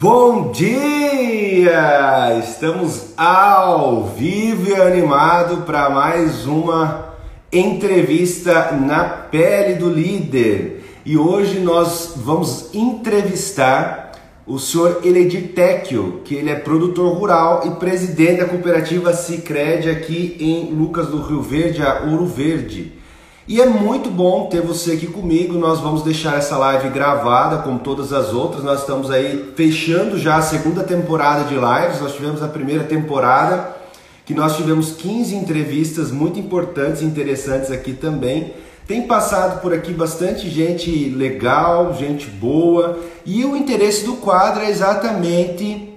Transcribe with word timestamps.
Bom 0.00 0.50
dia! 0.50 2.36
Estamos 2.42 3.12
ao 3.16 4.08
vivo 4.08 4.68
e 4.68 4.74
animado 4.74 5.58
para 5.58 5.88
mais 5.88 6.46
uma 6.46 7.14
entrevista 7.52 8.72
na 8.72 9.04
pele 9.04 9.74
do 9.74 9.88
líder. 9.88 10.82
E 11.06 11.16
hoje 11.16 11.60
nós 11.60 12.14
vamos 12.16 12.74
entrevistar 12.74 14.10
o 14.44 14.58
senhor 14.58 15.00
Eledir 15.04 15.52
Tecchio, 15.54 16.22
que 16.24 16.34
ele 16.34 16.50
é 16.50 16.56
produtor 16.56 17.16
rural 17.16 17.62
e 17.64 17.70
presidente 17.78 18.40
da 18.40 18.48
cooperativa 18.48 19.12
Cicred 19.12 19.88
aqui 19.88 20.36
em 20.40 20.74
Lucas 20.74 21.06
do 21.06 21.22
Rio 21.22 21.40
Verde, 21.40 21.82
a 21.82 22.00
Ouro 22.00 22.26
Verde. 22.26 23.03
E 23.46 23.60
é 23.60 23.66
muito 23.66 24.10
bom 24.10 24.46
ter 24.46 24.62
você 24.62 24.92
aqui 24.92 25.06
comigo. 25.06 25.58
Nós 25.58 25.78
vamos 25.78 26.02
deixar 26.02 26.38
essa 26.38 26.56
live 26.56 26.88
gravada, 26.88 27.58
como 27.58 27.78
todas 27.78 28.10
as 28.10 28.32
outras. 28.32 28.64
Nós 28.64 28.80
estamos 28.80 29.10
aí 29.10 29.52
fechando 29.54 30.18
já 30.18 30.36
a 30.36 30.42
segunda 30.42 30.82
temporada 30.82 31.44
de 31.44 31.54
lives. 31.54 32.00
Nós 32.00 32.14
tivemos 32.14 32.42
a 32.42 32.48
primeira 32.48 32.84
temporada, 32.84 33.76
que 34.24 34.32
nós 34.32 34.56
tivemos 34.56 34.92
15 34.92 35.34
entrevistas 35.34 36.10
muito 36.10 36.38
importantes 36.38 37.02
e 37.02 37.04
interessantes 37.04 37.70
aqui 37.70 37.92
também. 37.92 38.54
Tem 38.86 39.02
passado 39.02 39.60
por 39.60 39.74
aqui 39.74 39.92
bastante 39.92 40.48
gente 40.48 41.10
legal, 41.10 41.92
gente 41.92 42.26
boa. 42.26 42.98
E 43.26 43.44
o 43.44 43.54
interesse 43.54 44.06
do 44.06 44.14
quadro 44.14 44.62
é 44.62 44.70
exatamente 44.70 45.90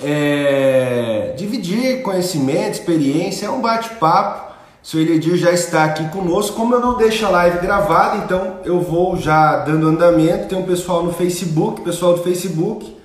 é, 0.00 1.34
dividir 1.36 2.02
conhecimento, 2.02 2.74
experiência, 2.74 3.46
é 3.46 3.50
um 3.50 3.60
bate-papo 3.60 4.47
senhor 4.88 5.06
Elidir 5.06 5.36
já 5.36 5.52
está 5.52 5.84
aqui 5.84 6.08
conosco. 6.08 6.56
Como 6.56 6.74
eu 6.74 6.80
não 6.80 6.96
deixo 6.96 7.26
a 7.26 7.28
live 7.28 7.58
gravada, 7.58 8.24
então 8.24 8.60
eu 8.64 8.80
vou 8.80 9.18
já 9.18 9.58
dando 9.58 9.86
andamento. 9.86 10.48
Tem 10.48 10.56
um 10.56 10.62
pessoal 10.62 11.02
no 11.02 11.12
Facebook, 11.12 11.82
pessoal 11.82 12.14
do 12.14 12.22
Facebook. 12.22 12.96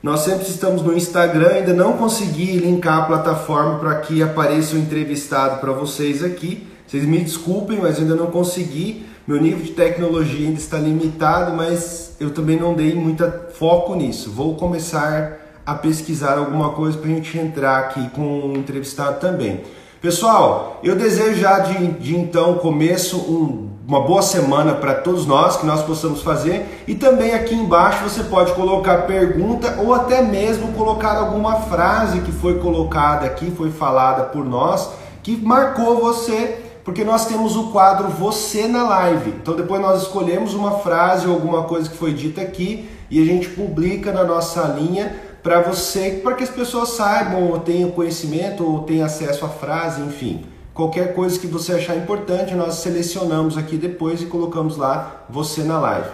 Nós 0.00 0.20
sempre 0.20 0.46
estamos 0.46 0.82
no 0.82 0.96
Instagram, 0.96 1.48
ainda 1.48 1.72
não 1.72 1.94
consegui 1.94 2.58
linkar 2.58 2.98
a 2.98 3.06
plataforma 3.06 3.80
para 3.80 3.96
que 3.96 4.22
apareça 4.22 4.76
o 4.76 4.78
entrevistado 4.78 5.60
para 5.60 5.72
vocês 5.72 6.22
aqui. 6.22 6.64
Vocês 6.86 7.04
me 7.04 7.18
desculpem, 7.18 7.80
mas 7.80 7.98
ainda 7.98 8.14
não 8.14 8.26
consegui. 8.26 9.04
Meu 9.26 9.40
nível 9.42 9.64
de 9.64 9.72
tecnologia 9.72 10.46
ainda 10.46 10.60
está 10.60 10.78
limitado, 10.78 11.56
mas 11.56 12.14
eu 12.20 12.30
também 12.30 12.56
não 12.56 12.72
dei 12.72 12.94
muito 12.94 13.28
foco 13.54 13.96
nisso. 13.96 14.30
Vou 14.30 14.54
começar 14.54 15.38
a 15.66 15.74
pesquisar 15.74 16.38
alguma 16.38 16.70
coisa 16.70 16.96
para 16.96 17.10
a 17.10 17.14
gente 17.14 17.36
entrar 17.36 17.78
aqui 17.80 18.10
com 18.10 18.52
o 18.52 18.56
entrevistado 18.56 19.18
também. 19.18 19.60
Pessoal, 20.02 20.80
eu 20.82 20.96
desejo 20.96 21.40
já 21.40 21.60
de, 21.60 21.86
de 21.92 22.16
então 22.16 22.54
começo 22.54 23.18
um, 23.18 23.70
uma 23.86 24.00
boa 24.00 24.20
semana 24.20 24.74
para 24.74 24.94
todos 24.94 25.26
nós, 25.26 25.56
que 25.56 25.64
nós 25.64 25.80
possamos 25.82 26.22
fazer. 26.22 26.82
E 26.88 26.96
também 26.96 27.32
aqui 27.32 27.54
embaixo 27.54 28.02
você 28.02 28.24
pode 28.24 28.52
colocar 28.54 29.06
pergunta 29.06 29.78
ou 29.80 29.94
até 29.94 30.20
mesmo 30.20 30.72
colocar 30.72 31.16
alguma 31.16 31.60
frase 31.60 32.18
que 32.22 32.32
foi 32.32 32.58
colocada 32.58 33.26
aqui, 33.26 33.52
foi 33.52 33.70
falada 33.70 34.24
por 34.24 34.44
nós, 34.44 34.90
que 35.22 35.36
marcou 35.36 36.00
você, 36.00 36.58
porque 36.84 37.04
nós 37.04 37.26
temos 37.26 37.54
o 37.54 37.70
quadro 37.70 38.08
Você 38.08 38.66
na 38.66 38.82
Live. 38.82 39.30
Então 39.40 39.54
depois 39.54 39.80
nós 39.80 40.02
escolhemos 40.02 40.52
uma 40.52 40.80
frase 40.80 41.28
ou 41.28 41.34
alguma 41.34 41.62
coisa 41.62 41.88
que 41.88 41.96
foi 41.96 42.12
dita 42.12 42.40
aqui 42.40 42.90
e 43.08 43.22
a 43.22 43.24
gente 43.24 43.50
publica 43.50 44.10
na 44.10 44.24
nossa 44.24 44.62
linha 44.62 45.14
para 45.42 45.60
você, 45.60 46.20
para 46.22 46.36
que 46.36 46.44
as 46.44 46.50
pessoas 46.50 46.90
saibam 46.90 47.50
ou 47.50 47.58
tenham 47.58 47.90
conhecimento 47.90 48.64
ou 48.64 48.84
tenham 48.84 49.04
acesso 49.04 49.44
à 49.44 49.48
frase, 49.48 50.00
enfim. 50.02 50.46
Qualquer 50.72 51.14
coisa 51.14 51.38
que 51.38 51.46
você 51.46 51.74
achar 51.74 51.96
importante, 51.96 52.54
nós 52.54 52.76
selecionamos 52.76 53.58
aqui 53.58 53.76
depois 53.76 54.22
e 54.22 54.26
colocamos 54.26 54.76
lá 54.76 55.26
você 55.28 55.62
na 55.64 55.78
live. 55.80 56.10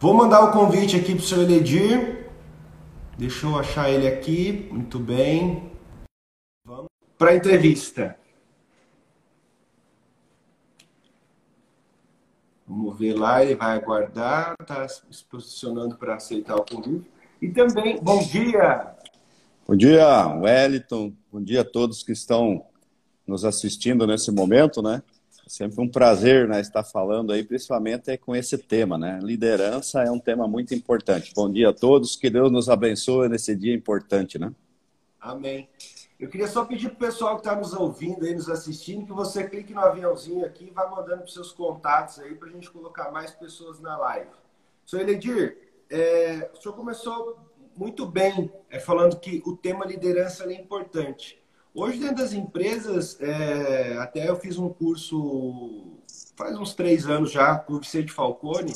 Vou 0.00 0.14
mandar 0.14 0.44
o 0.44 0.52
convite 0.52 0.96
aqui 0.96 1.14
para 1.14 1.22
o 1.22 1.26
senhor 1.26 1.42
Eledir. 1.42 2.30
Deixa 3.18 3.46
eu 3.46 3.58
achar 3.58 3.90
ele 3.90 4.06
aqui. 4.06 4.68
Muito 4.72 4.98
bem. 4.98 5.70
Vamos 6.64 6.86
para 7.18 7.32
a 7.32 7.36
entrevista. 7.36 8.16
Vamos 12.66 12.98
ver 12.98 13.12
lá, 13.12 13.44
ele 13.44 13.54
vai 13.54 13.76
aguardar, 13.76 14.54
está 14.58 14.88
se 14.88 15.24
posicionando 15.28 15.96
para 15.96 16.14
aceitar 16.14 16.56
o 16.56 16.64
convite. 16.64 17.11
E 17.42 17.50
também, 17.50 17.98
bom 18.00 18.22
dia! 18.22 18.94
Bom 19.66 19.74
dia, 19.74 20.28
Wellington. 20.28 21.12
Bom 21.32 21.42
dia 21.42 21.62
a 21.62 21.64
todos 21.64 22.04
que 22.04 22.12
estão 22.12 22.64
nos 23.26 23.44
assistindo 23.44 24.06
nesse 24.06 24.30
momento, 24.30 24.80
né? 24.80 25.02
É 25.44 25.50
sempre 25.50 25.80
um 25.80 25.88
prazer 25.88 26.46
né, 26.46 26.60
estar 26.60 26.84
falando 26.84 27.32
aí, 27.32 27.42
principalmente 27.42 28.16
com 28.18 28.36
esse 28.36 28.56
tema, 28.56 28.96
né? 28.96 29.18
Liderança 29.20 30.04
é 30.04 30.10
um 30.10 30.20
tema 30.20 30.46
muito 30.46 30.72
importante. 30.72 31.32
Bom 31.34 31.50
dia 31.50 31.70
a 31.70 31.72
todos, 31.72 32.14
que 32.14 32.30
Deus 32.30 32.48
nos 32.48 32.68
abençoe 32.68 33.28
nesse 33.28 33.56
dia 33.56 33.74
importante, 33.74 34.38
né? 34.38 34.52
Amém. 35.20 35.68
Eu 36.20 36.28
queria 36.28 36.46
só 36.46 36.64
pedir 36.64 36.90
para 36.90 36.94
o 36.94 37.10
pessoal 37.10 37.34
que 37.34 37.40
está 37.40 37.56
nos 37.56 37.72
ouvindo 37.72 38.24
aí, 38.24 38.36
nos 38.36 38.48
assistindo, 38.48 39.04
que 39.04 39.12
você 39.12 39.48
clique 39.48 39.74
no 39.74 39.80
aviãozinho 39.80 40.46
aqui 40.46 40.66
e 40.66 40.70
vá 40.70 40.88
mandando 40.88 41.22
para 41.22 41.26
seus 41.32 41.50
contatos 41.50 42.20
aí 42.20 42.36
para 42.36 42.48
a 42.48 42.52
gente 42.52 42.70
colocar 42.70 43.10
mais 43.10 43.32
pessoas 43.32 43.80
na 43.80 43.96
live. 43.98 44.30
Sou 44.84 45.00
Eledir, 45.00 45.71
é, 45.92 46.50
o 46.52 46.56
senhor 46.56 46.74
começou 46.74 47.36
muito 47.76 48.06
bem 48.06 48.50
é, 48.70 48.80
falando 48.80 49.20
que 49.20 49.42
o 49.44 49.56
tema 49.56 49.84
liderança 49.84 50.44
é 50.44 50.54
importante. 50.54 51.38
Hoje, 51.74 51.98
dentro 51.98 52.16
das 52.16 52.32
empresas, 52.32 53.20
é, 53.20 53.96
até 53.98 54.28
eu 54.28 54.36
fiz 54.36 54.58
um 54.58 54.70
curso 54.70 55.98
faz 56.34 56.58
uns 56.58 56.74
três 56.74 57.06
anos 57.06 57.30
já 57.30 57.56
com 57.56 57.74
o 57.74 57.80
Vicente 57.80 58.10
Falcone, 58.10 58.72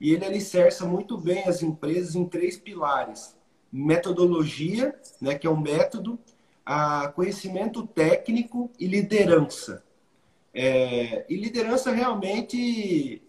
e 0.00 0.12
ele 0.12 0.24
alicerça 0.24 0.86
muito 0.86 1.18
bem 1.18 1.44
as 1.44 1.62
empresas 1.62 2.14
em 2.14 2.24
três 2.24 2.56
pilares: 2.56 3.36
metodologia, 3.70 4.98
né, 5.20 5.34
que 5.34 5.46
é 5.46 5.50
um 5.50 5.60
método, 5.60 6.18
a 6.64 7.08
conhecimento 7.08 7.86
técnico 7.86 8.70
e 8.78 8.86
liderança. 8.86 9.84
É, 10.54 11.26
e 11.28 11.36
liderança 11.36 11.90
realmente 11.92 13.22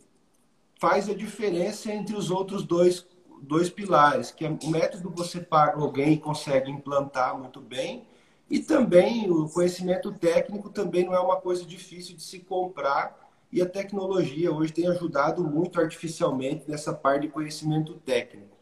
faz 0.79 1.07
a 1.07 1.13
diferença 1.13 1.91
entre 1.91 2.15
os 2.15 2.31
outros 2.31 2.63
dois 2.63 3.07
dois 3.41 3.69
pilares, 3.69 4.31
que 4.31 4.45
é 4.45 4.49
o 4.49 4.69
método 4.69 5.09
você 5.09 5.39
paga 5.41 5.81
alguém 5.81 6.13
e 6.13 6.17
consegue 6.17 6.69
implantar 6.69 7.37
muito 7.37 7.59
bem, 7.59 8.07
e 8.49 8.59
também 8.59 9.29
o 9.31 9.49
conhecimento 9.49 10.11
técnico 10.11 10.69
também 10.69 11.05
não 11.05 11.13
é 11.13 11.19
uma 11.19 11.37
coisa 11.37 11.65
difícil 11.65 12.15
de 12.15 12.21
se 12.21 12.39
comprar, 12.39 13.19
e 13.51 13.61
a 13.61 13.65
tecnologia 13.65 14.51
hoje 14.51 14.71
tem 14.71 14.87
ajudado 14.87 15.43
muito 15.43 15.79
artificialmente 15.79 16.69
nessa 16.69 16.93
parte 16.93 17.23
de 17.23 17.27
conhecimento 17.29 17.93
técnico. 17.95 18.55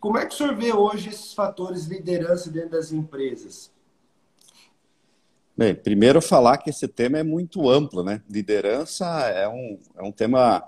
Como 0.00 0.18
é 0.18 0.26
que 0.26 0.34
o 0.34 0.36
senhor 0.36 0.54
vê 0.54 0.72
hoje 0.72 1.08
esses 1.08 1.32
fatores 1.32 1.86
de 1.86 1.94
liderança 1.94 2.50
dentro 2.50 2.70
das 2.70 2.92
empresas? 2.92 3.72
Bem, 5.56 5.74
primeiro 5.74 6.20
falar 6.20 6.58
que 6.58 6.68
esse 6.68 6.86
tema 6.88 7.18
é 7.18 7.22
muito 7.22 7.70
amplo, 7.70 8.02
né? 8.02 8.20
Liderança 8.28 9.06
é 9.28 9.48
um, 9.48 9.78
é 9.96 10.02
um 10.02 10.12
tema 10.12 10.62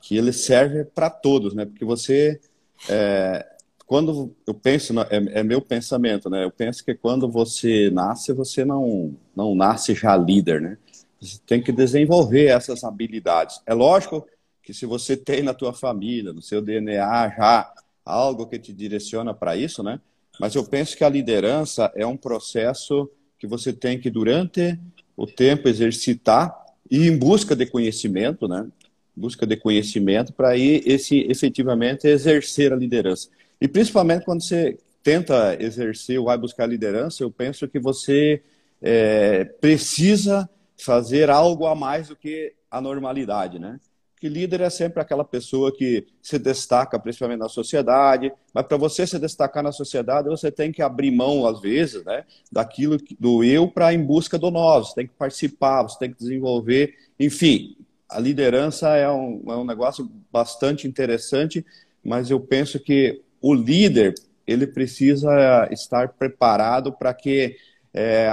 que 0.00 0.16
ele 0.16 0.32
serve 0.32 0.84
para 0.84 1.08
todos, 1.08 1.54
né? 1.54 1.64
Porque 1.64 1.84
você 1.84 2.40
é, 2.88 3.46
quando 3.86 4.34
eu 4.46 4.54
penso, 4.54 4.98
é, 5.00 5.40
é, 5.40 5.42
meu 5.42 5.60
pensamento, 5.60 6.30
né? 6.30 6.44
Eu 6.44 6.50
penso 6.50 6.84
que 6.84 6.94
quando 6.94 7.28
você 7.28 7.90
nasce, 7.90 8.32
você 8.32 8.64
não, 8.64 9.14
não 9.36 9.54
nasce 9.54 9.94
já 9.94 10.16
líder, 10.16 10.60
né? 10.60 10.78
Você 11.20 11.38
tem 11.46 11.62
que 11.62 11.70
desenvolver 11.70 12.46
essas 12.46 12.84
habilidades. 12.84 13.60
É 13.66 13.74
lógico 13.74 14.26
que 14.62 14.72
se 14.72 14.86
você 14.86 15.16
tem 15.16 15.42
na 15.42 15.52
tua 15.52 15.72
família, 15.72 16.32
no 16.32 16.40
seu 16.40 16.62
DNA 16.62 17.34
já 17.36 17.72
algo 18.04 18.46
que 18.46 18.58
te 18.58 18.72
direciona 18.72 19.34
para 19.34 19.56
isso, 19.56 19.82
né? 19.82 20.00
Mas 20.40 20.54
eu 20.54 20.64
penso 20.64 20.96
que 20.96 21.04
a 21.04 21.08
liderança 21.08 21.92
é 21.94 22.06
um 22.06 22.16
processo 22.16 23.10
que 23.38 23.46
você 23.46 23.72
tem 23.72 24.00
que 24.00 24.08
durante 24.08 24.78
o 25.16 25.26
tempo 25.26 25.68
exercitar 25.68 26.56
e 26.90 27.06
em 27.08 27.16
busca 27.16 27.54
de 27.54 27.66
conhecimento, 27.66 28.48
né? 28.48 28.66
Busca 29.14 29.46
de 29.46 29.56
conhecimento 29.56 30.32
para 30.32 30.56
ir 30.56 30.82
esse 30.86 31.26
efetivamente 31.28 32.06
exercer 32.06 32.72
a 32.72 32.76
liderança. 32.76 33.28
E 33.60 33.68
principalmente 33.68 34.24
quando 34.24 34.42
você 34.42 34.78
tenta 35.02 35.56
exercer 35.60 36.18
ou 36.18 36.26
vai 36.26 36.38
buscar 36.38 36.66
liderança, 36.66 37.22
eu 37.22 37.30
penso 37.30 37.68
que 37.68 37.78
você 37.78 38.42
é, 38.80 39.44
precisa 39.44 40.48
fazer 40.76 41.30
algo 41.30 41.66
a 41.66 41.74
mais 41.74 42.08
do 42.08 42.16
que 42.16 42.54
a 42.70 42.80
normalidade, 42.80 43.58
né? 43.58 43.78
Que 44.18 44.28
líder 44.28 44.60
é 44.60 44.70
sempre 44.70 45.00
aquela 45.02 45.24
pessoa 45.24 45.74
que 45.76 46.06
se 46.22 46.38
destaca 46.38 46.96
principalmente 46.96 47.40
na 47.40 47.48
sociedade, 47.48 48.32
mas 48.54 48.64
para 48.66 48.76
você 48.76 49.04
se 49.04 49.18
destacar 49.18 49.64
na 49.64 49.72
sociedade, 49.72 50.28
você 50.28 50.48
tem 50.48 50.70
que 50.70 50.80
abrir 50.80 51.10
mão 51.10 51.44
às 51.44 51.60
vezes, 51.60 52.04
né, 52.04 52.24
daquilo 52.50 52.98
do 53.18 53.42
eu 53.42 53.66
para 53.66 53.92
em 53.92 54.00
busca 54.00 54.38
do 54.38 54.48
nós, 54.48 54.88
você 54.88 54.94
tem 54.94 55.06
que 55.08 55.14
participar, 55.14 55.82
você 55.82 55.98
tem 55.98 56.12
que 56.12 56.18
desenvolver, 56.18 56.94
enfim, 57.18 57.76
a 58.16 58.20
liderança 58.20 58.96
é 58.96 59.10
um, 59.10 59.42
é 59.48 59.56
um 59.56 59.64
negócio 59.64 60.10
bastante 60.30 60.86
interessante, 60.86 61.64
mas 62.04 62.30
eu 62.30 62.40
penso 62.40 62.78
que 62.78 63.22
o 63.40 63.54
líder 63.54 64.14
ele 64.46 64.66
precisa 64.66 65.68
estar 65.70 66.08
preparado 66.08 66.92
para 66.92 67.14
que 67.14 67.56
é, 67.94 68.28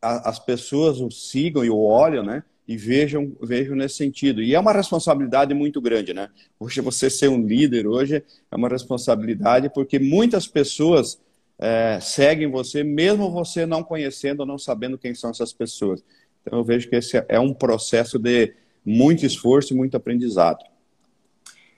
a, 0.00 0.30
as 0.30 0.38
pessoas 0.38 1.00
o 1.00 1.10
sigam 1.10 1.64
e 1.64 1.70
o 1.70 1.78
olhem, 1.78 2.24
né? 2.24 2.42
e 2.68 2.76
vejam, 2.76 3.34
vejam 3.40 3.74
nesse 3.74 3.96
sentido. 3.96 4.42
E 4.42 4.54
é 4.54 4.60
uma 4.60 4.74
responsabilidade 4.74 5.54
muito 5.54 5.80
grande, 5.80 6.12
né? 6.12 6.28
Hoje 6.60 6.82
você 6.82 7.08
ser 7.08 7.28
um 7.28 7.42
líder 7.46 7.86
hoje 7.86 8.22
é 8.50 8.56
uma 8.56 8.68
responsabilidade 8.68 9.70
porque 9.70 9.98
muitas 9.98 10.46
pessoas 10.46 11.18
é, 11.58 11.98
seguem 11.98 12.50
você, 12.50 12.84
mesmo 12.84 13.30
você 13.30 13.64
não 13.64 13.82
conhecendo 13.82 14.44
não 14.44 14.58
sabendo 14.58 14.98
quem 14.98 15.14
são 15.14 15.30
essas 15.30 15.50
pessoas. 15.50 16.04
Então 16.42 16.58
eu 16.58 16.64
vejo 16.64 16.90
que 16.90 16.96
esse 16.96 17.24
é 17.26 17.40
um 17.40 17.54
processo 17.54 18.18
de 18.18 18.52
muito 18.84 19.24
esforço 19.24 19.72
e 19.72 19.76
muito 19.76 19.96
aprendizado. 19.96 20.64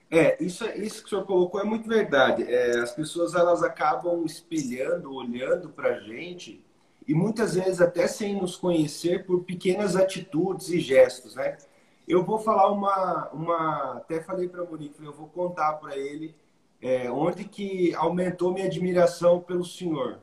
É, 0.09 0.43
isso, 0.43 0.65
isso 0.75 1.01
que 1.01 1.05
o 1.05 1.09
senhor 1.09 1.25
colocou 1.25 1.61
é 1.61 1.63
muito 1.63 1.87
verdade. 1.87 2.43
É, 2.43 2.79
as 2.79 2.91
pessoas 2.91 3.33
elas 3.33 3.63
acabam 3.63 4.25
espelhando, 4.25 5.13
olhando 5.13 5.69
para 5.69 5.95
a 5.95 5.99
gente 6.01 6.61
e 7.07 7.13
muitas 7.13 7.55
vezes 7.55 7.79
até 7.79 8.07
sem 8.07 8.35
nos 8.35 8.57
conhecer 8.57 9.25
por 9.25 9.43
pequenas 9.43 9.95
atitudes 9.95 10.69
e 10.69 10.79
gestos, 10.79 11.35
né? 11.35 11.57
Eu 12.05 12.25
vou 12.25 12.39
falar 12.39 12.69
uma, 12.71 13.29
uma 13.29 13.93
até 13.97 14.21
falei 14.21 14.49
para 14.49 14.63
o 14.63 14.69
Monique, 14.69 15.03
eu 15.03 15.13
vou 15.13 15.27
contar 15.27 15.73
para 15.73 15.97
ele 15.97 16.35
é, 16.81 17.09
onde 17.09 17.45
que 17.45 17.93
aumentou 17.95 18.51
minha 18.51 18.65
admiração 18.65 19.39
pelo 19.39 19.63
senhor. 19.63 20.19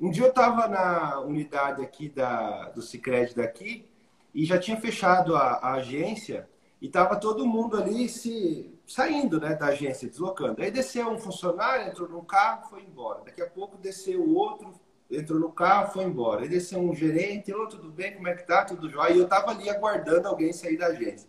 Um 0.00 0.10
dia 0.10 0.24
eu 0.24 0.30
estava 0.30 0.66
na 0.66 1.20
unidade 1.20 1.82
aqui 1.82 2.08
da, 2.08 2.70
do 2.70 2.80
Cicred 2.80 3.34
daqui 3.34 3.89
e 4.34 4.44
já 4.44 4.58
tinha 4.58 4.80
fechado 4.80 5.34
a, 5.34 5.54
a 5.54 5.72
agência 5.74 6.48
e 6.80 6.86
estava 6.86 7.16
todo 7.16 7.46
mundo 7.46 7.76
ali 7.76 8.08
se 8.08 8.72
saindo 8.86 9.40
né, 9.40 9.54
da 9.54 9.66
agência, 9.66 10.08
deslocando. 10.08 10.62
Aí 10.62 10.70
desceu 10.70 11.08
um 11.08 11.18
funcionário, 11.18 11.88
entrou 11.88 12.08
no 12.08 12.22
carro, 12.22 12.70
foi 12.70 12.82
embora. 12.82 13.22
Daqui 13.24 13.42
a 13.42 13.46
pouco 13.46 13.76
desceu 13.76 14.26
outro, 14.34 14.72
entrou 15.10 15.38
no 15.38 15.52
carro, 15.52 15.92
foi 15.92 16.04
embora. 16.04 16.42
Aí 16.42 16.48
desceu 16.48 16.80
um 16.80 16.94
gerente, 16.94 17.52
ô, 17.52 17.66
tudo 17.66 17.90
bem, 17.90 18.14
como 18.14 18.28
é 18.28 18.34
que 18.34 18.46
tá? 18.46 18.64
Tudo 18.64 18.88
jóia? 18.88 19.12
E 19.12 19.18
eu 19.18 19.28
tava 19.28 19.50
ali 19.50 19.68
aguardando 19.68 20.26
alguém 20.26 20.52
sair 20.52 20.78
da 20.78 20.86
agência. 20.86 21.28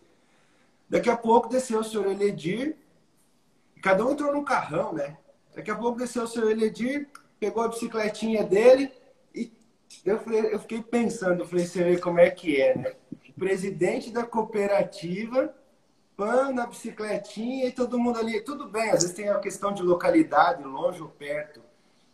Daqui 0.88 1.10
a 1.10 1.16
pouco 1.16 1.48
desceu 1.48 1.80
o 1.80 1.84
senhor 1.84 2.06
Eledir, 2.06 2.76
cada 3.82 4.04
um 4.04 4.12
entrou 4.12 4.32
no 4.32 4.44
carrão, 4.44 4.92
né? 4.92 5.18
Daqui 5.54 5.70
a 5.70 5.76
pouco 5.76 5.98
desceu 5.98 6.24
o 6.24 6.26
senhor 6.28 6.50
Eledir, 6.50 7.08
pegou 7.38 7.62
a 7.62 7.68
bicicletinha 7.68 8.42
dele 8.42 8.90
eu, 10.04 10.18
falei, 10.18 10.54
eu 10.54 10.58
fiquei 10.58 10.82
pensando, 10.82 11.40
eu 11.40 11.46
falei, 11.46 11.66
você 11.66 11.82
vê 11.82 11.98
como 11.98 12.20
é 12.20 12.30
que 12.30 12.60
é, 12.60 12.76
né? 12.76 12.92
Presidente 13.38 14.10
da 14.10 14.24
cooperativa, 14.24 15.54
pan 16.16 16.52
na 16.52 16.66
bicicletinha 16.66 17.66
e 17.66 17.72
todo 17.72 17.98
mundo 17.98 18.18
ali. 18.18 18.40
Tudo 18.40 18.68
bem, 18.68 18.90
às 18.90 19.02
vezes 19.02 19.12
tem 19.12 19.28
a 19.28 19.38
questão 19.38 19.72
de 19.72 19.82
localidade, 19.82 20.62
longe 20.62 21.02
ou 21.02 21.08
perto. 21.08 21.60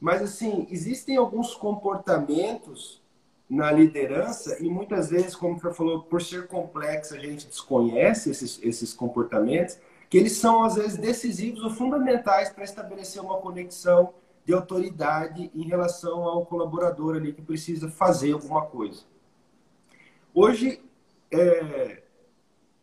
Mas, 0.00 0.22
assim, 0.22 0.66
existem 0.70 1.16
alguns 1.16 1.54
comportamentos 1.54 3.02
na 3.48 3.72
liderança 3.72 4.62
e 4.62 4.68
muitas 4.68 5.10
vezes, 5.10 5.34
como 5.34 5.58
você 5.58 5.72
falou, 5.72 6.02
por 6.02 6.22
ser 6.22 6.46
complexo, 6.46 7.14
a 7.14 7.18
gente 7.18 7.46
desconhece 7.46 8.30
esses, 8.30 8.60
esses 8.62 8.92
comportamentos, 8.92 9.78
que 10.08 10.18
eles 10.18 10.32
são, 10.32 10.62
às 10.62 10.76
vezes, 10.76 10.96
decisivos 10.96 11.62
ou 11.62 11.70
fundamentais 11.70 12.50
para 12.50 12.64
estabelecer 12.64 13.22
uma 13.22 13.38
conexão 13.38 14.14
de 14.48 14.54
autoridade 14.54 15.50
em 15.54 15.62
relação 15.64 16.24
ao 16.24 16.46
colaborador 16.46 17.16
ali 17.16 17.34
que 17.34 17.42
precisa 17.42 17.90
fazer 17.90 18.32
alguma 18.32 18.62
coisa. 18.62 19.02
Hoje, 20.32 20.80
é... 21.30 22.02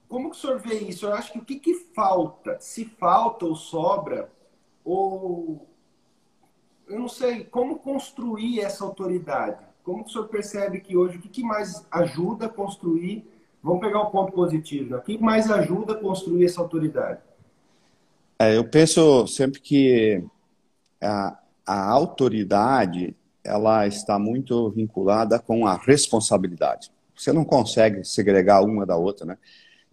como 0.07 0.29
que 0.29 0.37
o 0.37 0.39
senhor 0.39 0.59
vê 0.59 0.75
isso? 0.75 1.07
Eu 1.07 1.13
acho 1.13 1.31
que 1.33 1.39
o 1.39 1.43
que, 1.43 1.55
que 1.55 1.73
falta, 1.73 2.59
se 2.59 2.85
falta 2.85 3.47
ou 3.47 3.55
sobra, 3.55 4.31
ou 4.83 5.67
eu 6.87 6.99
não 6.99 7.07
sei 7.07 7.43
como 7.43 7.79
construir 7.79 8.59
essa 8.59 8.85
autoridade. 8.85 9.65
Como 9.83 10.03
o 10.03 10.07
senhor 10.07 10.27
percebe 10.27 10.79
que 10.79 10.95
hoje 10.95 11.17
o 11.17 11.21
que 11.21 11.41
mais 11.41 11.83
ajuda 11.89 12.45
a 12.45 12.49
construir? 12.49 13.27
Vamos 13.63 13.81
pegar 13.81 14.03
o 14.03 14.09
um 14.09 14.11
ponto 14.11 14.31
positivo. 14.33 14.91
Né? 14.91 14.97
O 14.97 15.01
que 15.01 15.17
mais 15.17 15.49
ajuda 15.49 15.93
a 15.93 15.99
construir 15.99 16.45
essa 16.45 16.61
autoridade? 16.61 17.21
É, 18.37 18.55
eu 18.55 18.69
penso 18.69 19.25
sempre 19.25 19.59
que 19.59 20.23
a, 21.01 21.39
a 21.65 21.89
autoridade 21.89 23.15
ela 23.43 23.85
está 23.85 24.17
muito 24.17 24.71
vinculada 24.71 25.39
com 25.39 25.67
a 25.67 25.75
responsabilidade. 25.75 26.91
Você 27.15 27.31
não 27.31 27.45
consegue 27.45 28.03
segregar 28.03 28.63
uma 28.63 28.85
da 28.85 28.97
outra, 28.97 29.25
né? 29.25 29.37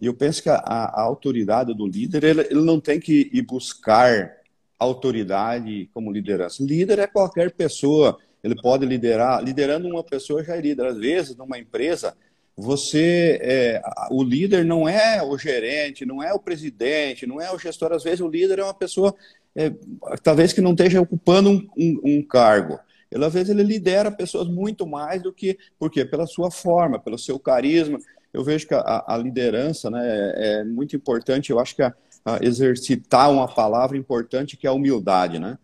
E 0.01 0.05
eu 0.05 0.13
penso 0.13 0.43
que 0.43 0.49
a, 0.49 0.55
a 0.55 1.01
autoridade 1.01 1.73
do 1.73 1.87
líder 1.87 2.23
ele, 2.23 2.41
ele 2.41 2.61
não 2.61 2.79
tem 2.79 2.99
que 2.99 3.29
ir 3.31 3.41
buscar 3.43 4.43
autoridade 4.77 5.89
como 5.93 6.11
liderança. 6.11 6.63
Líder 6.63 6.99
é 6.99 7.07
qualquer 7.07 7.51
pessoa, 7.51 8.17
ele 8.43 8.55
pode 8.61 8.85
liderar. 8.85 9.41
Liderando 9.41 9.87
uma 9.87 10.03
pessoa 10.03 10.43
já 10.43 10.55
é 10.55 10.61
líder. 10.61 10.87
Às 10.87 10.97
vezes, 10.97 11.35
numa 11.35 11.57
empresa, 11.57 12.15
você, 12.55 13.39
é, 13.41 13.81
o 14.11 14.23
líder 14.23 14.65
não 14.65 14.87
é 14.87 15.23
o 15.23 15.37
gerente, 15.37 16.05
não 16.05 16.21
é 16.21 16.33
o 16.33 16.39
presidente, 16.39 17.25
não 17.25 17.41
é 17.41 17.51
o 17.53 17.57
gestor. 17.57 17.93
Às 17.93 18.03
vezes, 18.03 18.19
o 18.19 18.27
líder 18.27 18.59
é 18.59 18.63
uma 18.63 18.73
pessoa, 18.73 19.15
é, 19.55 19.73
talvez 20.21 20.53
que 20.53 20.61
não 20.61 20.71
esteja 20.71 21.01
ocupando 21.01 21.49
um, 21.49 21.67
um, 21.77 22.01
um 22.03 22.23
cargo. 22.23 22.79
Ele, 23.11 23.23
às 23.23 23.33
vezes, 23.33 23.49
ele 23.49 23.63
lidera 23.63 24.11
pessoas 24.11 24.47
muito 24.47 24.87
mais 24.87 25.21
do 25.21 25.31
que, 25.31 25.57
por 25.77 25.91
quê? 25.91 26.03
Pela 26.03 26.25
sua 26.25 26.49
forma, 26.49 26.99
pelo 26.99 27.17
seu 27.17 27.37
carisma. 27.37 27.99
Eu 28.33 28.43
vejo 28.43 28.67
que 28.67 28.73
a, 28.73 29.03
a 29.07 29.17
liderança 29.17 29.89
né, 29.91 30.01
é, 30.03 30.59
é 30.61 30.63
muito 30.63 30.95
importante. 30.95 31.51
Eu 31.51 31.59
acho 31.59 31.75
que 31.75 31.83
a, 31.83 31.93
exercitar 32.41 33.31
uma 33.31 33.47
palavra 33.47 33.97
importante 33.97 34.57
que 34.57 34.65
é 34.65 34.69
a 34.69 34.73
humildade, 34.73 35.37
né? 35.37 35.57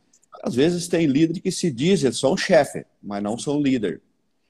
Às 0.44 0.56
vezes 0.56 0.88
tem 0.88 1.06
líder 1.06 1.42
que 1.42 1.52
se 1.52 1.72
diz, 1.72 2.04
eles 2.04 2.20
são 2.20 2.38
chefe, 2.38 2.86
mas 3.02 3.22
não 3.22 3.38
são 3.38 3.62
líder. 3.62 4.02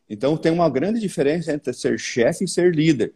Então 0.09 0.35
tem 0.35 0.51
uma 0.51 0.69
grande 0.69 0.99
diferença 0.99 1.53
entre 1.53 1.71
ser 1.73 1.97
chefe 1.99 2.43
e 2.43 2.47
ser 2.47 2.75
líder. 2.75 3.13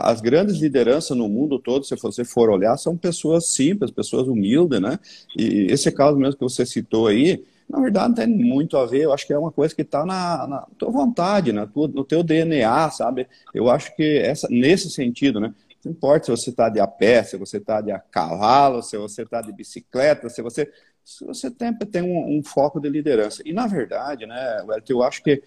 As 0.00 0.22
grandes 0.22 0.56
lideranças 0.56 1.14
no 1.14 1.28
mundo 1.28 1.58
todo, 1.58 1.84
se 1.84 1.94
você 1.96 2.24
for 2.24 2.48
olhar, 2.48 2.76
são 2.78 2.96
pessoas 2.96 3.48
simples, 3.48 3.90
pessoas 3.90 4.26
humildes, 4.26 4.80
né? 4.80 4.98
E 5.36 5.66
esse 5.70 5.92
caso 5.92 6.16
mesmo 6.16 6.36
que 6.36 6.42
você 6.42 6.64
citou 6.64 7.08
aí, 7.08 7.44
na 7.68 7.78
verdade 7.78 8.08
não 8.08 8.14
tem 8.14 8.26
muito 8.26 8.78
a 8.78 8.86
ver, 8.86 9.02
eu 9.02 9.12
acho 9.12 9.26
que 9.26 9.34
é 9.34 9.38
uma 9.38 9.52
coisa 9.52 9.74
que 9.74 9.82
está 9.82 10.06
na, 10.06 10.46
na, 10.46 10.66
tua 10.78 10.90
vontade, 10.90 11.52
na 11.52 11.66
tua, 11.66 11.88
no 11.88 12.04
teu 12.04 12.22
DNA, 12.22 12.90
sabe? 12.90 13.26
Eu 13.52 13.68
acho 13.68 13.94
que 13.94 14.18
essa, 14.18 14.48
nesse 14.50 14.90
sentido, 14.90 15.38
né? 15.38 15.54
Não 15.84 15.92
importa 15.92 16.24
se 16.24 16.30
você 16.30 16.50
está 16.50 16.70
de 16.70 16.80
a 16.80 16.86
pé, 16.86 17.22
se 17.22 17.36
você 17.36 17.58
está 17.58 17.82
de 17.82 17.90
a 17.90 17.98
cavalo, 17.98 18.82
se 18.82 18.96
você 18.96 19.22
está 19.22 19.42
de 19.42 19.52
bicicleta, 19.52 20.30
se 20.30 20.40
você, 20.40 20.72
se 21.04 21.22
você 21.24 21.50
tem, 21.50 21.74
tem 21.74 22.02
um, 22.02 22.38
um, 22.38 22.42
foco 22.42 22.80
de 22.80 22.88
liderança. 22.88 23.42
E, 23.44 23.52
na 23.52 23.66
verdade, 23.66 24.24
né, 24.24 24.64
eu 24.88 25.02
acho 25.02 25.22
que 25.22 25.42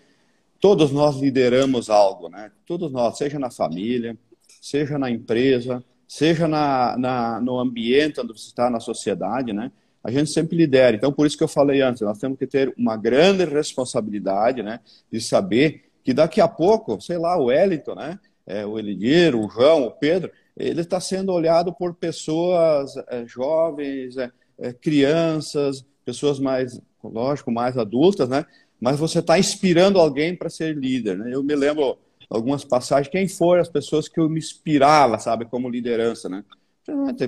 todos 0.59 0.91
nós 0.91 1.15
lideramos 1.17 1.89
algo, 1.89 2.27
né? 2.27 2.51
Todos 2.65 2.91
nós, 2.91 3.17
seja 3.17 3.39
na 3.39 3.49
família, 3.49 4.17
seja 4.67 4.97
na 4.97 5.09
empresa, 5.09 5.83
seja 6.07 6.47
na, 6.47 6.97
na, 6.97 7.41
no 7.41 7.59
ambiente 7.59 8.19
onde 8.19 8.33
você 8.33 8.47
está, 8.47 8.69
na 8.69 8.79
sociedade, 8.79 9.53
né? 9.53 9.71
A 10.03 10.11
gente 10.11 10.29
sempre 10.29 10.55
lidera. 10.55 10.95
Então, 10.95 11.11
por 11.11 11.25
isso 11.25 11.37
que 11.37 11.43
eu 11.43 11.47
falei 11.47 11.81
antes, 11.81 12.01
nós 12.01 12.19
temos 12.19 12.37
que 12.37 12.45
ter 12.45 12.73
uma 12.77 12.95
grande 12.95 13.43
responsabilidade, 13.43 14.61
né? 14.61 14.79
De 15.11 15.19
saber 15.19 15.85
que 16.03 16.13
daqui 16.13 16.39
a 16.39 16.47
pouco, 16.47 17.01
sei 17.01 17.17
lá, 17.17 17.37
o 17.37 17.45
Wellington, 17.45 17.95
né? 17.95 18.19
é, 18.45 18.65
o 18.65 18.77
Elidir, 18.77 19.35
o 19.35 19.49
João, 19.49 19.85
o 19.85 19.91
Pedro, 19.91 20.31
ele 20.55 20.81
está 20.81 20.99
sendo 20.99 21.33
olhado 21.33 21.73
por 21.73 21.95
pessoas 21.95 22.95
é, 23.09 23.25
jovens, 23.25 24.17
é, 24.17 24.31
é, 24.59 24.71
crianças, 24.71 25.85
pessoas 26.03 26.39
mais, 26.39 26.79
lógico, 27.03 27.51
mais 27.51 27.77
adultas, 27.77 28.29
né? 28.29 28.45
Mas 28.79 28.99
você 28.99 29.19
está 29.19 29.39
inspirando 29.39 29.99
alguém 29.99 30.35
para 30.35 30.49
ser 30.49 30.75
líder, 30.77 31.17
né? 31.17 31.33
Eu 31.33 31.43
me 31.43 31.55
lembro 31.55 31.97
algumas 32.29 32.63
passagens, 32.63 33.11
quem 33.11 33.27
foram 33.27 33.61
as 33.61 33.69
pessoas 33.69 34.07
que 34.07 34.19
eu 34.19 34.29
me 34.29 34.39
inspirava, 34.39 35.19
sabe, 35.19 35.45
como 35.45 35.69
liderança, 35.69 36.29
né? 36.29 36.43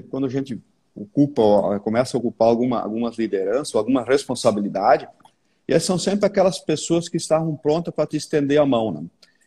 Quando 0.09 0.25
a 0.25 0.29
gente 0.29 0.61
ocupa, 0.95 1.79
começa 1.79 2.17
a 2.17 2.19
ocupar 2.19 2.47
alguma, 2.47 2.81
algumas 2.81 3.17
lideranças, 3.17 3.75
alguma 3.75 4.03
responsabilidade, 4.03 5.07
e 5.67 5.73
essas 5.73 5.85
são 5.85 5.99
sempre 5.99 6.25
aquelas 6.25 6.59
pessoas 6.59 7.09
que 7.09 7.17
estavam 7.17 7.55
prontas 7.55 7.93
para 7.93 8.07
te 8.07 8.17
estender 8.17 8.59
a 8.59 8.65
mão, 8.65 8.91
né? 8.91 9.03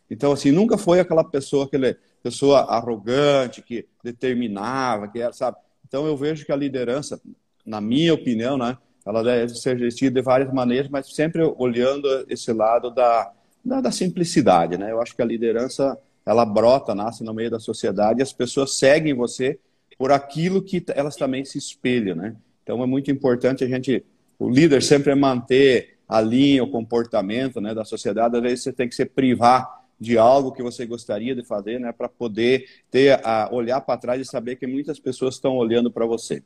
Então, 0.09 0.31
assim, 0.31 0.51
nunca 0.51 0.77
foi 0.77 0.99
aquela 0.99 1.23
pessoa, 1.23 1.65
aquela 1.65 1.95
pessoa 2.21 2.59
arrogante, 2.61 3.61
que 3.61 3.87
determinava, 4.03 5.07
que 5.07 5.19
era, 5.19 5.33
sabe? 5.33 5.57
Então, 5.87 6.05
eu 6.05 6.15
vejo 6.15 6.45
que 6.45 6.51
a 6.51 6.55
liderança, 6.55 7.19
na 7.65 7.81
minha 7.81 8.13
opinião, 8.13 8.57
né, 8.57 8.77
ela 9.05 9.23
deve 9.23 9.55
ser 9.55 9.77
gestida 9.79 10.19
de 10.19 10.21
várias 10.21 10.53
maneiras, 10.53 10.89
mas 10.89 11.13
sempre 11.13 11.41
olhando 11.57 12.07
esse 12.29 12.53
lado 12.53 12.91
da, 12.91 13.31
da, 13.63 13.81
da, 13.81 13.91
simplicidade, 13.91 14.77
né? 14.77 14.91
Eu 14.91 15.01
acho 15.01 15.15
que 15.15 15.21
a 15.21 15.25
liderança, 15.25 15.97
ela 16.25 16.45
brota, 16.45 16.95
nasce 16.95 17.23
no 17.23 17.33
meio 17.33 17.51
da 17.51 17.59
sociedade 17.59 18.19
e 18.19 18.23
as 18.23 18.33
pessoas 18.33 18.77
seguem 18.77 19.13
você 19.13 19.59
por 19.97 20.11
aquilo 20.11 20.61
que 20.61 20.83
elas 20.95 21.15
também 21.15 21.45
se 21.45 21.57
espelham, 21.57 22.15
né? 22.15 22.35
Então, 22.63 22.81
é 22.81 22.85
muito 22.85 23.11
importante 23.11 23.63
a 23.63 23.67
gente, 23.67 24.03
o 24.39 24.49
líder 24.49 24.81
sempre 24.81 25.11
é 25.11 25.15
manter 25.15 25.97
a 26.07 26.19
linha, 26.19 26.63
o 26.63 26.69
comportamento 26.69 27.61
né, 27.61 27.73
da 27.73 27.85
sociedade, 27.85 28.35
às 28.35 28.41
vezes 28.41 28.63
você 28.63 28.73
tem 28.73 28.89
que 28.89 28.95
se 28.95 29.05
privar 29.05 29.81
de 29.99 30.17
algo 30.17 30.51
que 30.51 30.63
você 30.63 30.85
gostaria 30.85 31.35
de 31.35 31.43
fazer, 31.43 31.79
né, 31.79 31.91
para 31.91 32.09
poder 32.09 32.65
ter 32.89 33.25
a 33.25 33.47
olhar 33.51 33.79
para 33.81 33.99
trás 33.99 34.19
e 34.19 34.25
saber 34.25 34.55
que 34.55 34.65
muitas 34.65 34.99
pessoas 34.99 35.35
estão 35.35 35.55
olhando 35.55 35.91
para 35.91 36.05
você. 36.05 36.43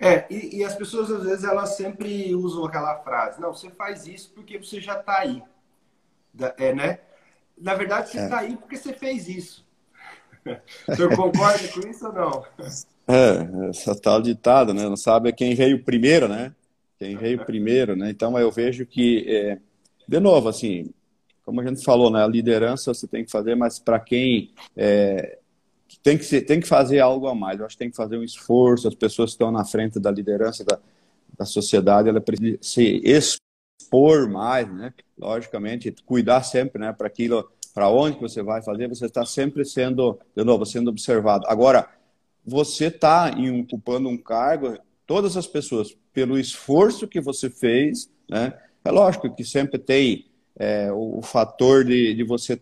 É, 0.00 0.26
e, 0.28 0.58
e, 0.58 0.64
as 0.64 0.74
pessoas 0.74 1.10
às 1.10 1.22
vezes 1.22 1.44
elas 1.44 1.76
sempre 1.76 2.34
usam 2.34 2.64
aquela 2.64 2.96
frase, 2.96 3.40
não, 3.40 3.52
você 3.52 3.70
faz 3.70 4.06
isso 4.06 4.32
porque 4.34 4.58
você 4.58 4.80
já 4.80 4.98
está 4.98 5.20
aí, 5.20 5.42
é, 6.58 6.74
né? 6.74 6.98
Na 7.58 7.74
verdade, 7.74 8.10
você 8.10 8.18
está 8.18 8.26
é. 8.26 8.28
Tá 8.28 8.38
aí 8.38 8.56
porque 8.56 8.76
você 8.76 8.92
fez 8.92 9.28
isso. 9.28 9.66
O 10.88 10.94
senhor 10.94 11.16
concorda 11.16 11.66
com 11.68 11.80
isso 11.88 12.06
ou 12.06 12.12
não? 12.12 12.44
É, 13.08 13.68
essa 13.68 14.00
tal 14.00 14.22
ditado, 14.22 14.72
né? 14.72 14.84
Não 14.84 14.96
sabe 14.96 15.32
quem 15.32 15.56
veio 15.56 15.82
primeiro, 15.82 16.28
né? 16.28 16.54
Quem 16.98 17.16
veio 17.16 17.44
primeiro, 17.44 17.96
né? 17.96 18.10
Então 18.10 18.38
eu 18.38 18.50
vejo 18.52 18.86
que, 18.86 19.24
é, 19.28 19.58
de 20.06 20.20
novo, 20.20 20.48
assim, 20.48 20.92
como 21.44 21.60
a 21.60 21.66
gente 21.66 21.84
falou, 21.84 22.10
né? 22.10 22.22
A 22.22 22.28
liderança 22.28 22.94
você 22.94 23.08
tem 23.08 23.24
que 23.24 23.30
fazer, 23.30 23.56
mas 23.56 23.80
para 23.80 23.98
quem 23.98 24.52
é, 24.76 25.38
tem 26.02 26.16
que 26.16 26.24
ser, 26.24 26.42
tem 26.42 26.60
que 26.60 26.68
fazer 26.68 27.00
algo 27.00 27.26
a 27.26 27.34
mais. 27.34 27.58
Eu 27.58 27.66
acho 27.66 27.74
que 27.74 27.80
tem 27.80 27.90
que 27.90 27.96
fazer 27.96 28.16
um 28.16 28.24
esforço. 28.24 28.88
As 28.88 28.94
pessoas 28.94 29.30
que 29.30 29.34
estão 29.34 29.50
na 29.50 29.64
frente 29.64 29.98
da 29.98 30.10
liderança 30.10 30.64
da, 30.64 30.78
da 31.38 31.44
sociedade, 31.44 32.08
ela 32.08 32.20
precisa 32.20 32.58
se 32.60 33.00
expor 33.86 34.28
mais, 34.28 34.72
né? 34.72 34.92
Logicamente, 35.18 35.94
cuidar 36.04 36.42
sempre, 36.42 36.80
né? 36.80 36.92
Para 36.92 37.06
aquilo, 37.06 37.48
para 37.72 37.88
onde 37.88 38.18
você 38.18 38.42
vai 38.42 38.62
fazer, 38.62 38.88
você 38.88 39.06
está 39.06 39.24
sempre 39.24 39.64
sendo, 39.64 40.18
de 40.34 40.44
novo, 40.44 40.66
sendo 40.66 40.90
observado. 40.90 41.46
Agora, 41.46 41.88
você 42.44 42.86
está 42.86 43.30
ocupando 43.60 44.08
um 44.08 44.16
cargo, 44.16 44.76
todas 45.06 45.36
as 45.36 45.46
pessoas, 45.46 45.96
pelo 46.12 46.38
esforço 46.38 47.08
que 47.08 47.20
você 47.20 47.48
fez, 47.48 48.10
né? 48.28 48.52
É 48.84 48.90
lógico 48.90 49.34
que 49.34 49.44
sempre 49.44 49.78
tem 49.78 50.26
é, 50.56 50.92
o, 50.92 51.18
o, 51.18 51.22
fator 51.22 51.84
de, 51.84 52.14
de 52.14 52.22
você 52.22 52.60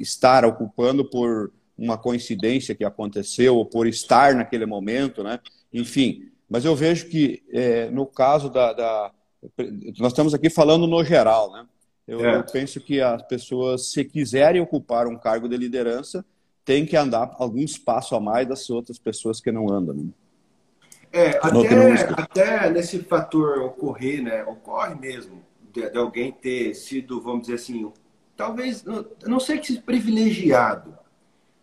estar 0.00 0.44
ocupando 0.46 1.04
por 1.04 1.52
uma 1.76 1.98
coincidência 1.98 2.74
que 2.74 2.84
aconteceu 2.84 3.54
ou 3.56 3.66
por 3.66 3.86
estar 3.86 4.34
naquele 4.34 4.64
momento, 4.64 5.22
né? 5.22 5.38
Enfim, 5.72 6.30
mas 6.48 6.64
eu 6.64 6.74
vejo 6.74 7.08
que 7.08 7.42
é, 7.52 7.90
no 7.90 8.06
caso 8.06 8.48
da, 8.48 8.72
da, 8.72 9.12
nós 9.98 10.12
estamos 10.12 10.34
aqui 10.34 10.50
falando 10.50 10.86
no 10.86 11.04
geral, 11.04 11.52
né? 11.52 11.66
Eu, 12.06 12.24
é. 12.24 12.36
eu, 12.36 12.44
penso 12.44 12.80
que 12.80 13.00
as 13.00 13.22
pessoas, 13.22 13.90
se 13.92 14.04
quiserem 14.04 14.60
ocupar 14.60 15.06
um 15.06 15.16
cargo 15.16 15.48
de 15.48 15.56
liderança, 15.56 16.24
tem 16.64 16.86
que 16.86 16.96
andar 16.96 17.34
alguns 17.38 17.76
passos 17.76 18.12
a 18.14 18.20
mais 18.20 18.48
das 18.48 18.68
outras 18.70 18.98
pessoas 18.98 19.40
que 19.40 19.52
não 19.52 19.70
andam. 19.70 19.94
Né? 19.94 20.10
É, 21.12 21.38
até, 21.42 22.22
até 22.22 22.70
nesse 22.70 23.00
fator 23.00 23.58
ocorrer, 23.58 24.22
né? 24.22 24.42
Ocorre 24.44 24.94
mesmo 24.94 25.42
de, 25.72 25.88
de, 25.88 25.98
alguém 25.98 26.32
ter 26.32 26.74
sido, 26.74 27.20
vamos 27.20 27.42
dizer 27.42 27.54
assim, 27.54 27.90
talvez, 28.36 28.84
não 29.26 29.38
sei 29.38 29.58
que 29.58 29.66
se 29.66 29.80
privilegiado, 29.80 30.96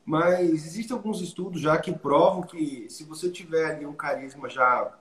mas 0.04 0.50
existem 0.52 0.96
alguns 0.96 1.22
estudos 1.22 1.62
já 1.62 1.78
que 1.78 1.92
provam 1.92 2.44
que 2.44 2.88
se 2.90 3.04
você 3.04 3.30
tiver 3.30 3.66
ali 3.66 3.86
um 3.86 3.94
carisma 3.94 4.48
já 4.48 4.92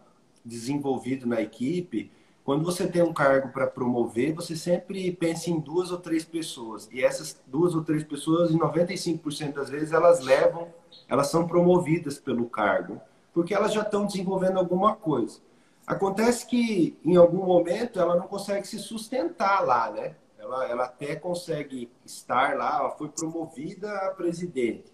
desenvolvido 0.44 1.26
na 1.26 1.40
equipe, 1.40 2.10
quando 2.44 2.62
você 2.62 2.86
tem 2.86 3.02
um 3.02 3.12
cargo 3.12 3.48
para 3.48 3.66
promover, 3.66 4.34
você 4.34 4.54
sempre 4.54 5.10
pensa 5.12 5.48
em 5.48 5.58
duas 5.58 5.90
ou 5.90 5.96
três 5.96 6.26
pessoas. 6.26 6.86
E 6.92 7.02
essas 7.02 7.40
duas 7.46 7.74
ou 7.74 7.82
três 7.82 8.04
pessoas, 8.04 8.50
em 8.50 8.58
95% 8.58 9.54
das 9.54 9.70
vezes, 9.70 9.92
elas 9.92 10.20
levam, 10.20 10.68
elas 11.08 11.28
são 11.28 11.46
promovidas 11.46 12.18
pelo 12.18 12.46
cargo, 12.46 13.00
porque 13.32 13.54
elas 13.54 13.72
já 13.72 13.80
estão 13.80 14.04
desenvolvendo 14.04 14.58
alguma 14.58 14.94
coisa. 14.94 15.40
Acontece 15.86 16.46
que, 16.46 16.98
em 17.02 17.16
algum 17.16 17.46
momento, 17.46 17.98
ela 17.98 18.14
não 18.14 18.28
consegue 18.28 18.66
se 18.66 18.78
sustentar 18.78 19.64
lá, 19.64 19.90
né? 19.90 20.14
Ela, 20.38 20.68
ela 20.68 20.84
até 20.84 21.16
consegue 21.16 21.90
estar 22.04 22.56
lá, 22.56 22.78
ela 22.78 22.90
foi 22.90 23.08
promovida 23.08 23.90
a 23.90 24.10
presidente. 24.10 24.92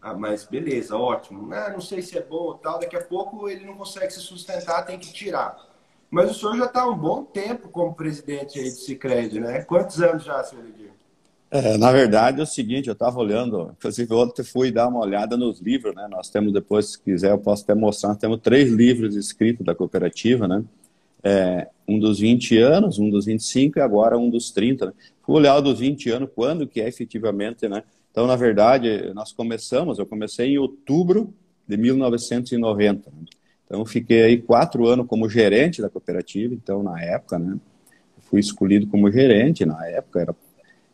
Ah, 0.00 0.12
mas 0.12 0.44
beleza, 0.44 0.94
ótimo. 0.96 1.54
Ah, 1.54 1.70
não 1.70 1.80
sei 1.80 2.02
se 2.02 2.18
é 2.18 2.22
bom 2.22 2.36
ou 2.36 2.54
tal. 2.54 2.78
Daqui 2.78 2.96
a 2.96 3.02
pouco 3.04 3.48
ele 3.48 3.64
não 3.64 3.76
consegue 3.76 4.12
se 4.12 4.20
sustentar, 4.20 4.84
tem 4.84 4.98
que 4.98 5.10
tirar. 5.12 5.71
Mas 6.12 6.30
o 6.30 6.34
senhor 6.34 6.58
já 6.58 6.66
está 6.66 6.82
há 6.82 6.90
um 6.90 6.98
bom 6.98 7.24
tempo 7.24 7.70
como 7.70 7.94
presidente 7.94 8.58
aí 8.58 8.66
do 8.66 8.76
Cicred, 8.76 9.40
né? 9.40 9.62
Quantos 9.62 9.98
anos 10.02 10.22
já, 10.22 10.44
senhor 10.44 10.66
Edir? 10.66 10.90
É, 11.50 11.78
na 11.78 11.90
verdade 11.90 12.38
é 12.38 12.42
o 12.42 12.46
seguinte, 12.46 12.88
eu 12.88 12.92
estava 12.92 13.18
olhando, 13.18 13.74
inclusive 13.78 14.12
ontem 14.12 14.44
fui 14.44 14.70
dar 14.70 14.88
uma 14.88 15.00
olhada 15.00 15.38
nos 15.38 15.58
livros, 15.58 15.94
né? 15.94 16.06
Nós 16.10 16.28
temos 16.28 16.52
depois, 16.52 16.92
se 16.92 17.00
quiser, 17.00 17.30
eu 17.30 17.38
posso 17.38 17.62
até 17.62 17.74
mostrar, 17.74 18.10
nós 18.10 18.18
temos 18.18 18.40
três 18.42 18.70
livros 18.70 19.16
escritos 19.16 19.64
da 19.64 19.74
cooperativa, 19.74 20.46
né? 20.46 20.62
É, 21.24 21.68
um 21.88 21.98
dos 21.98 22.18
20 22.18 22.58
anos, 22.58 22.98
um 22.98 23.08
dos 23.08 23.24
25 23.24 23.78
e 23.78 23.82
agora 23.82 24.18
um 24.18 24.28
dos 24.28 24.50
30. 24.50 24.86
Né? 24.86 24.92
Fui 25.22 25.36
olhar 25.36 25.56
o 25.56 25.62
dos 25.62 25.78
20 25.78 26.10
anos, 26.10 26.28
quando 26.34 26.66
que 26.66 26.82
é 26.82 26.88
efetivamente, 26.88 27.66
né? 27.66 27.82
Então, 28.10 28.26
na 28.26 28.36
verdade, 28.36 29.14
nós 29.14 29.32
começamos, 29.32 29.98
eu 29.98 30.04
comecei 30.04 30.48
em 30.48 30.58
outubro 30.58 31.32
de 31.66 31.78
1990. 31.78 33.10
Então, 33.72 33.86
fiquei 33.86 34.22
aí 34.22 34.42
quatro 34.42 34.86
anos 34.86 35.06
como 35.06 35.30
gerente 35.30 35.80
da 35.80 35.88
cooperativa. 35.88 36.52
Então, 36.52 36.82
na 36.82 37.02
época, 37.02 37.38
né, 37.38 37.58
fui 38.20 38.38
escolhido 38.38 38.86
como 38.86 39.10
gerente. 39.10 39.64
Na 39.64 39.86
época, 39.86 40.20
era 40.20 40.36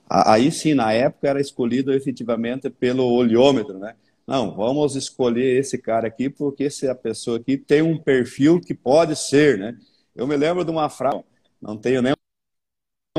aí 0.09 0.53
sim, 0.53 0.75
na 0.75 0.93
época, 0.93 1.29
era 1.29 1.41
escolhido 1.41 1.93
efetivamente 1.93 2.71
pelo 2.71 3.05
olhômetro, 3.05 3.81
né? 3.81 3.97
Não, 4.25 4.55
vamos 4.55 4.95
escolher 4.95 5.59
esse 5.59 5.77
cara 5.77 6.07
aqui 6.07 6.31
porque 6.31 6.65
essa 6.65 6.95
pessoa 6.95 7.39
aqui 7.39 7.57
tem 7.57 7.83
um 7.83 7.99
perfil 7.99 8.61
que 8.61 8.75
pode 8.75 9.17
ser, 9.17 9.59
né? 9.59 9.77
Eu 10.15 10.29
me 10.29 10.37
lembro 10.37 10.65
de 10.65 10.71
uma 10.71 10.89
frase, 10.89 11.25
não 11.61 11.77
tenho 11.77 12.01
nenhum 12.01 12.15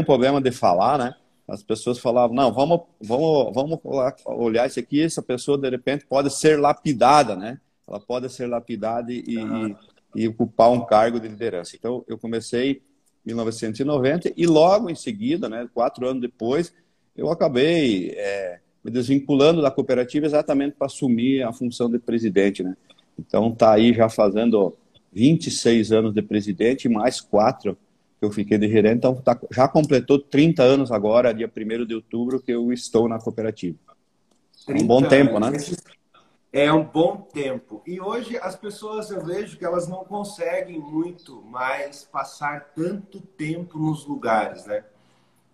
problema 0.05 0.39
de 0.39 0.51
falar, 0.53 0.97
né? 0.97 1.13
As 1.45 1.61
pessoas 1.61 1.99
falavam, 1.99 2.33
não, 2.33 2.53
vamos, 2.53 2.83
vamos, 3.01 3.53
vamos 3.53 3.79
olhar 4.25 4.67
isso 4.67 4.79
aqui, 4.79 5.01
essa 5.01 5.21
pessoa 5.21 5.57
de 5.57 5.69
repente 5.69 6.05
pode 6.05 6.33
ser 6.33 6.57
lapidada, 6.57 7.35
né? 7.35 7.59
Ela 7.89 7.99
pode 7.99 8.29
ser 8.29 8.45
lapidada 8.45 9.11
e, 9.11 9.23
e, 9.27 9.75
e, 10.15 10.27
ocupar 10.27 10.71
um 10.71 10.85
cargo 10.85 11.19
de 11.19 11.27
liderança. 11.27 11.75
Então, 11.75 12.05
eu 12.07 12.17
comecei 12.17 12.81
em 13.25 13.33
1990 13.33 14.33
e 14.37 14.45
logo 14.45 14.89
em 14.89 14.95
seguida, 14.95 15.49
né, 15.49 15.67
quatro 15.73 16.07
anos 16.07 16.21
depois, 16.21 16.73
eu 17.17 17.31
acabei 17.31 18.11
é, 18.15 18.59
me 18.83 18.91
desvinculando 18.91 19.61
da 19.61 19.71
cooperativa 19.71 20.25
exatamente 20.25 20.75
para 20.77 20.85
assumir 20.85 21.41
a 21.41 21.51
função 21.51 21.89
de 21.89 21.97
presidente. 21.97 22.63
Né? 22.63 22.77
Então, 23.17 23.51
está 23.51 23.73
aí 23.73 23.91
já 23.91 24.07
fazendo 24.07 24.77
26 25.11 25.91
anos 25.91 26.13
de 26.13 26.21
presidente 26.21 26.87
mais 26.87 27.19
quatro 27.19 27.75
que 28.19 28.25
eu 28.25 28.31
fiquei 28.31 28.57
de 28.57 28.69
gerente. 28.69 28.97
Então, 28.97 29.15
tá, 29.15 29.39
já 29.51 29.67
completou 29.67 30.19
30 30.19 30.61
anos 30.61 30.91
agora, 30.91 31.33
dia 31.33 31.49
1 31.49 31.85
de 31.85 31.95
outubro, 31.95 32.39
que 32.39 32.51
eu 32.51 32.71
estou 32.71 33.07
na 33.09 33.17
cooperativa. 33.17 33.77
Um 34.67 34.85
bom 34.85 35.01
tempo, 35.01 35.39
né? 35.39 35.51
É 36.51 36.73
um 36.73 36.83
bom 36.83 37.17
tempo. 37.17 37.83
E 37.85 38.01
hoje 38.01 38.37
as 38.39 38.55
pessoas 38.55 39.11
eu 39.11 39.23
vejo 39.23 39.57
que 39.57 39.63
elas 39.63 39.87
não 39.87 40.03
conseguem 40.03 40.79
muito 40.79 41.43
mais 41.43 42.03
passar 42.03 42.71
tanto 42.75 43.21
tempo 43.21 43.77
nos 43.77 44.05
lugares, 44.05 44.65
né? 44.65 44.83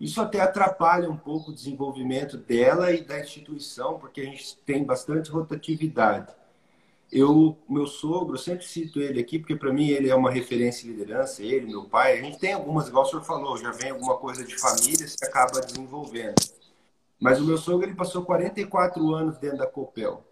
Isso 0.00 0.20
até 0.20 0.40
atrapalha 0.40 1.10
um 1.10 1.16
pouco 1.16 1.50
o 1.50 1.54
desenvolvimento 1.54 2.38
dela 2.38 2.92
e 2.92 3.02
da 3.02 3.20
instituição, 3.20 3.98
porque 3.98 4.22
a 4.22 4.24
gente 4.24 4.56
tem 4.64 4.84
bastante 4.84 5.30
rotatividade. 5.30 6.34
Eu, 7.12 7.56
meu 7.68 7.86
sogro, 7.86 8.36
sempre 8.36 8.64
cito 8.66 9.00
ele 9.00 9.20
aqui, 9.20 9.38
porque 9.38 9.54
para 9.54 9.72
mim 9.72 9.88
ele 9.88 10.10
é 10.10 10.14
uma 10.14 10.30
referência 10.30 10.86
em 10.86 10.90
liderança, 10.90 11.42
ele, 11.42 11.66
meu 11.66 11.84
pai. 11.84 12.18
A 12.18 12.22
gente 12.22 12.38
tem 12.38 12.52
algumas, 12.52 12.88
igual 12.88 13.04
o 13.04 13.08
senhor 13.08 13.22
falou, 13.22 13.56
já 13.56 13.70
vem 13.70 13.90
alguma 13.90 14.16
coisa 14.16 14.44
de 14.44 14.58
família, 14.58 15.06
se 15.06 15.24
acaba 15.24 15.60
desenvolvendo. 15.60 16.34
Mas 17.20 17.40
o 17.40 17.44
meu 17.44 17.56
sogro, 17.56 17.86
ele 17.86 17.94
passou 17.94 18.24
44 18.24 19.14
anos 19.14 19.38
dentro 19.38 19.58
da 19.58 19.66
Copel. 19.66 20.25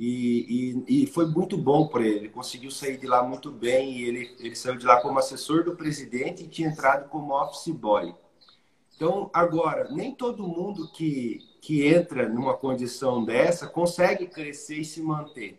E, 0.00 0.84
e, 0.86 1.02
e, 1.02 1.06
foi 1.08 1.26
muito 1.26 1.58
bom 1.58 1.88
para 1.88 2.06
ele. 2.06 2.28
Conseguiu 2.28 2.70
sair 2.70 2.96
de 2.98 3.06
lá 3.08 3.20
muito 3.20 3.50
bem 3.50 3.94
e 3.94 4.04
ele, 4.04 4.30
ele 4.38 4.54
saiu 4.54 4.76
de 4.76 4.86
lá 4.86 5.00
como 5.00 5.18
assessor 5.18 5.64
do 5.64 5.74
presidente 5.74 6.44
e 6.44 6.48
tinha 6.48 6.68
entrado 6.68 7.08
como 7.08 7.34
office 7.34 7.74
boy. 7.74 8.14
Então, 8.94 9.28
agora, 9.34 9.88
nem 9.90 10.14
todo 10.14 10.46
mundo 10.46 10.88
que, 10.92 11.40
que 11.60 11.84
entra 11.84 12.28
numa 12.28 12.56
condição 12.56 13.24
dessa 13.24 13.66
consegue 13.66 14.28
crescer 14.28 14.78
e 14.78 14.84
se 14.84 15.02
manter. 15.02 15.58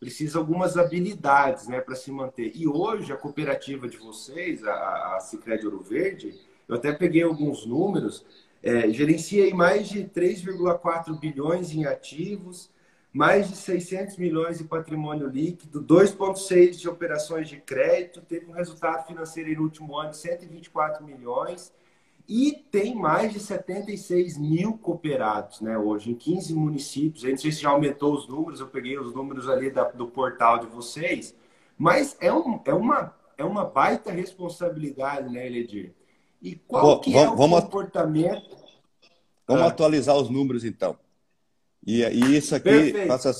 Precisa 0.00 0.38
algumas 0.38 0.78
habilidades 0.78 1.68
né, 1.68 1.78
para 1.78 1.94
se 1.94 2.10
manter. 2.10 2.52
E 2.54 2.66
hoje, 2.66 3.12
a 3.12 3.16
cooperativa 3.16 3.86
de 3.86 3.98
vocês, 3.98 4.64
a, 4.64 5.16
a 5.16 5.20
Cicred 5.20 5.66
Ouro 5.66 5.80
Verde, 5.80 6.34
eu 6.66 6.76
até 6.76 6.92
peguei 6.92 7.22
alguns 7.22 7.66
números, 7.66 8.24
é, 8.62 8.90
gerencia 8.90 9.54
mais 9.54 9.86
de 9.86 10.04
3,4 10.04 11.18
bilhões 11.18 11.72
em 11.72 11.84
ativos, 11.84 12.70
mais 13.16 13.48
de 13.48 13.56
600 13.56 14.18
milhões 14.18 14.58
de 14.58 14.64
patrimônio 14.64 15.26
líquido, 15.26 15.82
2,6 15.82 16.72
de 16.72 16.86
operações 16.86 17.48
de 17.48 17.56
crédito, 17.56 18.20
teve 18.20 18.44
um 18.44 18.52
resultado 18.52 19.06
financeiro 19.06 19.54
no 19.54 19.62
último 19.62 19.96
ano 19.98 20.10
de 20.10 20.18
124 20.18 21.02
milhões 21.02 21.72
e 22.28 22.52
tem 22.70 22.94
mais 22.94 23.32
de 23.32 23.40
76 23.40 24.36
mil 24.36 24.76
cooperados 24.76 25.62
né, 25.62 25.78
hoje, 25.78 26.10
em 26.10 26.14
15 26.14 26.54
municípios. 26.54 27.24
Eu 27.24 27.30
não 27.30 27.38
sei 27.38 27.52
se 27.52 27.62
já 27.62 27.70
aumentou 27.70 28.12
os 28.12 28.28
números, 28.28 28.60
eu 28.60 28.66
peguei 28.66 28.98
os 28.98 29.14
números 29.14 29.48
ali 29.48 29.70
da, 29.70 29.84
do 29.84 30.08
portal 30.08 30.58
de 30.58 30.66
vocês, 30.66 31.34
mas 31.78 32.18
é, 32.20 32.30
um, 32.30 32.60
é, 32.66 32.74
uma, 32.74 33.14
é 33.38 33.44
uma 33.46 33.64
baita 33.64 34.12
responsabilidade, 34.12 35.32
né, 35.32 35.46
Eledir? 35.46 35.94
E 36.42 36.54
qual 36.54 36.82
Bom, 36.82 37.00
que 37.00 37.16
é 37.16 37.24
vamos, 37.24 37.60
o 37.60 37.62
comportamento... 37.62 38.66
Vamos 39.48 39.62
ah. 39.62 39.68
atualizar 39.68 40.16
os 40.16 40.28
números, 40.28 40.66
então. 40.66 40.98
E, 41.86 42.02
e 42.02 42.36
isso 42.36 42.54
aqui 42.54 43.06
passa, 43.06 43.32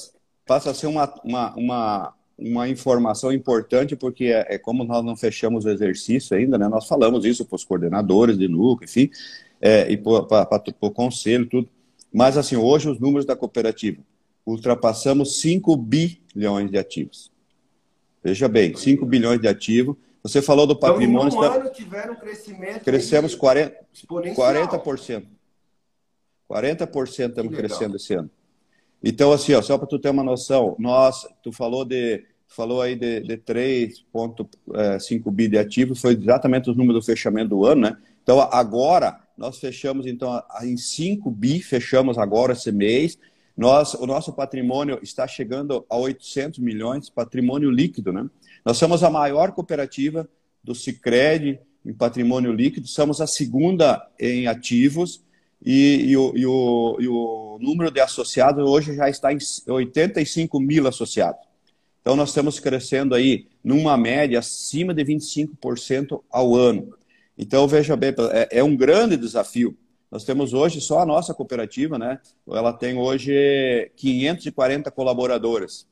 passa 0.46 0.70
a 0.70 0.74
ser 0.74 0.86
uma, 0.86 1.12
uma, 1.24 1.54
uma, 1.56 2.14
uma 2.38 2.68
informação 2.68 3.32
importante, 3.32 3.96
porque 3.96 4.26
é, 4.26 4.54
é, 4.54 4.58
como 4.58 4.84
nós 4.84 5.04
não 5.04 5.16
fechamos 5.16 5.64
o 5.64 5.70
exercício 5.70 6.36
ainda, 6.36 6.56
né? 6.56 6.68
Nós 6.68 6.86
falamos 6.86 7.24
isso 7.24 7.44
para 7.44 7.56
os 7.56 7.64
coordenadores 7.64 8.38
de 8.38 8.46
núcleo, 8.46 8.88
enfim, 8.88 9.10
é, 9.60 9.90
e 9.90 9.96
para 9.96 10.62
o 10.80 10.90
conselho, 10.90 11.46
tudo. 11.46 11.68
Mas, 12.12 12.36
assim, 12.36 12.56
hoje 12.56 12.88
os 12.88 13.00
números 13.00 13.26
da 13.26 13.34
cooperativa. 13.34 14.00
ultrapassamos 14.46 15.40
5 15.40 15.76
bilhões 15.76 16.70
de 16.70 16.78
ativos. 16.78 17.32
Veja 18.22 18.48
bem, 18.48 18.76
5 18.76 19.04
bilhões 19.04 19.40
de 19.40 19.48
ativos. 19.48 19.96
Você 20.22 20.40
falou 20.40 20.66
do 20.66 20.76
patrimônio. 20.76 21.28
Então, 21.28 21.44
em 21.44 21.48
um 21.48 21.60
ano 21.60 21.70
tiveram 21.70 22.12
um 22.14 22.16
crescimento. 22.16 22.84
Crescemos 22.84 23.36
40%. 23.36 23.74
40%. 24.36 25.24
40% 26.48 27.28
estamos 27.28 27.54
crescendo 27.54 27.96
esse 27.96 28.14
ano. 28.14 28.30
Então, 29.02 29.32
assim, 29.32 29.52
ó, 29.54 29.62
só 29.62 29.76
para 29.76 29.86
tu 29.86 29.98
ter 29.98 30.10
uma 30.10 30.22
noção, 30.22 30.74
nós, 30.78 31.26
tu 31.42 31.52
falou 31.52 31.84
de 31.84 32.24
falou 32.48 32.80
aí 32.80 32.94
de, 32.94 33.20
de 33.20 33.36
3,5 33.38 34.48
é, 34.74 35.30
bi 35.30 35.48
de 35.48 35.58
ativos, 35.58 36.00
foi 36.00 36.14
exatamente 36.14 36.70
os 36.70 36.76
números 36.76 37.02
do 37.02 37.06
fechamento 37.06 37.50
do 37.50 37.66
ano, 37.66 37.82
né? 37.82 37.96
Então, 38.22 38.40
agora, 38.40 39.20
nós 39.36 39.58
fechamos, 39.58 40.06
então, 40.06 40.42
em 40.62 40.76
5 40.76 41.30
bi, 41.30 41.60
fechamos 41.60 42.16
agora 42.18 42.52
esse 42.52 42.72
mês. 42.72 43.18
Nós, 43.56 43.94
o 43.94 44.06
nosso 44.06 44.32
patrimônio 44.32 44.98
está 45.02 45.26
chegando 45.26 45.84
a 45.88 45.96
800 45.96 46.58
milhões, 46.60 47.10
patrimônio 47.10 47.70
líquido, 47.70 48.12
né? 48.12 48.28
Nós 48.64 48.76
somos 48.78 49.02
a 49.02 49.10
maior 49.10 49.52
cooperativa 49.52 50.28
do 50.62 50.74
Cicred 50.74 51.60
em 51.84 51.92
patrimônio 51.92 52.52
líquido, 52.52 52.86
somos 52.88 53.20
a 53.20 53.26
segunda 53.26 54.04
em 54.18 54.46
ativos 54.46 55.22
e, 55.66 56.10
e, 56.10 56.16
o, 56.16 56.32
e, 56.36 56.46
o, 56.46 56.96
e 57.00 57.08
o 57.08 57.58
número 57.60 57.90
de 57.90 57.98
associados 57.98 58.64
hoje 58.64 58.94
já 58.94 59.10
está 59.10 59.32
em 59.32 59.38
85 59.66 60.60
mil 60.60 60.86
associados. 60.86 61.40
Então, 62.00 62.14
nós 62.14 62.28
estamos 62.28 62.60
crescendo 62.60 63.16
aí 63.16 63.48
numa 63.64 63.96
média 63.96 64.38
acima 64.38 64.94
de 64.94 65.04
25% 65.04 66.22
ao 66.30 66.54
ano. 66.54 66.94
Então, 67.36 67.66
veja 67.66 67.96
bem, 67.96 68.14
é, 68.30 68.58
é, 68.58 68.62
um 68.62 68.76
grande 68.76 69.16
desafio. 69.16 69.76
Nós 70.08 70.22
temos 70.22 70.54
hoje 70.54 70.80
só 70.80 71.00
a 71.00 71.06
nossa 71.06 71.34
cooperativa, 71.34 71.98
né? 71.98 72.20
Ela 72.48 72.72
tem 72.72 72.96
hoje 72.96 73.90
540 73.96 74.88
colaboradores. 74.92 75.84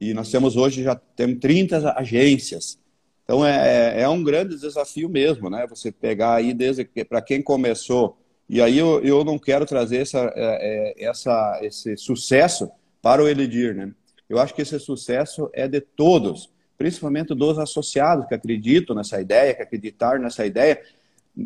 E 0.00 0.14
nós 0.14 0.30
temos 0.30 0.56
hoje, 0.56 0.82
já 0.82 0.94
temos 0.94 1.40
30 1.40 1.92
agências. 1.94 2.78
Então, 3.22 3.44
é, 3.44 3.98
é, 3.98 4.00
é 4.00 4.08
um 4.08 4.24
grande 4.24 4.58
desafio 4.58 5.10
mesmo, 5.10 5.50
né? 5.50 5.66
Você 5.68 5.92
pegar 5.92 6.36
aí 6.36 6.54
desde 6.54 6.86
para 7.06 7.20
quem 7.20 7.42
começou. 7.42 8.16
E 8.48 8.60
aí 8.60 8.78
eu, 8.78 9.02
eu 9.02 9.24
não 9.24 9.38
quero 9.38 9.64
trazer 9.64 9.98
essa, 9.98 10.32
é, 10.34 10.94
é, 11.00 11.04
essa, 11.04 11.58
esse 11.62 11.96
sucesso 11.96 12.70
para 13.00 13.22
o 13.22 13.28
Elidir, 13.28 13.74
né? 13.74 13.92
Eu 14.28 14.38
acho 14.38 14.54
que 14.54 14.62
esse 14.62 14.78
sucesso 14.78 15.50
é 15.52 15.68
de 15.68 15.80
todos, 15.80 16.50
principalmente 16.76 17.34
dos 17.34 17.58
associados 17.58 18.26
que 18.26 18.34
acreditam 18.34 18.96
nessa 18.96 19.20
ideia, 19.20 19.54
que 19.54 19.62
acreditaram 19.62 20.20
nessa 20.20 20.46
ideia. 20.46 20.80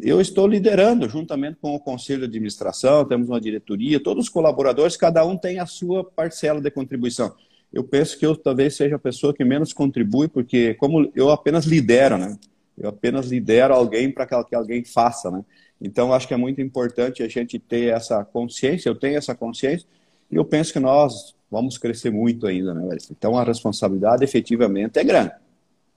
Eu 0.02 0.20
estou 0.20 0.46
liderando, 0.46 1.08
juntamente 1.08 1.58
com 1.60 1.74
o 1.74 1.80
conselho 1.80 2.20
de 2.20 2.26
administração, 2.26 3.04
temos 3.04 3.28
uma 3.28 3.40
diretoria, 3.40 4.02
todos 4.02 4.24
os 4.24 4.30
colaboradores, 4.30 4.96
cada 4.96 5.24
um 5.24 5.36
tem 5.36 5.58
a 5.58 5.66
sua 5.66 6.04
parcela 6.04 6.60
de 6.60 6.70
contribuição. 6.70 7.34
Eu 7.72 7.84
penso 7.84 8.18
que 8.18 8.24
eu 8.24 8.36
talvez 8.36 8.76
seja 8.76 8.96
a 8.96 8.98
pessoa 8.98 9.34
que 9.34 9.44
menos 9.44 9.72
contribui, 9.72 10.28
porque 10.28 10.74
como 10.74 11.10
eu 11.14 11.30
apenas 11.30 11.64
lidero, 11.64 12.16
né? 12.16 12.36
Eu 12.76 12.90
apenas 12.90 13.26
lidero 13.26 13.74
alguém 13.74 14.10
para 14.10 14.26
que 14.44 14.54
alguém 14.54 14.84
faça, 14.84 15.30
né? 15.30 15.44
Então, 15.80 16.12
acho 16.12 16.26
que 16.26 16.34
é 16.34 16.36
muito 16.36 16.60
importante 16.60 17.22
a 17.22 17.28
gente 17.28 17.58
ter 17.58 17.92
essa 17.92 18.24
consciência, 18.24 18.88
eu 18.88 18.94
tenho 18.94 19.16
essa 19.16 19.34
consciência, 19.34 19.86
e 20.30 20.36
eu 20.36 20.44
penso 20.44 20.72
que 20.72 20.80
nós 20.80 21.34
vamos 21.50 21.78
crescer 21.78 22.10
muito 22.10 22.46
ainda, 22.46 22.74
né, 22.74 22.96
Então 23.10 23.38
a 23.38 23.44
responsabilidade 23.44 24.24
efetivamente 24.24 24.98
é 24.98 25.04
grande. 25.04 25.32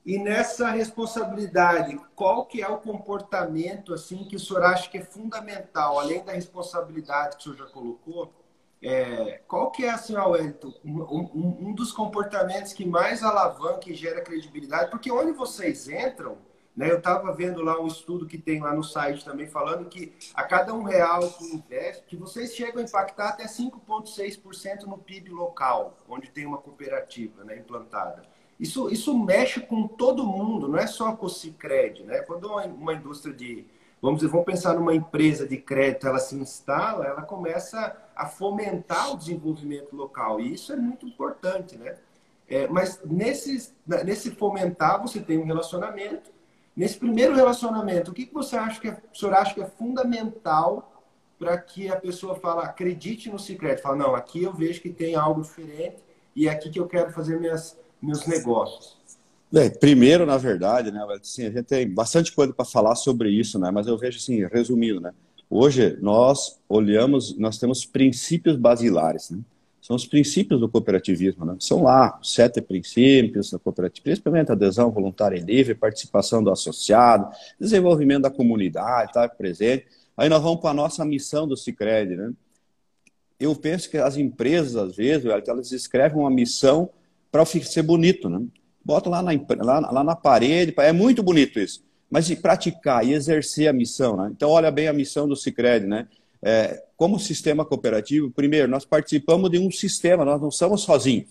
E 0.05 0.17
nessa 0.17 0.71
responsabilidade, 0.71 1.99
qual 2.15 2.45
que 2.45 2.61
é 2.61 2.67
o 2.67 2.77
comportamento 2.77 3.93
assim 3.93 4.23
que 4.23 4.35
o 4.35 4.39
senhor 4.39 4.63
acha 4.63 4.89
que 4.89 4.97
é 4.97 5.03
fundamental, 5.03 5.99
além 5.99 6.23
da 6.23 6.31
responsabilidade 6.31 7.35
que 7.35 7.41
o 7.41 7.43
senhor 7.43 7.57
já 7.57 7.65
colocou? 7.65 8.33
É, 8.83 9.41
qual 9.47 9.69
que 9.69 9.85
é, 9.85 9.91
assim, 9.91 10.15
Wellington, 10.17 10.73
um, 10.83 11.67
um 11.67 11.73
dos 11.73 11.91
comportamentos 11.91 12.73
que 12.73 12.83
mais 12.83 13.21
alavanca 13.21 13.91
e 13.91 13.93
gera 13.93 14.21
credibilidade? 14.21 14.89
Porque 14.89 15.11
onde 15.11 15.33
vocês 15.33 15.87
entram, 15.87 16.37
né? 16.75 16.89
Eu 16.89 16.97
estava 16.97 17.33
vendo 17.33 17.61
lá 17.61 17.79
um 17.79 17.87
estudo 17.87 18.25
que 18.25 18.37
tem 18.37 18.61
lá 18.61 18.73
no 18.73 18.83
site 18.83 19.25
também 19.25 19.47
falando 19.47 19.89
que 19.89 20.13
a 20.33 20.43
cada 20.43 20.73
um 20.73 20.83
real 20.83 21.29
que 21.31 21.55
investe, 21.55 22.03
que 22.07 22.15
vocês 22.15 22.55
chegam 22.55 22.81
a 22.81 22.85
impactar 22.85 23.29
até 23.29 23.45
5,6% 23.45 24.83
no 24.83 24.97
PIB 24.97 25.29
local, 25.31 25.97
onde 26.07 26.29
tem 26.29 26.45
uma 26.45 26.57
cooperativa 26.57 27.43
né, 27.43 27.57
implantada. 27.57 28.23
Isso, 28.59 28.89
isso 28.89 29.17
mexe 29.17 29.59
com 29.59 29.87
todo 29.87 30.25
mundo, 30.25 30.67
não 30.67 30.77
é 30.77 30.87
só 30.87 31.15
com 31.15 31.25
o 31.25 31.29
Cicred. 31.29 32.03
Né? 32.03 32.19
Quando 32.19 32.47
uma, 32.47 32.93
indústria 32.93 33.33
de, 33.33 33.65
vamos 34.01 34.19
dizer, 34.19 34.31
vamos 34.31 34.45
pensar 34.45 34.75
numa 34.75 34.93
empresa 34.93 35.47
de 35.47 35.57
crédito, 35.57 36.07
ela 36.07 36.19
se 36.19 36.35
instala, 36.35 37.05
ela 37.05 37.23
começa 37.23 37.97
a 38.15 38.27
fomentar 38.27 39.11
o 39.11 39.17
desenvolvimento 39.17 39.95
local. 39.95 40.39
E 40.39 40.53
isso 40.53 40.71
é 40.71 40.75
muito 40.75 41.07
importante, 41.07 41.75
né? 41.75 41.97
É, 42.47 42.67
mas 42.67 43.01
nesse, 43.03 43.73
nesse 43.87 44.31
fomentar, 44.31 45.01
você 45.01 45.21
tem 45.21 45.37
um 45.37 45.45
relacionamento 45.45 46.30
Nesse 46.75 46.97
primeiro 46.97 47.35
relacionamento, 47.35 48.11
o 48.11 48.13
que, 48.13 48.25
que 48.25 48.33
você 48.33 48.55
acha 48.55 48.79
que 48.79 48.87
é, 48.87 48.97
o 49.13 49.17
senhor 49.17 49.33
acha 49.33 49.53
que 49.53 49.61
é 49.61 49.65
fundamental 49.65 51.03
para 51.37 51.57
que 51.57 51.89
a 51.89 51.95
pessoa 51.95 52.35
fala, 52.35 52.63
acredite 52.63 53.29
no 53.29 53.37
secreto? 53.37 53.81
Fala, 53.81 53.95
não, 53.95 54.15
aqui 54.15 54.43
eu 54.43 54.53
vejo 54.53 54.81
que 54.81 54.89
tem 54.89 55.15
algo 55.15 55.41
diferente 55.41 55.97
e 56.35 56.47
é 56.47 56.51
aqui 56.51 56.69
que 56.69 56.79
eu 56.79 56.87
quero 56.87 57.11
fazer 57.11 57.39
minhas, 57.39 57.77
meus 58.01 58.25
negócios. 58.25 58.97
Bem, 59.51 59.69
primeiro, 59.69 60.25
na 60.25 60.37
verdade, 60.37 60.91
né, 60.91 61.05
assim, 61.21 61.45
a 61.45 61.51
gente 61.51 61.63
tem 61.63 61.89
bastante 61.89 62.31
coisa 62.31 62.53
para 62.53 62.63
falar 62.63 62.95
sobre 62.95 63.29
isso, 63.29 63.59
né, 63.59 63.69
mas 63.69 63.85
eu 63.85 63.97
vejo 63.97 64.17
assim, 64.17 64.45
resumindo, 64.45 65.01
né, 65.01 65.13
hoje 65.49 65.97
nós 66.01 66.57
olhamos, 66.69 67.37
nós 67.37 67.57
temos 67.57 67.85
princípios 67.85 68.55
basilares, 68.55 69.29
né, 69.29 69.39
são 69.81 69.95
os 69.95 70.05
princípios 70.05 70.59
do 70.59 70.69
cooperativismo. 70.69 71.43
Né? 71.43 71.55
São 71.59 71.81
lá 71.81 72.19
os 72.21 72.33
sete 72.33 72.61
princípios 72.61 73.49
do 73.49 73.59
cooperativismo, 73.59 74.03
principalmente 74.03 74.51
adesão 74.51 74.91
voluntária 74.91 75.37
e 75.37 75.41
livre, 75.41 75.73
participação 75.73 76.43
do 76.43 76.51
associado, 76.51 77.29
desenvolvimento 77.59 78.21
da 78.21 78.29
comunidade, 78.29 79.09
estar 79.09 79.27
tá 79.27 79.35
presente. 79.35 79.87
Aí 80.15 80.29
nós 80.29 80.41
vamos 80.41 80.61
para 80.61 80.69
a 80.69 80.73
nossa 80.73 81.03
missão 81.03 81.47
do 81.47 81.57
Cicred. 81.57 82.15
Né? 82.15 82.31
Eu 83.39 83.55
penso 83.55 83.89
que 83.89 83.97
as 83.97 84.17
empresas, 84.17 84.75
às 84.75 84.95
vezes, 84.95 85.25
elas 85.25 85.71
escrevem 85.71 86.19
uma 86.19 86.29
missão 86.29 86.91
para 87.31 87.43
ser 87.43 87.81
bonito. 87.81 88.29
Né? 88.29 88.39
Bota 88.85 89.09
lá 89.09 89.23
na, 89.23 89.31
lá, 89.61 89.79
lá 89.79 90.03
na 90.03 90.15
parede, 90.15 90.75
é 90.77 90.91
muito 90.91 91.23
bonito 91.23 91.59
isso. 91.59 91.83
Mas 92.07 92.29
e 92.29 92.35
praticar 92.35 93.03
e 93.03 93.13
exercer 93.13 93.67
a 93.67 93.73
missão. 93.73 94.15
Né? 94.15 94.29
Então, 94.31 94.49
olha 94.51 94.69
bem 94.69 94.87
a 94.87 94.93
missão 94.93 95.27
do 95.27 95.35
Cicred, 95.35 95.87
né? 95.87 96.07
É, 96.43 96.83
como 96.97 97.19
sistema 97.19 97.63
cooperativo, 97.63 98.31
primeiro, 98.31 98.67
nós 98.67 98.85
participamos 98.85 99.49
de 99.49 99.59
um 99.59 99.69
sistema, 99.69 100.25
nós 100.25 100.41
não 100.41 100.49
somos 100.49 100.81
sozinhos. 100.81 101.29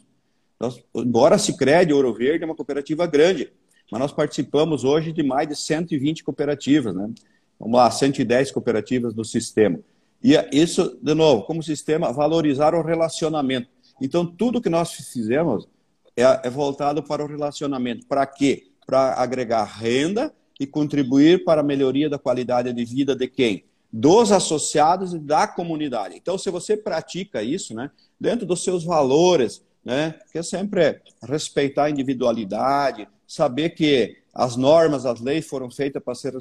Nós, 0.58 0.82
embora 0.94 1.36
a 1.36 1.38
Cicred 1.38 1.92
Ouro 1.92 2.12
Verde 2.12 2.44
é 2.44 2.46
uma 2.46 2.54
cooperativa 2.54 3.06
grande, 3.06 3.52
mas 3.90 4.00
nós 4.00 4.12
participamos 4.12 4.84
hoje 4.84 5.12
de 5.12 5.22
mais 5.22 5.48
de 5.48 5.56
120 5.56 6.22
cooperativas, 6.22 6.94
né? 6.94 7.10
Vamos 7.58 7.76
lá, 7.76 7.90
110 7.90 8.52
cooperativas 8.52 9.14
no 9.14 9.24
sistema. 9.24 9.80
E 10.22 10.36
é 10.36 10.48
isso, 10.52 10.98
de 11.02 11.14
novo, 11.14 11.42
como 11.42 11.62
sistema, 11.62 12.12
valorizar 12.12 12.74
o 12.74 12.82
relacionamento. 12.82 13.68
Então, 14.00 14.24
tudo 14.24 14.60
que 14.60 14.68
nós 14.68 14.92
fizemos 14.92 15.68
é, 16.16 16.22
é 16.44 16.50
voltado 16.50 17.02
para 17.02 17.24
o 17.24 17.26
relacionamento. 17.26 18.06
Para 18.06 18.24
quê? 18.26 18.68
Para 18.86 19.14
agregar 19.14 19.64
renda 19.64 20.32
e 20.58 20.66
contribuir 20.66 21.44
para 21.44 21.62
a 21.62 21.64
melhoria 21.64 22.08
da 22.08 22.18
qualidade 22.18 22.72
de 22.72 22.84
vida 22.84 23.14
de 23.16 23.26
quem? 23.28 23.64
Dos 23.92 24.30
associados 24.30 25.14
e 25.14 25.18
da 25.18 25.46
comunidade. 25.46 26.16
Então, 26.16 26.38
se 26.38 26.50
você 26.50 26.76
pratica 26.76 27.42
isso, 27.42 27.74
né, 27.74 27.90
dentro 28.18 28.46
dos 28.46 28.62
seus 28.62 28.84
valores, 28.84 29.62
né, 29.84 30.18
que 30.30 30.38
é 30.38 30.42
sempre 30.42 31.00
respeitar 31.22 31.84
a 31.84 31.90
individualidade, 31.90 33.08
saber 33.26 33.70
que 33.70 34.16
as 34.32 34.56
normas, 34.56 35.06
as 35.06 35.20
leis 35.20 35.46
foram 35.46 35.70
feitas 35.70 36.02
para, 36.02 36.14
ser, 36.14 36.34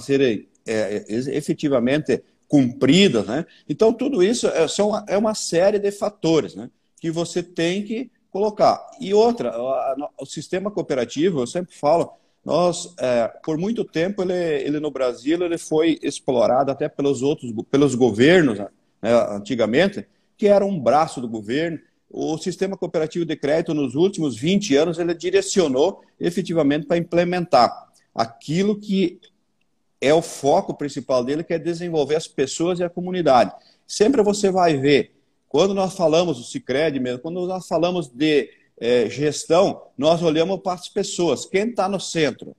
serem 0.00 0.48
é, 0.66 1.04
efetivamente 1.08 2.22
cumpridas, 2.46 3.26
né? 3.26 3.46
Então, 3.66 3.94
tudo 3.94 4.22
isso 4.22 4.46
é, 4.46 4.68
são, 4.68 4.92
é 5.08 5.16
uma 5.16 5.34
série 5.34 5.78
de 5.78 5.90
fatores, 5.90 6.54
né, 6.54 6.68
que 7.00 7.10
você 7.10 7.42
tem 7.42 7.82
que 7.82 8.10
colocar. 8.30 8.90
E 9.00 9.14
outra, 9.14 9.54
o 10.20 10.26
sistema 10.26 10.70
cooperativo, 10.70 11.40
eu 11.40 11.46
sempre 11.46 11.74
falo, 11.74 12.12
nós, 12.44 12.94
é, 12.98 13.28
por 13.44 13.56
muito 13.56 13.84
tempo, 13.84 14.22
ele, 14.22 14.32
ele 14.32 14.80
no 14.80 14.90
Brasil 14.90 15.40
ele 15.42 15.58
foi 15.58 15.98
explorado 16.02 16.70
até 16.70 16.88
pelos 16.88 17.22
outros, 17.22 17.52
pelos 17.70 17.94
governos, 17.94 18.58
né, 18.58 18.68
antigamente, 19.30 20.06
que 20.36 20.48
era 20.48 20.64
um 20.64 20.78
braço 20.78 21.20
do 21.20 21.28
governo. 21.28 21.78
O 22.10 22.36
sistema 22.36 22.76
cooperativo 22.76 23.24
de 23.24 23.36
crédito, 23.36 23.72
nos 23.72 23.94
últimos 23.94 24.36
20 24.36 24.76
anos, 24.76 24.98
ele 24.98 25.14
direcionou 25.14 26.02
efetivamente 26.18 26.86
para 26.86 26.98
implementar 26.98 27.72
aquilo 28.14 28.78
que 28.78 29.20
é 30.00 30.12
o 30.12 30.20
foco 30.20 30.74
principal 30.74 31.24
dele, 31.24 31.44
que 31.44 31.54
é 31.54 31.58
desenvolver 31.58 32.16
as 32.16 32.26
pessoas 32.26 32.80
e 32.80 32.84
a 32.84 32.90
comunidade. 32.90 33.52
Sempre 33.86 34.20
você 34.20 34.50
vai 34.50 34.76
ver, 34.76 35.12
quando 35.48 35.74
nós 35.74 35.94
falamos 35.94 36.38
do 36.38 36.44
Cicred 36.44 36.98
mesmo, 36.98 37.20
quando 37.20 37.46
nós 37.46 37.68
falamos 37.68 38.08
de 38.08 38.50
é, 38.82 39.08
gestão, 39.08 39.80
nós 39.96 40.22
olhamos 40.22 40.60
para 40.60 40.72
as 40.72 40.88
pessoas. 40.88 41.46
Quem 41.46 41.70
está 41.70 41.88
no 41.88 42.00
centro? 42.00 42.56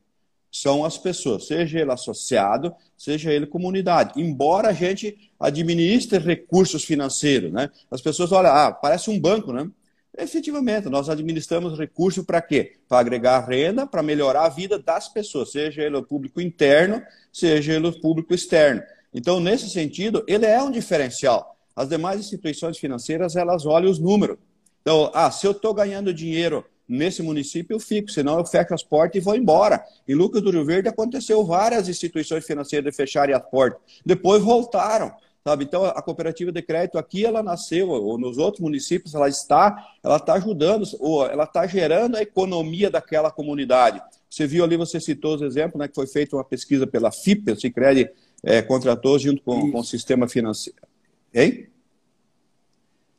são 0.54 0.86
as 0.86 1.00
pessoas, 1.00 1.48
seja 1.48 1.80
ele 1.80 1.92
associado, 1.92 2.76
seja 2.96 3.34
ele 3.34 3.48
comunidade. 3.48 4.22
Embora 4.22 4.68
a 4.68 4.72
gente 4.72 5.32
administre 5.40 6.20
recursos 6.20 6.84
financeiros, 6.84 7.52
né? 7.52 7.72
As 7.90 8.02
pessoas 8.02 8.32
olham, 8.32 8.52
ah, 8.52 8.72
parece 8.72 9.10
um 9.10 9.20
banco, 9.20 9.52
né? 9.52 9.68
Efetivamente, 10.16 10.90
nós 10.90 11.10
administramos 11.10 11.76
recursos 11.76 12.24
para 12.24 12.40
quê? 12.40 12.74
Para 12.88 13.00
agregar 13.00 13.40
renda, 13.50 13.88
para 13.88 14.04
melhorar 14.04 14.46
a 14.46 14.50
vida 14.50 14.78
das 14.78 15.10
pessoas, 15.10 15.52
seja 15.52 15.82
ele 15.82 15.98
o 15.98 16.04
público 16.04 16.40
interno, 16.40 17.02
seja 17.32 17.74
ele 17.74 17.88
o 17.88 18.00
público 18.00 18.32
externo. 18.32 18.84
Então, 19.12 19.40
nesse 19.40 19.68
sentido, 19.72 20.24
ele 20.28 20.46
é 20.46 20.62
um 20.62 20.70
diferencial. 20.70 21.58
As 21.76 21.90
demais 21.90 22.20
instituições 22.20 22.78
financeiras, 22.78 23.36
elas 23.36 23.66
olham 23.66 23.90
os 23.90 23.98
números. 23.98 24.38
Então, 24.84 25.10
ah, 25.14 25.32
se 25.32 25.48
eu 25.48 25.52
estou 25.52 25.74
ganhando 25.74 26.14
dinheiro 26.14 26.64
nesse 26.88 27.24
município, 27.24 27.74
eu 27.74 27.80
fico, 27.80 28.12
senão 28.12 28.38
eu 28.38 28.46
fecho 28.46 28.74
as 28.74 28.84
portas 28.84 29.22
e 29.22 29.24
vou 29.24 29.36
embora. 29.36 29.84
Em 30.06 30.14
Lucas 30.14 30.42
do 30.42 30.52
Rio 30.52 30.66
Verde 30.66 30.90
aconteceu 30.90 31.44
várias 31.46 31.88
instituições 31.88 32.46
financeiras 32.46 32.96
fecharem 32.96 33.34
as 33.34 33.42
portas. 33.50 33.80
Depois 34.06 34.44
voltaram. 34.44 35.12
Sabe? 35.46 35.66
Então, 35.66 35.84
a 35.84 36.02
cooperativa 36.02 36.54
de 36.54 36.62
crédito 36.62 36.98
aqui, 36.98 37.26
ela 37.26 37.44
nasceu, 37.44 37.90
ou 37.90 38.18
nos 38.18 38.38
outros 38.38 38.62
municípios, 38.62 39.14
ela 39.14 39.28
está, 39.28 39.90
ela 40.02 40.16
está 40.16 40.36
ajudando, 40.36 40.86
ou 41.00 41.26
ela 41.26 41.44
está 41.44 41.68
gerando 41.68 42.16
a 42.16 42.22
economia 42.22 42.90
daquela 42.90 43.30
comunidade. 43.30 44.02
Você 44.30 44.48
viu 44.48 44.64
ali, 44.64 44.78
você 44.78 45.02
citou 45.02 45.36
os 45.36 45.42
exemplos, 45.42 45.78
né, 45.78 45.90
que 45.90 45.96
foi 45.96 46.08
feita 46.08 46.38
uma 46.38 46.46
pesquisa 46.46 46.88
pela 46.88 47.12
FIP, 47.12 47.52
o 47.52 47.60
Cicred 47.60 48.10
é, 48.42 48.62
contratou 48.62 49.20
junto 49.20 49.42
com, 49.44 49.70
com 49.70 49.80
o 49.80 49.84
sistema 49.84 50.30
financeiro. 50.30 50.80
Hein? 51.34 51.68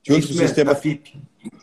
Junto 0.03 0.27
com 0.27 0.33
o 0.33 0.37
sistema 0.39 0.75
FIP. 0.75 1.21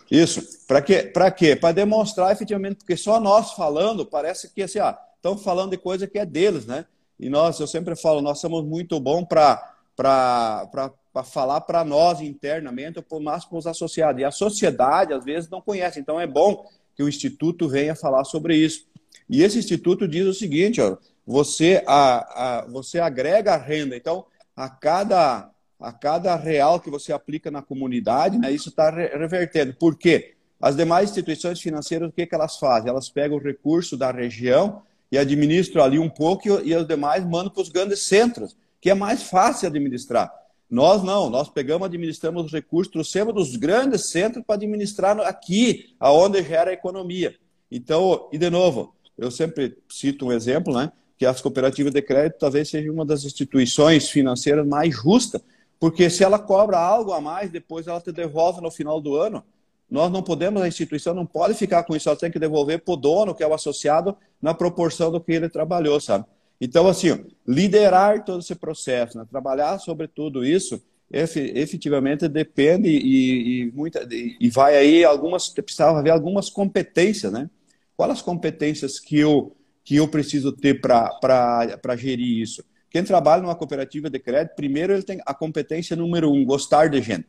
Isso. 0.09 0.65
Para 0.67 0.81
quê? 0.81 1.03
Para 1.03 1.31
quê? 1.31 1.55
Para 1.55 1.73
demonstrar 1.73 2.31
efetivamente, 2.31 2.77
porque 2.77 2.97
só 2.97 3.19
nós 3.19 3.53
falando, 3.53 4.05
parece 4.05 4.49
que 4.53 4.63
assim, 4.63 4.79
ah, 4.79 4.97
estão 5.15 5.37
falando 5.37 5.71
de 5.71 5.77
coisa 5.77 6.07
que 6.07 6.19
é 6.19 6.25
deles, 6.25 6.65
né? 6.65 6.85
E 7.19 7.29
nós, 7.29 7.59
eu 7.59 7.67
sempre 7.67 7.95
falo, 7.95 8.21
nós 8.21 8.39
somos 8.39 8.65
muito 8.65 8.99
bons 8.99 9.25
para 9.25 9.71
para 9.95 11.23
falar 11.23 11.61
para 11.61 11.83
nós 11.83 12.21
internamente, 12.21 13.03
ou 13.07 13.19
mais 13.19 13.45
para 13.45 13.57
os 13.57 13.67
associados. 13.67 14.21
E 14.21 14.25
a 14.25 14.31
sociedade, 14.31 15.13
às 15.13 15.23
vezes, 15.23 15.49
não 15.49 15.61
conhece. 15.61 15.99
Então, 15.99 16.19
é 16.19 16.25
bom 16.25 16.65
que 16.95 17.03
o 17.03 17.09
Instituto 17.09 17.67
venha 17.67 17.95
falar 17.95 18.23
sobre 18.23 18.55
isso. 18.55 18.85
E 19.29 19.43
esse 19.43 19.59
Instituto 19.59 20.07
diz 20.07 20.25
o 20.25 20.33
seguinte, 20.33 20.81
ó, 20.81 20.97
você, 21.25 21.83
a, 21.85 22.61
a, 22.61 22.65
você 22.67 22.99
agrega 22.99 23.53
a 23.53 23.57
renda. 23.57 23.95
Então, 23.95 24.25
a 24.55 24.69
cada, 24.69 25.50
a 25.81 25.91
cada 25.91 26.35
real 26.35 26.79
que 26.79 26.89
você 26.89 27.11
aplica 27.11 27.49
na 27.49 27.61
comunidade, 27.61 28.37
né, 28.37 28.51
isso 28.51 28.69
está 28.69 28.89
revertendo. 28.89 29.73
Por 29.73 29.97
quê? 29.97 30.33
As 30.61 30.75
demais 30.75 31.09
instituições 31.09 31.59
financeiras, 31.59 32.09
o 32.09 32.11
que, 32.11 32.25
que 32.25 32.35
elas 32.35 32.57
fazem? 32.57 32.89
Elas 32.89 33.09
pegam 33.09 33.37
o 33.37 33.41
recurso 33.41 33.97
da 33.97 34.11
região 34.11 34.83
e 35.11 35.17
administram 35.17 35.83
ali 35.83 35.97
um 35.97 36.09
pouco 36.09 36.47
e, 36.47 36.69
e 36.69 36.75
os 36.75 36.87
demais 36.87 37.25
mandam 37.25 37.49
para 37.49 37.63
os 37.63 37.69
grandes 37.69 38.03
centros 38.03 38.55
que 38.79 38.89
é 38.89 38.93
mais 38.95 39.23
fácil 39.23 39.67
administrar. 39.67 40.33
Nós 40.69 41.03
não, 41.03 41.29
nós 41.29 41.49
pegamos, 41.49 41.85
administramos 41.85 42.45
os 42.45 42.51
recursos, 42.51 42.91
trouxemos 42.91 43.33
dos 43.33 43.55
grandes 43.55 44.09
centros 44.09 44.43
para 44.45 44.55
administrar 44.55 45.19
aqui, 45.19 45.93
aonde 45.99 46.41
gera 46.43 46.71
a 46.71 46.73
economia. 46.73 47.35
Então, 47.69 48.29
e 48.31 48.37
de 48.37 48.49
novo, 48.49 48.95
eu 49.17 49.29
sempre 49.29 49.77
cito 49.89 50.25
um 50.25 50.31
exemplo, 50.31 50.73
né? 50.73 50.91
Que 51.17 51.25
as 51.25 51.41
cooperativas 51.41 51.93
de 51.93 52.01
crédito 52.01 52.39
talvez 52.39 52.69
seja 52.69 52.91
uma 52.91 53.05
das 53.05 53.23
instituições 53.23 54.09
financeiras 54.09 54.65
mais 54.65 54.95
justas, 54.95 55.41
porque 55.81 56.11
se 56.11 56.23
ela 56.23 56.37
cobra 56.37 56.77
algo 56.77 57.11
a 57.11 57.19
mais, 57.19 57.49
depois 57.49 57.87
ela 57.87 57.99
te 57.99 58.11
devolve 58.11 58.61
no 58.61 58.69
final 58.69 59.01
do 59.01 59.15
ano. 59.15 59.43
Nós 59.89 60.11
não 60.11 60.21
podemos, 60.21 60.61
a 60.61 60.67
instituição 60.67 61.15
não 61.15 61.25
pode 61.25 61.55
ficar 61.55 61.83
com 61.83 61.95
isso, 61.95 62.07
ela 62.07 62.15
tem 62.15 62.29
que 62.29 62.37
devolver 62.37 62.83
para 62.83 62.93
o 62.93 62.95
dono, 62.95 63.33
que 63.33 63.41
é 63.41 63.47
o 63.47 63.53
associado, 63.53 64.15
na 64.39 64.53
proporção 64.53 65.11
do 65.11 65.19
que 65.19 65.31
ele 65.31 65.49
trabalhou, 65.49 65.99
sabe? 65.99 66.25
Então, 66.61 66.87
assim, 66.87 67.25
liderar 67.47 68.23
todo 68.23 68.41
esse 68.41 68.53
processo, 68.53 69.17
né? 69.17 69.25
trabalhar 69.27 69.79
sobre 69.79 70.07
tudo 70.07 70.45
isso, 70.45 70.79
efetivamente 71.11 72.27
depende 72.27 72.87
e, 72.87 73.63
e, 73.63 73.71
muita, 73.71 74.07
e 74.11 74.49
vai 74.51 74.77
aí 74.77 75.03
algumas, 75.03 75.49
precisava 75.49 75.97
haver 75.97 76.11
algumas 76.11 76.47
competências, 76.47 77.33
né? 77.33 77.49
Quais 77.97 78.11
as 78.13 78.21
competências 78.21 78.99
que 78.99 79.17
eu, 79.17 79.55
que 79.83 79.95
eu 79.95 80.07
preciso 80.07 80.51
ter 80.51 80.79
para 80.79 81.95
gerir 81.97 82.39
isso? 82.39 82.63
Quem 82.91 83.03
trabalha 83.05 83.41
numa 83.41 83.55
cooperativa 83.55 84.09
de 84.09 84.19
crédito, 84.19 84.53
primeiro 84.53 84.91
ele 84.91 85.01
tem 85.01 85.21
a 85.25 85.33
competência 85.33 85.95
número 85.95 86.29
um, 86.29 86.45
gostar 86.45 86.89
de 86.89 87.01
gente. 87.01 87.25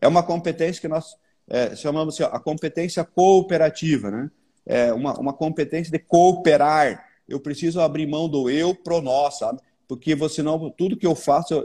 É 0.00 0.08
uma 0.08 0.24
competência 0.24 0.80
que 0.80 0.88
nós 0.88 1.16
é, 1.48 1.76
chamamos 1.76 2.20
assim, 2.20 2.28
a 2.30 2.40
competência 2.40 3.04
cooperativa, 3.04 4.10
né? 4.10 4.30
É 4.66 4.92
uma, 4.92 5.18
uma 5.18 5.32
competência 5.32 5.90
de 5.92 6.00
cooperar, 6.00 7.06
eu 7.28 7.38
preciso 7.38 7.80
abrir 7.80 8.06
mão 8.06 8.28
do 8.28 8.50
eu 8.50 8.74
pro 8.74 9.00
nós, 9.00 9.38
sabe? 9.38 9.60
Porque 9.86 10.16
você 10.16 10.42
não, 10.42 10.68
tudo 10.70 10.96
que 10.96 11.06
eu 11.06 11.14
faço, 11.14 11.54
eu, 11.54 11.64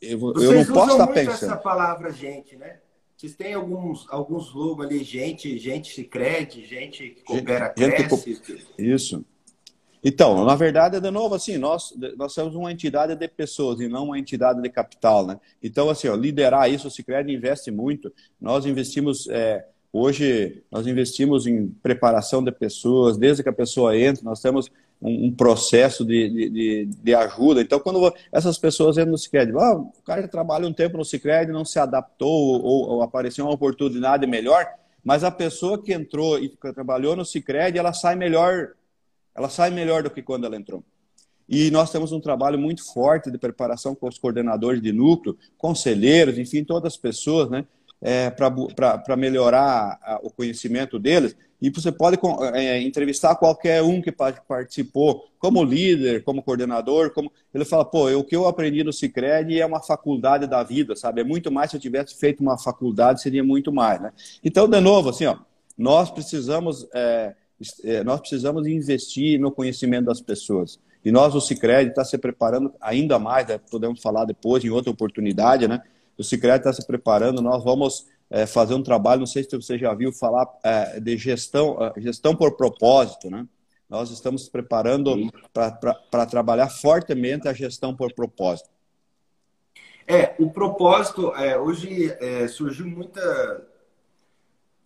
eu, 0.00 0.34
eu 0.34 0.52
não 0.54 0.64
posso 0.66 0.92
estar 0.92 1.06
pensando. 1.08 1.52
essa 1.52 1.56
palavra 1.56 2.10
gente, 2.10 2.56
né? 2.56 2.78
Vocês 3.14 3.34
têm 3.34 3.52
alguns, 3.52 4.06
alguns 4.08 4.54
logos 4.54 4.86
ali, 4.86 5.04
gente, 5.04 5.58
gente 5.58 5.92
se 5.92 6.04
crede, 6.04 6.64
gente 6.64 7.10
que 7.10 7.22
coopera, 7.22 7.74
gente, 7.76 8.08
cresce. 8.08 8.40
Que... 8.40 8.64
Isso. 8.78 9.24
Então, 10.08 10.42
na 10.42 10.54
verdade, 10.54 10.98
de 10.98 11.10
novo, 11.10 11.34
assim, 11.34 11.58
nós, 11.58 11.92
nós 12.16 12.32
somos 12.32 12.54
uma 12.54 12.72
entidade 12.72 13.14
de 13.14 13.28
pessoas 13.28 13.78
e 13.78 13.88
não 13.88 14.06
uma 14.06 14.18
entidade 14.18 14.62
de 14.62 14.68
capital, 14.70 15.26
né? 15.26 15.38
Então, 15.62 15.90
assim, 15.90 16.08
ó, 16.08 16.14
liderar 16.14 16.72
isso, 16.72 16.88
o 16.88 16.90
Cicred 16.90 17.30
investe 17.30 17.70
muito. 17.70 18.10
Nós 18.40 18.64
investimos, 18.64 19.28
é, 19.28 19.66
hoje, 19.92 20.62
nós 20.72 20.86
investimos 20.86 21.46
em 21.46 21.68
preparação 21.82 22.42
de 22.42 22.50
pessoas, 22.50 23.18
desde 23.18 23.42
que 23.42 23.50
a 23.50 23.52
pessoa 23.52 23.98
entra, 23.98 24.24
nós 24.24 24.40
temos 24.40 24.70
um, 24.98 25.26
um 25.26 25.30
processo 25.30 26.06
de, 26.06 26.50
de, 26.50 26.86
de, 26.86 27.14
ajuda. 27.14 27.60
Então, 27.60 27.78
quando 27.78 28.10
essas 28.32 28.56
pessoas 28.56 28.96
entram 28.96 29.12
no 29.12 29.18
Cicred, 29.18 29.52
ah, 29.58 29.74
o 29.74 29.92
cara 30.06 30.26
trabalha 30.26 30.66
um 30.66 30.72
tempo 30.72 30.96
no 30.96 31.04
Cicred, 31.04 31.52
não 31.52 31.66
se 31.66 31.78
adaptou 31.78 32.62
ou, 32.62 32.88
ou 32.92 33.02
apareceu 33.02 33.44
uma 33.44 33.52
oportunidade 33.52 34.26
melhor, 34.26 34.66
mas 35.04 35.22
a 35.22 35.30
pessoa 35.30 35.82
que 35.82 35.92
entrou 35.92 36.38
e 36.38 36.48
que 36.48 36.72
trabalhou 36.72 37.14
no 37.14 37.26
Cicred, 37.26 37.78
ela 37.78 37.92
sai 37.92 38.16
melhor, 38.16 38.70
ela 39.38 39.48
sai 39.48 39.70
melhor 39.70 40.02
do 40.02 40.10
que 40.10 40.20
quando 40.20 40.44
ela 40.44 40.56
entrou. 40.56 40.82
E 41.48 41.70
nós 41.70 41.92
temos 41.92 42.10
um 42.10 42.20
trabalho 42.20 42.58
muito 42.58 42.84
forte 42.92 43.30
de 43.30 43.38
preparação 43.38 43.94
com 43.94 44.08
os 44.08 44.18
coordenadores 44.18 44.82
de 44.82 44.92
núcleo, 44.92 45.38
conselheiros, 45.56 46.36
enfim, 46.38 46.64
todas 46.64 46.92
as 46.92 46.98
pessoas, 46.98 47.48
né? 47.48 47.64
É, 48.00 48.30
para 48.30 49.16
melhorar 49.16 49.98
a, 50.02 50.20
o 50.22 50.30
conhecimento 50.30 50.98
deles. 50.98 51.36
E 51.60 51.70
você 51.70 51.90
pode 51.90 52.16
é, 52.54 52.80
entrevistar 52.80 53.34
qualquer 53.34 53.82
um 53.82 54.00
que 54.00 54.12
participou, 54.12 55.24
como 55.38 55.64
líder, 55.64 56.22
como 56.22 56.42
coordenador, 56.42 57.12
como 57.12 57.32
ele 57.52 57.64
fala, 57.64 57.84
pô, 57.84 58.08
o 58.10 58.22
que 58.22 58.36
eu 58.36 58.46
aprendi 58.46 58.84
no 58.84 58.92
Cicred 58.92 59.60
é 59.60 59.66
uma 59.66 59.82
faculdade 59.82 60.46
da 60.46 60.62
vida, 60.62 60.94
sabe? 60.94 61.22
É 61.22 61.24
muito 61.24 61.50
mais 61.50 61.70
se 61.70 61.76
eu 61.76 61.80
tivesse 61.80 62.16
feito 62.16 62.40
uma 62.40 62.56
faculdade, 62.56 63.22
seria 63.22 63.42
muito 63.42 63.72
mais, 63.72 64.00
né? 64.00 64.12
Então, 64.44 64.68
de 64.68 64.80
novo, 64.80 65.08
assim, 65.08 65.26
ó, 65.26 65.36
nós 65.76 66.10
precisamos, 66.10 66.86
é 66.94 67.34
nós 68.04 68.20
precisamos 68.20 68.66
investir 68.66 69.38
no 69.38 69.50
conhecimento 69.50 70.06
das 70.06 70.20
pessoas. 70.20 70.78
E 71.04 71.10
nós, 71.10 71.34
o 71.34 71.40
Cicred, 71.40 71.90
está 71.90 72.04
se 72.04 72.18
preparando 72.18 72.72
ainda 72.80 73.18
mais, 73.18 73.46
né? 73.46 73.58
podemos 73.70 74.00
falar 74.00 74.24
depois, 74.24 74.64
em 74.64 74.70
outra 74.70 74.90
oportunidade, 74.90 75.66
né? 75.66 75.82
O 76.16 76.24
Cicred 76.24 76.58
está 76.58 76.72
se 76.72 76.84
preparando, 76.86 77.40
nós 77.40 77.62
vamos 77.62 78.06
é, 78.28 78.46
fazer 78.46 78.74
um 78.74 78.82
trabalho, 78.82 79.20
não 79.20 79.26
sei 79.26 79.44
se 79.44 79.56
você 79.56 79.78
já 79.78 79.94
viu 79.94 80.12
falar 80.12 80.46
é, 80.62 81.00
de 81.00 81.16
gestão, 81.16 81.78
é, 81.80 82.00
gestão 82.00 82.34
por 82.34 82.56
propósito, 82.56 83.30
né? 83.30 83.46
Nós 83.88 84.10
estamos 84.10 84.48
preparando 84.48 85.30
para 85.52 86.26
trabalhar 86.26 86.68
fortemente 86.68 87.48
a 87.48 87.54
gestão 87.54 87.96
por 87.96 88.12
propósito. 88.12 88.68
É, 90.06 90.34
o 90.38 90.50
propósito, 90.50 91.34
é, 91.34 91.58
hoje 91.58 92.14
é, 92.20 92.46
surgiu 92.48 92.86
muita 92.86 93.66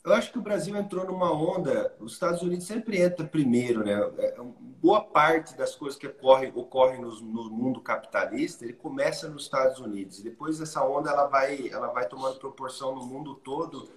eu 0.04 0.12
acho 0.14 0.32
que 0.32 0.38
o 0.38 0.42
Brasil 0.42 0.76
entrou 0.76 1.06
numa 1.06 1.32
onda. 1.32 1.94
Os 2.00 2.14
Estados 2.14 2.42
Unidos 2.42 2.66
sempre 2.66 3.00
entra 3.00 3.24
primeiro, 3.24 3.84
né? 3.84 3.92
É, 4.18 4.34
boa 4.80 5.00
parte 5.00 5.56
das 5.56 5.76
coisas 5.76 5.96
que 5.96 6.08
ocorrem, 6.08 6.52
ocorrem 6.54 7.00
no, 7.00 7.20
no, 7.20 7.50
mundo 7.50 7.80
capitalista, 7.80 8.64
ele 8.64 8.72
começa 8.72 9.28
nos 9.28 9.44
Estados 9.44 9.78
Unidos. 9.78 10.20
Depois 10.20 10.60
essa 10.60 10.84
onda 10.84 11.10
ela 11.10 11.28
vai, 11.28 11.68
ela 11.68 11.88
vai 11.88 12.08
tomando 12.08 12.40
proporção 12.40 12.96
no 12.96 13.06
mundo 13.06 13.36
todo, 13.36 13.88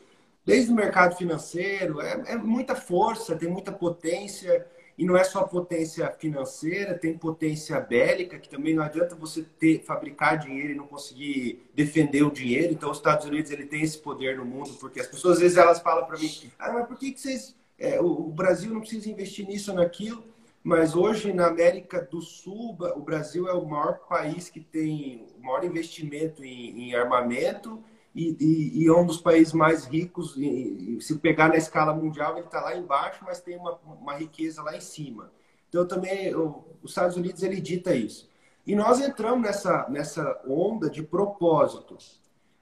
desde 0.45 0.71
o 0.71 0.75
mercado 0.75 1.15
financeiro. 1.15 1.99
É, 1.99 2.33
é 2.33 2.35
muita 2.37 2.75
força, 2.75 3.35
tem 3.35 3.49
muita 3.49 3.71
potência. 3.71 4.67
E 4.97 5.03
não 5.03 5.17
é 5.17 5.23
só 5.23 5.43
potência 5.43 6.09
financeira, 6.11 6.97
tem 6.97 7.17
potência 7.17 7.79
bélica, 7.81 8.39
que 8.39 8.47
também 8.47 8.73
não 8.73 8.83
adianta 8.83 9.13
você 9.13 9.43
ter, 9.59 9.83
fabricar 9.83 10.37
dinheiro 10.37 10.71
e 10.71 10.75
não 10.75 10.87
conseguir 10.87 11.69
defender 11.73 12.23
o 12.23 12.31
dinheiro. 12.31 12.71
Então, 12.71 12.89
os 12.89 12.97
Estados 12.97 13.25
Unidos 13.25 13.51
ele 13.51 13.65
tem 13.65 13.81
esse 13.81 13.97
poder 13.97 14.37
no 14.37 14.45
mundo, 14.45 14.73
porque 14.79 15.01
as 15.01 15.07
pessoas 15.07 15.35
às 15.35 15.41
vezes 15.41 15.57
elas 15.57 15.81
falam 15.81 16.05
para 16.05 16.17
mim: 16.17 16.31
ah, 16.57 16.71
mas 16.71 16.87
por 16.87 16.97
que, 16.97 17.11
que 17.11 17.19
vocês. 17.19 17.55
É, 17.77 17.99
o, 17.99 18.29
Brasil 18.29 18.73
não 18.73 18.79
precisa 18.79 19.09
investir 19.09 19.45
nisso 19.45 19.71
ou 19.71 19.77
naquilo? 19.77 20.23
Mas 20.63 20.95
hoje, 20.95 21.33
na 21.33 21.47
América 21.47 22.01
do 22.01 22.21
Sul, 22.21 22.77
o 22.95 23.01
Brasil 23.01 23.49
é 23.49 23.53
o 23.53 23.65
maior 23.65 23.99
país 24.07 24.49
que 24.49 24.61
tem 24.61 25.27
o 25.37 25.45
maior 25.45 25.65
investimento 25.65 26.43
em, 26.43 26.89
em 26.89 26.95
armamento 26.95 27.83
e, 28.15 28.37
e, 28.39 28.83
e, 28.83 28.87
é 28.87 28.93
um 28.93 29.05
dos 29.05 29.19
países 29.19 29.51
mais 29.51 29.83
ricos. 29.85 30.35
E, 30.37 30.97
se 31.01 31.17
pegar 31.17 31.49
na 31.49 31.57
escala 31.57 31.93
mundial, 31.93 32.37
ele 32.37 32.45
está 32.45 32.61
lá 32.61 32.75
embaixo, 32.75 33.23
mas 33.25 33.41
tem 33.41 33.57
uma, 33.57 33.77
uma 33.83 34.15
riqueza 34.15 34.63
lá 34.63 34.75
em 34.75 34.81
cima. 34.81 35.31
Então 35.67 35.85
também 35.85 36.27
eu, 36.27 36.63
os 36.81 36.91
Estados 36.91 37.17
Unidos 37.17 37.43
ele 37.43 37.59
dita 37.59 37.93
isso. 37.93 38.29
E 38.65 38.73
nós 38.73 39.01
entramos 39.01 39.41
nessa, 39.41 39.85
nessa 39.89 40.41
onda 40.47 40.89
de 40.89 41.03
propósito. 41.03 41.97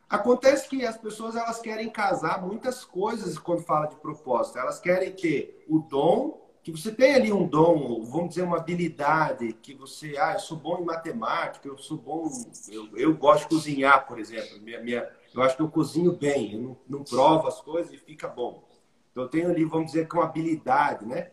Acontece 0.10 0.68
que 0.68 0.86
as 0.86 0.98
pessoas 0.98 1.36
elas 1.36 1.60
querem 1.60 1.90
casar 1.90 2.42
muitas 2.42 2.84
coisas 2.84 3.38
quando 3.38 3.62
fala 3.62 3.86
de 3.86 3.96
propósito. 3.98 4.58
Elas 4.58 4.80
querem 4.80 5.12
ter 5.12 5.64
o 5.70 5.80
dom, 5.80 6.42
que 6.64 6.72
você 6.72 6.92
tem 6.92 7.14
ali 7.14 7.32
um 7.32 7.48
dom, 7.48 8.04
vamos 8.04 8.30
dizer, 8.30 8.44
uma 8.44 8.58
habilidade, 8.58 9.54
que 9.54 9.74
você, 9.74 10.16
ah, 10.18 10.34
eu 10.34 10.40
sou 10.40 10.58
bom 10.58 10.80
em 10.80 10.86
matemática, 10.86 11.68
eu 11.68 11.78
sou 11.78 11.98
bom, 11.98 12.30
eu, 12.70 12.90
eu 12.98 13.14
gosto 13.16 13.44
de 13.44 13.50
cozinhar, 13.50 14.08
por 14.08 14.18
exemplo. 14.18 14.62
Minha, 14.62 14.82
minha, 14.82 15.10
eu 15.34 15.42
acho 15.42 15.56
que 15.56 15.62
eu 15.62 15.70
cozinho 15.70 16.14
bem, 16.14 16.54
eu 16.54 16.62
não, 16.62 16.78
não 16.88 17.04
provo 17.04 17.48
as 17.48 17.60
coisas 17.62 17.92
e 17.92 17.98
fica 17.98 18.28
bom. 18.28 18.68
Então 19.12 19.24
eu 19.24 19.30
tenho 19.30 19.50
ali, 19.50 19.64
vamos 19.66 19.88
dizer, 19.88 20.08
com 20.08 20.22
habilidade, 20.22 21.06
né? 21.06 21.32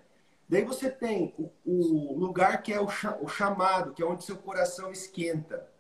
Daí 0.49 0.65
você 0.65 0.91
tem 0.91 1.35
o, 1.39 1.51
o 1.65 2.19
lugar 2.19 2.63
que 2.63 2.73
é 2.73 2.81
o, 2.81 2.89
o, 3.21 3.29
chamado, 3.29 3.93
que 3.93 4.03
é 4.03 4.07
onde 4.07 4.25
seu 4.25 4.37
coração 4.37 4.91
esquenta. 4.91 5.71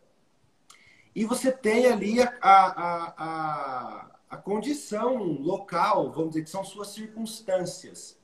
E 1.14 1.24
você 1.24 1.50
tem 1.50 1.86
ali 1.86 2.22
a, 2.22 2.30
a, 2.40 3.14
a, 3.18 4.10
a 4.30 4.36
condição 4.36 5.16
local, 5.24 6.12
vamos 6.12 6.30
dizer, 6.30 6.44
que 6.44 6.50
são 6.50 6.62
suas 6.62 6.88
circunstâncias. 6.88 8.16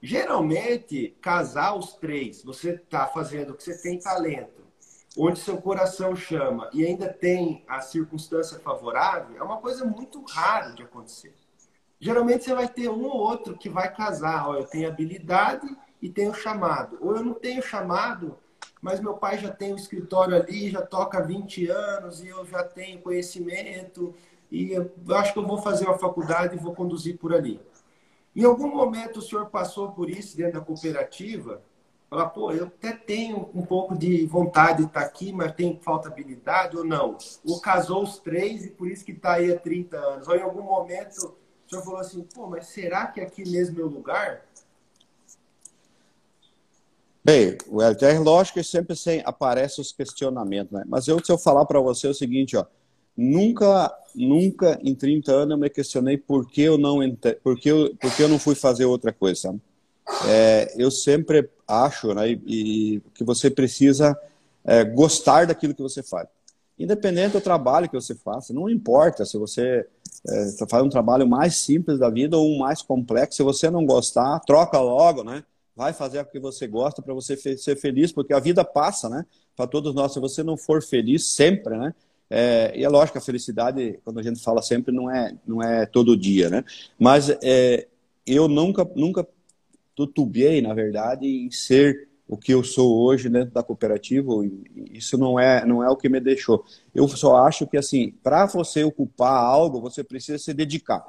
Geralmente, 0.00 1.16
casar 1.20 1.74
os 1.74 1.94
três, 1.94 2.42
você 2.42 2.74
está 2.74 3.06
fazendo 3.06 3.54
que 3.54 3.62
você 3.62 3.80
tem 3.80 3.98
talento, 3.98 4.61
onde 5.16 5.38
seu 5.38 5.60
coração 5.60 6.16
chama 6.16 6.70
e 6.72 6.84
ainda 6.84 7.08
tem 7.08 7.64
a 7.68 7.80
circunstância 7.80 8.58
favorável, 8.58 9.36
é 9.36 9.42
uma 9.42 9.58
coisa 9.58 9.84
muito 9.84 10.22
rara 10.24 10.70
de 10.72 10.82
acontecer. 10.82 11.34
Geralmente 12.00 12.44
você 12.44 12.54
vai 12.54 12.68
ter 12.68 12.88
um 12.88 13.04
ou 13.04 13.16
outro 13.16 13.56
que 13.56 13.68
vai 13.68 13.94
casar. 13.94 14.48
Ó, 14.48 14.54
eu 14.54 14.64
tenho 14.64 14.88
habilidade 14.88 15.68
e 16.00 16.08
tenho 16.08 16.34
chamado. 16.34 16.98
Ou 17.00 17.16
eu 17.16 17.22
não 17.22 17.34
tenho 17.34 17.62
chamado, 17.62 18.36
mas 18.80 18.98
meu 18.98 19.14
pai 19.14 19.38
já 19.38 19.50
tem 19.52 19.72
um 19.72 19.76
escritório 19.76 20.34
ali, 20.34 20.68
já 20.68 20.82
toca 20.82 21.18
há 21.18 21.22
20 21.22 21.68
anos 21.68 22.22
e 22.24 22.28
eu 22.28 22.44
já 22.44 22.64
tenho 22.64 23.00
conhecimento 23.00 24.12
e 24.50 24.72
eu 24.72 24.92
acho 25.14 25.32
que 25.32 25.38
eu 25.38 25.46
vou 25.46 25.58
fazer 25.58 25.86
uma 25.86 25.98
faculdade 25.98 26.56
e 26.56 26.58
vou 26.58 26.74
conduzir 26.74 27.16
por 27.16 27.32
ali. 27.32 27.60
Em 28.34 28.44
algum 28.44 28.68
momento 28.68 29.18
o 29.18 29.22
senhor 29.22 29.46
passou 29.46 29.92
por 29.92 30.10
isso 30.10 30.36
dentro 30.36 30.54
da 30.54 30.60
cooperativa? 30.60 31.62
Falar, 32.12 32.28
pô, 32.28 32.52
eu 32.52 32.66
até 32.66 32.92
tenho 32.92 33.48
um 33.54 33.64
pouco 33.64 33.96
de 33.96 34.26
vontade 34.26 34.82
de 34.82 34.84
estar 34.84 35.00
aqui, 35.00 35.32
mas 35.32 35.54
tem 35.54 35.80
falta 35.82 36.08
habilidade 36.08 36.76
ou 36.76 36.84
não? 36.84 37.16
Ou 37.42 37.58
casou 37.58 38.02
os 38.02 38.18
três 38.18 38.66
e 38.66 38.68
por 38.68 38.86
isso 38.86 39.02
que 39.02 39.12
está 39.12 39.36
aí 39.36 39.50
há 39.50 39.58
30 39.58 39.96
anos? 39.96 40.28
Ou 40.28 40.36
em 40.36 40.42
algum 40.42 40.62
momento 40.62 41.34
senhor 41.72 41.82
falou 41.82 42.00
assim, 42.00 42.22
pô, 42.34 42.46
mas 42.46 42.66
será 42.66 43.06
que 43.06 43.18
aqui 43.18 43.48
mesmo 43.48 43.80
é 43.80 43.84
o 43.84 43.88
lugar? 43.88 44.44
Bem, 47.24 47.56
o 47.66 47.80
é 47.80 48.18
lógico 48.18 48.58
que 48.58 48.62
sempre 48.62 48.94
sem, 48.94 49.22
aparece 49.24 49.80
os 49.80 49.90
questionamentos, 49.90 50.70
né? 50.70 50.84
Mas 50.86 51.08
eu, 51.08 51.18
se 51.24 51.32
eu 51.32 51.38
falar 51.38 51.64
para 51.64 51.80
você 51.80 52.08
o 52.08 52.12
seguinte, 52.12 52.58
ó, 52.58 52.66
nunca, 53.16 53.90
nunca 54.14 54.78
em 54.82 54.94
30 54.94 55.32
anos 55.32 55.52
eu 55.52 55.58
me 55.58 55.70
questionei 55.70 56.18
por 56.18 56.46
que 56.46 56.60
eu 56.60 56.76
não, 56.76 56.98
por 57.42 57.58
que 57.58 57.70
eu, 57.70 57.96
por 57.96 58.14
que 58.14 58.22
eu 58.22 58.28
não 58.28 58.38
fui 58.38 58.54
fazer 58.54 58.84
outra 58.84 59.14
coisa, 59.14 59.40
sabe? 59.40 59.62
É, 60.26 60.74
eu 60.76 60.90
sempre 60.90 61.48
acho 61.66 62.12
né, 62.14 62.30
e, 62.30 62.40
e 62.46 63.00
que 63.14 63.24
você 63.24 63.50
precisa 63.50 64.18
é, 64.64 64.84
gostar 64.84 65.46
daquilo 65.46 65.74
que 65.74 65.82
você 65.82 66.02
faz. 66.02 66.28
Independente 66.78 67.32
do 67.32 67.40
trabalho 67.40 67.88
que 67.88 67.94
você 67.94 68.14
faça, 68.14 68.52
não 68.52 68.68
importa 68.68 69.24
se 69.24 69.36
você 69.38 69.86
é, 70.28 70.66
faz 70.68 70.82
um 70.84 70.88
trabalho 70.88 71.26
mais 71.26 71.56
simples 71.56 71.98
da 71.98 72.08
vida 72.08 72.36
ou 72.36 72.48
um 72.48 72.58
mais 72.58 72.82
complexo. 72.82 73.36
Se 73.36 73.42
você 73.42 73.70
não 73.70 73.84
gostar, 73.84 74.40
troca 74.40 74.80
logo, 74.80 75.22
né? 75.24 75.44
Vai 75.74 75.92
fazer 75.92 76.20
o 76.20 76.24
que 76.24 76.38
você 76.38 76.66
gosta 76.66 77.00
para 77.00 77.14
você 77.14 77.36
ser 77.36 77.76
feliz, 77.76 78.12
porque 78.12 78.32
a 78.32 78.38
vida 78.38 78.64
passa, 78.64 79.08
né? 79.08 79.24
Para 79.56 79.66
todos 79.66 79.94
nós, 79.94 80.12
se 80.12 80.20
você 80.20 80.42
não 80.42 80.56
for 80.56 80.82
feliz 80.82 81.26
sempre, 81.26 81.76
né? 81.76 81.94
É, 82.28 82.72
e 82.74 82.84
é 82.84 82.88
lógico, 82.88 83.18
a 83.18 83.20
felicidade, 83.20 83.98
quando 84.04 84.18
a 84.18 84.22
gente 84.22 84.42
fala 84.42 84.62
sempre, 84.62 84.94
não 84.94 85.10
é, 85.10 85.34
não 85.46 85.62
é 85.62 85.84
todo 85.84 86.16
dia, 86.16 86.48
né? 86.48 86.64
Mas 86.98 87.28
é, 87.42 87.86
eu 88.26 88.48
nunca, 88.48 88.88
nunca 88.94 89.26
tutubiei, 89.94 90.60
na 90.60 90.74
verdade, 90.74 91.26
em 91.26 91.50
ser 91.50 92.08
o 92.28 92.36
que 92.36 92.52
eu 92.52 92.64
sou 92.64 93.02
hoje 93.02 93.28
dentro 93.28 93.52
da 93.52 93.62
cooperativa, 93.62 94.30
isso 94.90 95.18
não 95.18 95.38
é, 95.38 95.66
não 95.66 95.82
é 95.82 95.90
o 95.90 95.96
que 95.96 96.08
me 96.08 96.18
deixou. 96.18 96.64
Eu 96.94 97.06
só 97.08 97.36
acho 97.36 97.66
que, 97.66 97.76
assim, 97.76 98.14
para 98.22 98.46
você 98.46 98.82
ocupar 98.82 99.34
algo, 99.34 99.80
você 99.80 100.02
precisa 100.02 100.38
se 100.38 100.54
dedicar. 100.54 101.04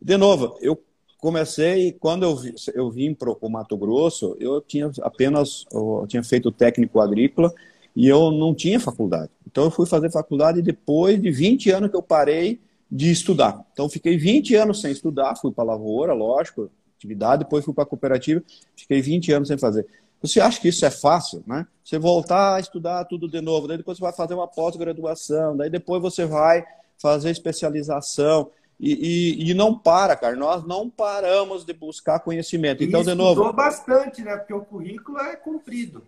De 0.00 0.16
novo, 0.16 0.56
eu 0.60 0.80
comecei, 1.18 1.92
quando 1.92 2.24
eu, 2.24 2.38
eu 2.74 2.90
vim 2.90 3.14
para 3.14 3.32
o 3.32 3.48
Mato 3.48 3.76
Grosso, 3.76 4.36
eu 4.38 4.60
tinha 4.60 4.90
apenas, 5.00 5.64
eu 5.72 6.04
tinha 6.06 6.22
feito 6.22 6.52
técnico 6.52 7.00
agrícola 7.00 7.52
e 7.96 8.06
eu 8.06 8.30
não 8.30 8.54
tinha 8.54 8.78
faculdade. 8.78 9.30
Então 9.46 9.64
eu 9.64 9.70
fui 9.70 9.86
fazer 9.86 10.10
faculdade 10.10 10.60
depois 10.60 11.20
de 11.20 11.30
20 11.30 11.70
anos 11.70 11.90
que 11.90 11.96
eu 11.96 12.02
parei 12.02 12.60
de 12.90 13.10
estudar. 13.10 13.64
Então 13.72 13.88
fiquei 13.88 14.16
20 14.16 14.54
anos 14.54 14.80
sem 14.80 14.92
estudar, 14.92 15.36
fui 15.36 15.50
para 15.50 15.64
a 15.64 15.68
lavoura, 15.68 16.12
lógico, 16.12 16.70
atividade, 17.04 17.44
depois 17.44 17.64
fui 17.64 17.74
para 17.74 17.84
a 17.84 17.86
cooperativa, 17.86 18.42
fiquei 18.76 19.00
20 19.00 19.32
anos 19.32 19.48
sem 19.48 19.58
fazer. 19.58 19.86
Você 20.20 20.40
acha 20.40 20.58
que 20.58 20.68
isso 20.68 20.84
é 20.86 20.90
fácil, 20.90 21.44
né? 21.46 21.66
Você 21.84 21.98
voltar 21.98 22.54
a 22.54 22.60
estudar 22.60 23.04
tudo 23.04 23.28
de 23.28 23.40
novo, 23.42 23.68
daí 23.68 23.76
depois 23.76 23.98
você 23.98 24.04
vai 24.04 24.12
fazer 24.12 24.32
uma 24.34 24.48
pós-graduação, 24.48 25.56
daí 25.56 25.68
depois 25.68 26.00
você 26.00 26.24
vai 26.24 26.64
fazer 26.98 27.30
especialização 27.30 28.50
e, 28.80 29.38
e, 29.44 29.50
e, 29.50 29.54
não 29.54 29.78
para, 29.78 30.16
cara. 30.16 30.34
Nós 30.34 30.66
não 30.66 30.88
paramos 30.88 31.64
de 31.64 31.72
buscar 31.72 32.20
conhecimento. 32.20 32.82
Então, 32.82 33.02
e 33.02 33.04
de 33.04 33.14
novo. 33.14 33.52
bastante, 33.52 34.22
né? 34.22 34.36
Porque 34.36 34.54
o 34.54 34.64
currículo 34.64 35.18
é 35.20 35.36
cumprido. 35.36 36.02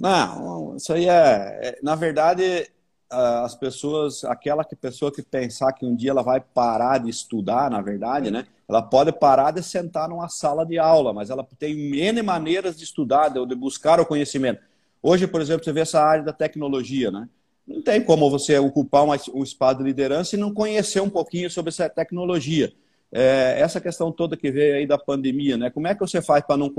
Não, 0.00 0.76
isso 0.76 0.92
aí 0.92 1.08
é, 1.08 1.60
é 1.62 1.78
na 1.82 1.94
verdade, 1.94 2.68
as 3.12 3.54
pessoas, 3.54 4.24
aquela 4.24 4.64
que 4.64 4.74
pessoa 4.74 5.12
que 5.12 5.22
pensar 5.22 5.72
que 5.72 5.84
um 5.84 5.94
dia 5.94 6.10
ela 6.10 6.22
vai 6.22 6.40
parar 6.40 6.98
de 6.98 7.10
estudar, 7.10 7.70
na 7.70 7.82
verdade, 7.82 8.30
né? 8.30 8.46
Ela 8.68 8.80
pode 8.80 9.12
parar 9.12 9.50
de 9.50 9.62
sentar 9.62 10.08
numa 10.08 10.28
sala 10.28 10.64
de 10.64 10.78
aula, 10.78 11.12
mas 11.12 11.28
ela 11.28 11.46
tem 11.58 11.94
N 11.94 12.22
maneiras 12.22 12.76
de 12.76 12.84
estudar, 12.84 13.28
de 13.28 13.54
buscar 13.54 14.00
o 14.00 14.06
conhecimento. 14.06 14.60
Hoje, 15.02 15.26
por 15.26 15.40
exemplo, 15.42 15.62
você 15.64 15.72
vê 15.72 15.80
essa 15.80 16.00
área 16.00 16.24
da 16.24 16.32
tecnologia, 16.32 17.10
né? 17.10 17.28
Não 17.66 17.82
tem 17.82 18.02
como 18.02 18.30
você 18.30 18.58
ocupar 18.58 19.04
um 19.04 19.42
espaço 19.42 19.78
de 19.78 19.84
liderança 19.84 20.34
e 20.34 20.38
não 20.38 20.52
conhecer 20.52 21.00
um 21.00 21.10
pouquinho 21.10 21.50
sobre 21.50 21.68
essa 21.68 21.88
tecnologia. 21.88 22.72
É, 23.14 23.56
essa 23.60 23.78
questão 23.78 24.10
toda 24.10 24.38
que 24.38 24.50
veio 24.50 24.76
aí 24.76 24.86
da 24.86 24.96
pandemia, 24.96 25.58
né? 25.58 25.70
Como 25.70 25.86
é 25.86 25.94
que 25.94 26.00
você 26.00 26.22
faz 26.22 26.42
para 26.44 26.56
não, 26.56 26.72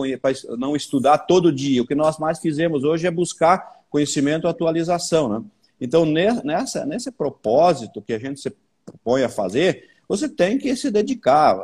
não 0.57 0.75
estudar 0.75 1.19
todo 1.19 1.53
dia? 1.53 1.81
O 1.81 1.87
que 1.87 1.93
nós 1.93 2.17
mais 2.17 2.39
fizemos 2.39 2.83
hoje 2.83 3.05
é 3.05 3.11
buscar 3.11 3.83
conhecimento 3.89 4.47
atualização, 4.47 5.29
né? 5.29 5.43
Então, 5.83 6.05
nessa, 6.05 6.85
nesse 6.85 7.11
propósito 7.11 8.01
que 8.01 8.13
a 8.13 8.17
gente 8.17 8.39
se 8.39 8.49
propõe 8.85 9.21
a 9.21 9.27
fazer, 9.27 9.89
você 10.07 10.29
tem 10.29 10.57
que 10.57 10.73
se 10.77 10.89
dedicar. 10.89 11.57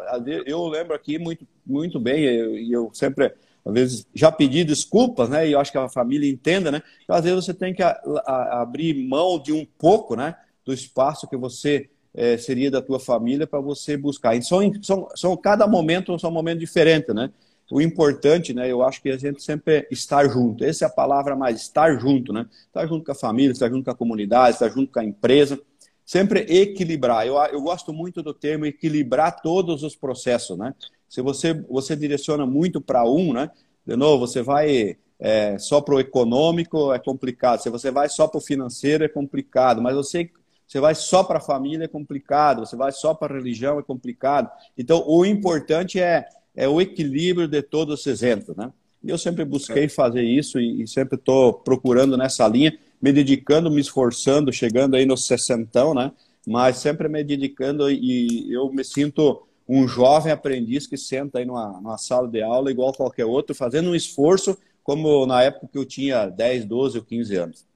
Eu 0.45 0.67
lembro 0.67 0.93
aqui 0.93 1.17
muito, 1.17 1.47
muito 1.65 1.97
bem, 2.01 2.25
e 2.25 2.69
eu, 2.69 2.83
eu, 2.83 2.91
sempre, 2.93 3.33
às 3.63 3.73
vezes, 3.73 4.07
já 4.13 4.29
pedi 4.29 4.65
desculpas, 4.65 5.29
né? 5.29 5.47
E 5.47 5.53
eu 5.53 5.59
acho 5.61 5.71
que 5.71 5.77
a 5.77 5.87
família 5.87 6.29
entenda, 6.29 6.69
né? 6.69 6.83
Que 7.05 7.13
às 7.13 7.23
vezes 7.23 7.45
você 7.45 7.53
tem 7.53 7.73
que 7.73 7.81
a, 7.81 7.97
a, 8.25 8.61
abrir 8.61 8.93
mão 9.07 9.41
de 9.41 9.53
um 9.53 9.65
pouco, 9.77 10.17
né? 10.17 10.35
Do 10.65 10.73
espaço 10.73 11.25
que 11.25 11.37
você 11.37 11.89
é, 12.13 12.37
seria 12.37 12.69
da 12.69 12.81
tua 12.81 12.99
família 12.99 13.47
para 13.47 13.61
você 13.61 13.95
buscar. 13.95 14.35
E 14.35 14.43
são, 14.43 14.59
são, 14.83 15.07
são, 15.15 15.37
cada 15.37 15.65
momento 15.65 16.19
são 16.19 16.29
um 16.29 16.33
momento 16.33 16.59
diferente, 16.59 17.13
né? 17.13 17.31
O 17.71 17.79
importante, 17.81 18.53
né, 18.53 18.71
eu 18.71 18.83
acho 18.83 19.01
que 19.01 19.09
a 19.09 19.17
gente 19.17 19.43
sempre 19.43 19.87
estar 19.91 20.27
junto. 20.27 20.63
Essa 20.63 20.85
é 20.85 20.87
a 20.87 20.91
palavra 20.91 21.35
mais, 21.35 21.61
estar 21.61 21.99
junto, 21.99 22.33
né? 22.33 22.47
Estar 22.67 22.87
junto 22.87 23.05
com 23.05 23.11
a 23.11 23.15
família, 23.15 23.51
estar 23.51 23.69
junto 23.69 23.85
com 23.85 23.91
a 23.91 23.95
comunidade, 23.95 24.55
estar 24.55 24.69
junto 24.69 24.91
com 24.91 24.99
a 24.99 25.03
empresa. 25.03 25.59
Sempre 26.03 26.39
equilibrar. 26.49 27.27
Eu, 27.27 27.35
eu 27.35 27.61
gosto 27.61 27.93
muito 27.93 28.23
do 28.23 28.33
termo 28.33 28.65
equilibrar 28.65 29.41
todos 29.41 29.83
os 29.83 29.95
processos, 29.95 30.57
né? 30.57 30.73
Se 31.07 31.21
você, 31.21 31.53
você 31.53 31.95
direciona 31.95 32.45
muito 32.45 32.81
para 32.81 33.03
um, 33.03 33.33
né? 33.33 33.51
De 33.85 33.95
novo, 33.95 34.25
você 34.25 34.41
vai 34.41 34.97
é, 35.19 35.57
só 35.59 35.79
para 35.81 35.93
o 35.93 35.99
econômico, 35.99 36.91
é 36.91 36.97
complicado. 36.97 37.61
Se 37.61 37.69
você 37.69 37.91
vai 37.91 38.09
só 38.09 38.27
para 38.27 38.39
o 38.39 38.41
financeiro, 38.41 39.03
é 39.03 39.07
complicado. 39.07 39.79
Mas 39.79 39.95
você, 39.95 40.31
você 40.67 40.79
vai 40.79 40.95
só 40.95 41.23
para 41.23 41.37
a 41.37 41.41
família, 41.41 41.85
é 41.85 41.87
complicado. 41.87 42.65
Você 42.65 42.75
vai 42.75 42.91
só 42.91 43.13
para 43.13 43.35
a 43.35 43.37
religião, 43.37 43.79
é 43.79 43.83
complicado. 43.83 44.49
Então, 44.75 45.03
o 45.05 45.23
importante 45.23 45.99
é 45.99 46.27
é 46.55 46.67
o 46.67 46.81
equilíbrio 46.81 47.47
de 47.47 47.61
todos 47.61 47.99
esses 47.99 48.23
entes, 48.23 48.55
né? 48.55 48.71
E 49.03 49.09
eu 49.09 49.17
sempre 49.17 49.45
busquei 49.45 49.87
fazer 49.87 50.23
isso 50.23 50.59
e, 50.59 50.83
e 50.83 50.87
sempre 50.87 51.15
estou 51.15 51.53
procurando 51.53 52.17
nessa 52.17 52.47
linha, 52.47 52.77
me 53.01 53.13
dedicando, 53.13 53.71
me 53.71 53.79
esforçando, 53.79 54.51
chegando 54.51 54.95
aí 54.95 55.05
nos 55.05 55.25
sessentão, 55.25 55.93
né? 55.93 56.11
Mas 56.45 56.77
sempre 56.77 57.07
me 57.07 57.23
dedicando 57.23 57.89
e 57.89 58.51
eu 58.51 58.71
me 58.71 58.83
sinto 58.83 59.41
um 59.67 59.87
jovem 59.87 60.31
aprendiz 60.31 60.87
que 60.87 60.97
senta 60.97 61.39
aí 61.39 61.45
numa, 61.45 61.79
numa 61.79 61.97
sala 61.97 62.27
de 62.27 62.41
aula 62.41 62.71
igual 62.71 62.91
qualquer 62.91 63.25
outro, 63.25 63.55
fazendo 63.55 63.91
um 63.91 63.95
esforço 63.95 64.57
como 64.83 65.25
na 65.27 65.43
época 65.43 65.69
que 65.71 65.77
eu 65.77 65.85
tinha 65.85 66.25
10, 66.25 66.65
12 66.65 66.97
ou 66.97 67.03
15 67.03 67.35
anos. 67.35 67.68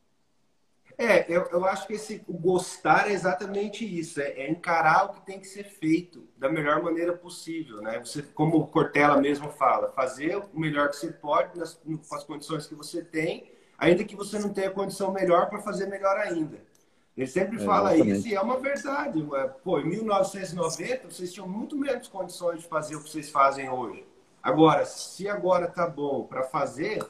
É, 1.03 1.25
eu, 1.27 1.45
eu 1.51 1.65
acho 1.65 1.85
que 1.85 1.93
esse 1.93 2.23
o 2.27 2.33
gostar 2.33 3.09
é 3.09 3.13
exatamente 3.13 3.83
isso, 3.83 4.21
é, 4.21 4.29
é, 4.29 4.49
encarar 4.49 5.05
o 5.05 5.13
que 5.13 5.25
tem 5.25 5.37
que 5.37 5.47
ser 5.47 5.65
feito 5.65 6.25
da 6.37 6.49
melhor 6.49 6.81
maneira 6.81 7.11
possível, 7.11 7.81
né? 7.81 7.99
Você, 7.99 8.21
como 8.21 8.57
o 8.57 8.67
Cortella 8.67 9.19
mesmo 9.19 9.49
fala, 9.49 9.89
fazer 9.89 10.37
o 10.37 10.57
melhor 10.57 10.89
que 10.89 10.95
você 10.95 11.11
pode 11.11 11.59
nas, 11.59 11.73
com 11.73 12.15
as 12.15 12.23
condições 12.23 12.67
que 12.67 12.73
você 12.73 13.03
tem, 13.03 13.51
ainda 13.77 14.03
que 14.05 14.15
você 14.15 14.39
não 14.39 14.53
tenha 14.53 14.71
condição 14.71 15.11
melhor 15.11 15.49
para 15.49 15.59
fazer 15.59 15.87
melhor 15.87 16.17
ainda. 16.17 16.57
Ele 17.17 17.27
sempre 17.27 17.57
é, 17.57 17.65
fala 17.65 17.93
exatamente. 17.93 18.19
isso 18.19 18.27
e 18.29 18.35
é 18.35 18.41
uma 18.41 18.59
verdade. 18.59 19.27
Pô, 19.61 19.79
em 19.79 19.85
1990 19.85 21.09
vocês 21.09 21.33
tinham 21.33 21.47
muito 21.47 21.77
menos 21.77 22.07
condições 22.07 22.61
de 22.61 22.67
fazer 22.67 22.95
o 22.95 23.03
que 23.03 23.09
vocês 23.09 23.29
fazem 23.29 23.69
hoje. 23.69 24.05
Agora, 24.41 24.85
se 24.85 25.27
agora 25.27 25.67
tá 25.67 25.85
bom 25.85 26.23
para 26.23 26.43
fazer, 26.43 27.03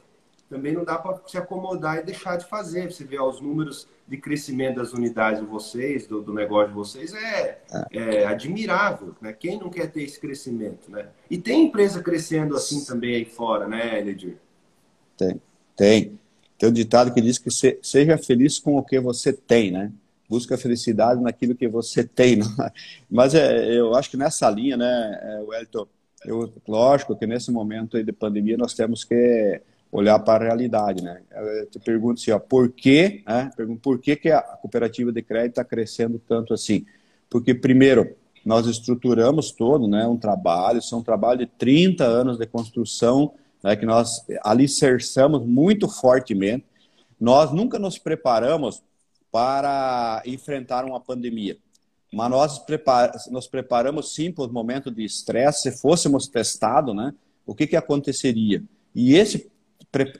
também 0.48 0.72
não 0.72 0.84
dá 0.84 0.98
para 0.98 1.20
se 1.26 1.36
acomodar 1.36 1.98
e 1.98 2.04
deixar 2.04 2.36
de 2.36 2.46
fazer. 2.46 2.90
Você 2.90 3.04
vê 3.04 3.18
ó, 3.18 3.28
os 3.28 3.40
números 3.40 3.88
de 4.06 4.18
crescimento 4.18 4.76
das 4.76 4.92
unidades 4.92 5.40
de 5.40 5.46
vocês, 5.46 6.06
do, 6.06 6.20
do 6.20 6.32
negócio 6.32 6.68
de 6.68 6.74
vocês, 6.74 7.14
é, 7.14 7.60
é, 7.70 8.16
é, 8.16 8.26
admirável. 8.26 9.14
Né? 9.20 9.32
Quem 9.32 9.58
não 9.58 9.70
quer 9.70 9.90
ter 9.90 10.02
esse 10.02 10.20
crescimento? 10.20 10.90
Né? 10.90 11.08
E 11.30 11.38
tem 11.38 11.64
empresa 11.64 12.02
crescendo 12.02 12.54
assim 12.54 12.84
também 12.84 13.14
aí 13.14 13.24
fora, 13.24 13.66
né, 13.66 13.98
Eledir? 14.00 14.36
Tem, 15.16 15.40
tem. 15.76 16.18
Tem 16.58 16.68
um 16.68 16.72
ditado 16.72 17.12
que 17.12 17.20
diz 17.20 17.38
que 17.38 17.50
se, 17.50 17.78
seja 17.82 18.16
feliz 18.18 18.58
com 18.58 18.76
o 18.76 18.82
que 18.82 19.00
você 19.00 19.32
tem, 19.32 19.70
né? 19.70 19.90
Busca 20.28 20.56
felicidade 20.56 21.20
naquilo 21.20 21.54
que 21.54 21.68
você 21.68 22.04
tem. 22.04 22.36
Né? 22.36 22.44
Mas 23.10 23.34
é, 23.34 23.76
eu 23.76 23.94
acho 23.94 24.10
que 24.10 24.16
nessa 24.16 24.48
linha, 24.50 24.76
né, 24.76 25.20
é, 25.22 25.40
Wellington, 25.40 25.86
eu, 26.24 26.52
lógico 26.66 27.16
que 27.16 27.26
nesse 27.26 27.50
momento 27.50 28.02
de 28.02 28.12
pandemia 28.12 28.56
nós 28.56 28.72
temos 28.72 29.04
que 29.04 29.60
olhar 29.94 30.18
para 30.18 30.44
a 30.44 30.48
realidade, 30.48 31.04
né? 31.04 31.22
Eu 31.30 31.66
te 31.66 31.78
pergunto 31.78 32.20
assim, 32.20 32.32
ó, 32.32 32.38
por 32.40 32.68
que, 32.72 33.22
né? 33.24 33.48
Pergunto, 33.56 33.80
por 33.80 34.00
que, 34.00 34.16
que 34.16 34.28
a 34.28 34.42
cooperativa 34.42 35.12
de 35.12 35.22
crédito 35.22 35.50
está 35.52 35.64
crescendo 35.64 36.18
tanto 36.18 36.52
assim? 36.52 36.84
Porque, 37.30 37.54
primeiro, 37.54 38.16
nós 38.44 38.66
estruturamos 38.66 39.52
todo, 39.52 39.86
né, 39.86 40.04
um 40.04 40.16
trabalho, 40.16 40.82
são 40.82 40.98
um 40.98 41.02
trabalho 41.02 41.38
de 41.38 41.46
30 41.46 42.04
anos 42.04 42.38
de 42.38 42.46
construção, 42.46 43.34
né, 43.62 43.76
que 43.76 43.86
nós 43.86 44.26
alicerçamos 44.42 45.46
muito 45.46 45.88
fortemente. 45.88 46.64
Nós 47.18 47.52
nunca 47.52 47.78
nos 47.78 47.96
preparamos 47.96 48.82
para 49.30 50.22
enfrentar 50.26 50.84
uma 50.84 51.00
pandemia, 51.00 51.56
mas 52.12 52.30
nós 52.30 52.64
nos 53.30 53.46
preparamos 53.46 54.12
sim 54.12 54.32
para 54.32 54.44
o 54.44 54.52
momento 54.52 54.90
de 54.90 55.04
estresse, 55.04 55.70
se 55.70 55.80
fôssemos 55.80 56.26
testados, 56.26 56.94
né, 56.94 57.14
o 57.46 57.54
que, 57.54 57.68
que 57.68 57.76
aconteceria? 57.76 58.62
E 58.92 59.14
esse 59.14 59.53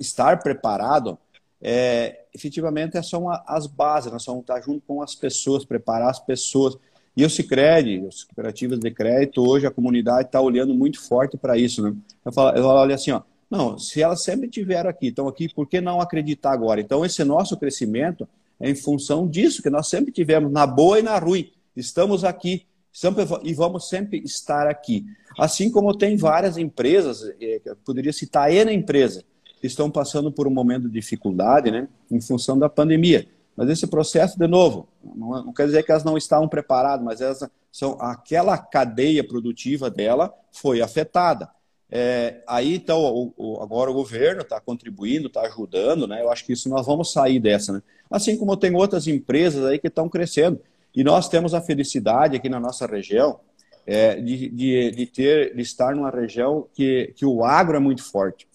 estar 0.00 0.42
preparado, 0.42 1.18
é, 1.60 2.24
efetivamente 2.34 3.00
são 3.02 3.28
as 3.46 3.66
bases, 3.66 4.12
nós 4.12 4.24
vamos 4.24 4.42
estar 4.42 4.60
junto 4.60 4.82
com 4.86 5.02
as 5.02 5.14
pessoas, 5.14 5.64
preparar 5.64 6.10
as 6.10 6.18
pessoas. 6.18 6.76
E 7.16 7.24
o 7.24 7.30
Cicred, 7.30 8.06
as 8.06 8.24
cooperativas 8.24 8.78
de 8.78 8.90
crédito, 8.90 9.46
hoje 9.46 9.66
a 9.66 9.70
comunidade 9.70 10.26
está 10.26 10.40
olhando 10.40 10.74
muito 10.74 11.00
forte 11.00 11.36
para 11.36 11.56
isso. 11.56 11.82
Né? 11.82 11.94
Eu, 12.24 12.32
falo, 12.32 12.56
eu 12.56 12.64
olho 12.64 12.94
assim, 12.94 13.12
ó, 13.12 13.22
não, 13.50 13.78
se 13.78 14.02
elas 14.02 14.22
sempre 14.24 14.48
tiveram 14.48 14.90
aqui, 14.90 15.08
estão 15.08 15.28
aqui, 15.28 15.52
por 15.52 15.68
que 15.68 15.80
não 15.80 16.00
acreditar 16.00 16.52
agora? 16.52 16.80
Então, 16.80 17.04
esse 17.04 17.22
nosso 17.22 17.56
crescimento 17.56 18.28
é 18.58 18.68
em 18.68 18.74
função 18.74 19.28
disso, 19.28 19.62
que 19.62 19.70
nós 19.70 19.88
sempre 19.88 20.12
tivemos, 20.12 20.50
na 20.50 20.66
boa 20.66 20.98
e 20.98 21.02
na 21.02 21.18
ruim. 21.18 21.52
Estamos 21.76 22.24
aqui 22.24 22.66
estamos, 22.94 23.28
e 23.42 23.52
vamos 23.52 23.88
sempre 23.88 24.18
estar 24.24 24.68
aqui. 24.68 25.04
Assim 25.36 25.70
como 25.70 25.96
tem 25.96 26.16
várias 26.16 26.56
empresas, 26.56 27.28
é, 27.40 27.60
poderia 27.84 28.12
citar 28.12 28.52
Ena 28.52 28.72
empresa, 28.72 29.24
estão 29.66 29.90
passando 29.90 30.30
por 30.30 30.46
um 30.46 30.50
momento 30.50 30.88
de 30.88 30.94
dificuldade, 30.94 31.70
né, 31.70 31.88
em 32.10 32.20
função 32.20 32.58
da 32.58 32.68
pandemia. 32.68 33.26
Mas 33.56 33.68
esse 33.70 33.86
processo, 33.86 34.38
de 34.38 34.46
novo, 34.46 34.88
não, 35.02 35.44
não 35.44 35.52
quer 35.52 35.66
dizer 35.66 35.84
que 35.84 35.90
elas 35.90 36.04
não 36.04 36.16
estavam 36.16 36.48
preparadas, 36.48 37.04
mas 37.04 37.20
elas 37.20 37.48
são 37.70 37.96
aquela 38.00 38.58
cadeia 38.58 39.26
produtiva 39.26 39.90
dela 39.90 40.32
foi 40.52 40.80
afetada. 40.80 41.48
É, 41.90 42.42
aí, 42.48 42.74
então, 42.74 43.00
o, 43.00 43.32
o, 43.36 43.62
agora 43.62 43.90
o 43.90 43.94
governo 43.94 44.40
está 44.40 44.60
contribuindo, 44.60 45.28
está 45.28 45.42
ajudando, 45.42 46.08
né? 46.08 46.22
Eu 46.22 46.30
acho 46.30 46.44
que 46.44 46.52
isso 46.52 46.68
nós 46.68 46.86
vamos 46.86 47.12
sair 47.12 47.38
dessa, 47.38 47.72
né? 47.72 47.82
Assim 48.10 48.36
como 48.36 48.56
tem 48.56 48.74
outras 48.74 49.06
empresas 49.06 49.64
aí 49.64 49.78
que 49.78 49.88
estão 49.88 50.08
crescendo. 50.08 50.60
E 50.94 51.04
nós 51.04 51.28
temos 51.28 51.54
a 51.54 51.60
felicidade 51.60 52.36
aqui 52.36 52.48
na 52.48 52.58
nossa 52.58 52.86
região 52.86 53.38
é, 53.86 54.16
de, 54.16 54.48
de, 54.48 54.90
de, 54.90 55.06
ter, 55.06 55.54
de 55.54 55.62
estar 55.62 55.94
numa 55.94 56.10
região 56.10 56.66
que, 56.74 57.12
que 57.16 57.26
o 57.26 57.44
agro 57.44 57.76
é 57.76 57.80
muito 57.80 58.02
forte. 58.02 58.46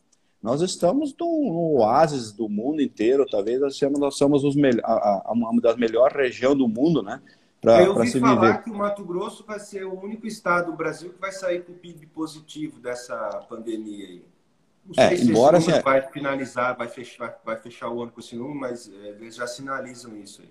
Nós 0.41 0.61
estamos 0.61 1.13
no, 1.19 1.25
no 1.25 1.79
oásis 1.79 2.31
do 2.31 2.47
mundo 2.47 2.81
inteiro, 2.81 3.25
talvez 3.29 3.59
nós 3.59 3.75
somos, 3.75 3.99
nós 3.99 4.17
somos 4.17 4.43
os 4.43 4.55
a, 4.83 5.23
a, 5.25 5.31
uma 5.33 5.59
das 5.61 5.75
melhores 5.75 6.15
regiões 6.15 6.57
do 6.57 6.67
mundo, 6.67 7.03
né? 7.03 7.21
Pra, 7.61 7.83
Eu 7.83 7.93
ouvi 7.93 8.09
falar 8.19 8.39
viver. 8.39 8.63
que 8.63 8.69
o 8.69 8.75
Mato 8.75 9.03
Grosso 9.03 9.43
vai 9.45 9.59
ser 9.59 9.83
o 9.85 10.01
único 10.01 10.25
estado 10.25 10.71
do 10.71 10.77
Brasil 10.77 11.09
que 11.09 11.19
vai 11.19 11.31
sair 11.33 11.63
com 11.63 11.73
PIB 11.73 12.05
positivo 12.07 12.79
dessa 12.79 13.15
pandemia 13.49 14.07
aí. 14.07 14.23
Não 14.85 14.93
sei 14.93 15.03
é, 15.03 15.15
se 15.17 15.29
embora 15.29 15.57
esse 15.57 15.69
assim, 15.69 15.81
vai 15.81 16.01
finalizar, 16.09 16.77
vai 16.77 16.87
fechar, 16.87 17.37
vai 17.45 17.57
fechar 17.57 17.89
o 17.89 18.01
ano 18.01 18.11
com 18.11 18.21
esse 18.21 18.35
número, 18.35 18.57
mas 18.57 18.89
é, 19.03 19.09
eles 19.09 19.35
já 19.35 19.45
sinalizam 19.45 20.17
isso 20.17 20.41
aí. 20.41 20.49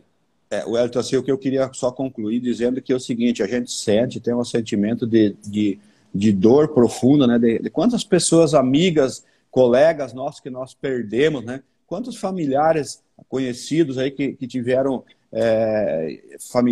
É, 0.50 0.66
o 0.66 0.76
Elton, 0.76 0.98
assim, 0.98 1.16
o 1.16 1.22
que 1.22 1.32
eu 1.32 1.38
queria 1.38 1.70
só 1.72 1.90
concluir 1.90 2.40
dizendo 2.40 2.80
que 2.80 2.92
é 2.92 2.96
o 2.96 3.00
seguinte, 3.00 3.42
a 3.42 3.46
gente 3.46 3.70
sente, 3.70 4.20
tem 4.20 4.34
um 4.34 4.44
sentimento 4.44 5.06
de, 5.06 5.34
de, 5.42 5.78
de 6.14 6.32
dor 6.32 6.68
profunda, 6.68 7.26
né? 7.26 7.38
De, 7.38 7.58
de 7.58 7.70
quantas 7.70 8.04
pessoas 8.04 8.52
amigas 8.52 9.24
colegas 9.50 10.12
nossos 10.12 10.40
que 10.40 10.50
nós 10.50 10.74
perdemos, 10.74 11.44
né? 11.44 11.62
Quantos 11.86 12.16
familiares 12.16 13.02
conhecidos 13.28 13.98
aí 13.98 14.10
que, 14.10 14.34
que 14.34 14.46
tiveram, 14.46 15.04
é, 15.32 16.20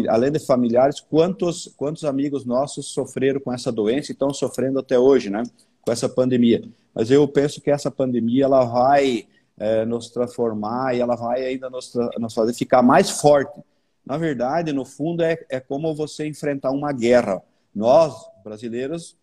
além 0.09 0.31
de 0.31 0.39
familiares, 0.39 1.01
quantos, 1.01 1.73
quantos 1.77 2.05
amigos 2.05 2.45
nossos 2.45 2.87
sofreram 2.87 3.41
com 3.41 3.53
essa 3.53 3.73
doença 3.73 4.11
e 4.11 4.15
estão 4.15 4.33
sofrendo 4.33 4.79
até 4.79 4.99
hoje, 4.99 5.31
né? 5.31 5.43
Com 5.83 5.93
essa 5.93 6.09
pandemia. 6.09 6.62
Mas 6.95 7.11
eu 7.11 7.27
penso 7.27 7.61
que 7.61 7.71
essa 7.71 7.91
pandemia 7.91 8.45
ela 8.45 8.65
vai 8.65 9.27
é, 9.59 9.85
nos 9.85 10.11
transformar 10.11 10.95
e 10.95 11.01
ela 11.01 11.17
vai 11.17 11.45
ainda 11.45 11.71
nos, 11.71 11.93
nos 12.19 12.35
fazer 12.35 12.53
ficar 12.53 12.83
mais 12.83 13.11
forte. 13.11 13.61
Na 14.05 14.17
verdade, 14.17 14.73
no 14.73 14.85
fundo, 14.85 15.23
é, 15.23 15.39
é 15.49 15.59
como 15.59 15.95
você 15.95 16.27
enfrentar 16.27 16.71
uma 16.71 16.93
guerra. 16.93 17.43
Nós, 17.75 18.15
brasileiros, 18.45 19.17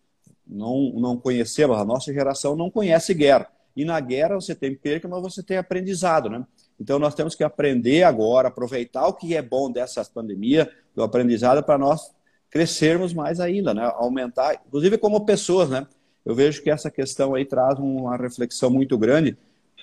não, 0.46 0.92
não 0.94 1.16
conhecemos, 1.16 1.76
a 1.76 1.84
nossa 1.84 2.12
geração 2.12 2.54
não 2.56 2.70
conhece 2.70 3.14
guerra. 3.14 3.48
E 3.76 3.84
na 3.84 3.98
guerra 3.98 4.36
você 4.36 4.54
tem 4.54 4.74
perca, 4.74 5.08
mas 5.08 5.20
você 5.20 5.42
tem 5.42 5.56
aprendizado, 5.56 6.30
né? 6.30 6.46
Então 6.78 6.98
nós 6.98 7.14
temos 7.14 7.34
que 7.34 7.42
aprender 7.42 8.02
agora, 8.02 8.48
aproveitar 8.48 9.06
o 9.06 9.14
que 9.14 9.34
é 9.36 9.42
bom 9.42 9.70
dessa 9.70 10.04
pandemia, 10.04 10.70
do 10.94 11.02
aprendizado, 11.02 11.62
para 11.62 11.78
nós 11.78 12.12
crescermos 12.50 13.12
mais 13.12 13.40
ainda, 13.40 13.74
né? 13.74 13.82
Aumentar, 13.96 14.60
inclusive 14.66 14.98
como 14.98 15.24
pessoas, 15.24 15.68
né? 15.68 15.86
Eu 16.24 16.34
vejo 16.34 16.62
que 16.62 16.70
essa 16.70 16.90
questão 16.90 17.34
aí 17.34 17.44
traz 17.44 17.78
uma 17.78 18.16
reflexão 18.16 18.70
muito 18.70 18.96
grande, 18.96 19.36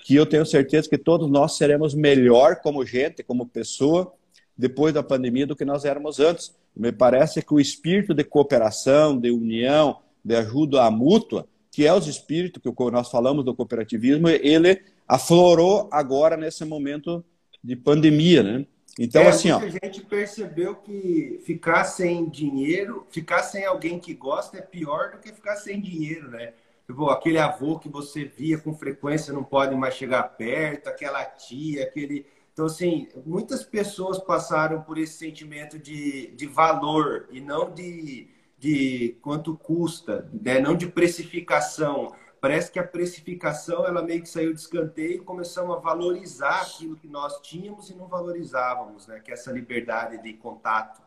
que 0.04 0.16
eu 0.16 0.26
tenho 0.26 0.44
certeza 0.44 0.88
que 0.88 0.98
todos 0.98 1.30
nós 1.30 1.56
seremos 1.56 1.94
melhor 1.94 2.56
como 2.56 2.84
gente, 2.84 3.22
como 3.22 3.46
pessoa, 3.46 4.12
depois 4.56 4.92
da 4.92 5.02
pandemia 5.02 5.46
do 5.46 5.54
que 5.54 5.64
nós 5.64 5.84
éramos 5.84 6.18
antes. 6.18 6.54
Me 6.74 6.90
parece 6.90 7.42
que 7.42 7.54
o 7.54 7.60
espírito 7.60 8.14
de 8.14 8.24
cooperação, 8.24 9.18
de 9.18 9.30
união, 9.30 9.98
de 10.24 10.34
ajuda 10.34 10.90
mútua, 10.90 11.46
que 11.70 11.86
é 11.86 11.92
os 11.92 12.06
espíritos 12.06 12.62
que 12.62 12.90
nós 12.90 13.10
falamos 13.10 13.44
do 13.44 13.54
cooperativismo, 13.54 14.28
ele 14.28 14.82
aflorou 15.08 15.88
agora 15.90 16.36
nesse 16.36 16.64
momento 16.64 17.24
de 17.62 17.76
pandemia, 17.76 18.42
né? 18.42 18.66
Então, 18.98 19.22
é, 19.22 19.28
assim, 19.28 19.50
ó. 19.50 19.58
A 19.58 19.68
gente 19.68 20.02
percebeu 20.02 20.74
que 20.74 21.40
ficar 21.46 21.84
sem 21.84 22.28
dinheiro, 22.28 23.06
ficar 23.10 23.42
sem 23.42 23.64
alguém 23.64 23.98
que 23.98 24.12
gosta 24.12 24.58
é 24.58 24.62
pior 24.62 25.12
do 25.12 25.18
que 25.18 25.32
ficar 25.32 25.56
sem 25.56 25.80
dinheiro, 25.80 26.30
né? 26.30 26.52
Tipo, 26.86 27.08
aquele 27.08 27.38
avô 27.38 27.78
que 27.78 27.88
você 27.88 28.24
via 28.24 28.58
com 28.58 28.74
frequência 28.74 29.32
não 29.32 29.44
pode 29.44 29.74
mais 29.74 29.94
chegar 29.94 30.22
perto, 30.24 30.88
aquela 30.88 31.24
tia, 31.24 31.84
aquele. 31.84 32.26
Então, 32.52 32.66
assim, 32.66 33.08
muitas 33.24 33.64
pessoas 33.64 34.18
passaram 34.18 34.82
por 34.82 34.98
esse 34.98 35.14
sentimento 35.14 35.78
de, 35.78 36.32
de 36.32 36.46
valor 36.46 37.28
e 37.30 37.40
não 37.40 37.72
de, 37.72 38.28
de 38.62 39.16
quanto 39.20 39.56
custa, 39.56 40.30
né? 40.32 40.60
não 40.60 40.76
de 40.76 40.86
precificação. 40.86 42.14
Parece 42.40 42.70
que 42.70 42.78
a 42.78 42.86
precificação 42.86 43.84
ela 43.84 44.00
meio 44.02 44.22
que 44.22 44.28
saiu 44.28 44.54
de 44.54 44.60
escanteio 44.60 45.14
e 45.14 45.18
começamos 45.18 45.76
a 45.76 45.80
valorizar 45.80 46.60
aquilo 46.60 46.94
que 46.94 47.08
nós 47.08 47.40
tínhamos 47.40 47.90
e 47.90 47.94
não 47.96 48.06
valorizávamos, 48.06 49.08
né? 49.08 49.18
que 49.18 49.32
é 49.32 49.34
essa 49.34 49.50
liberdade 49.50 50.22
de 50.22 50.32
contato. 50.34 51.02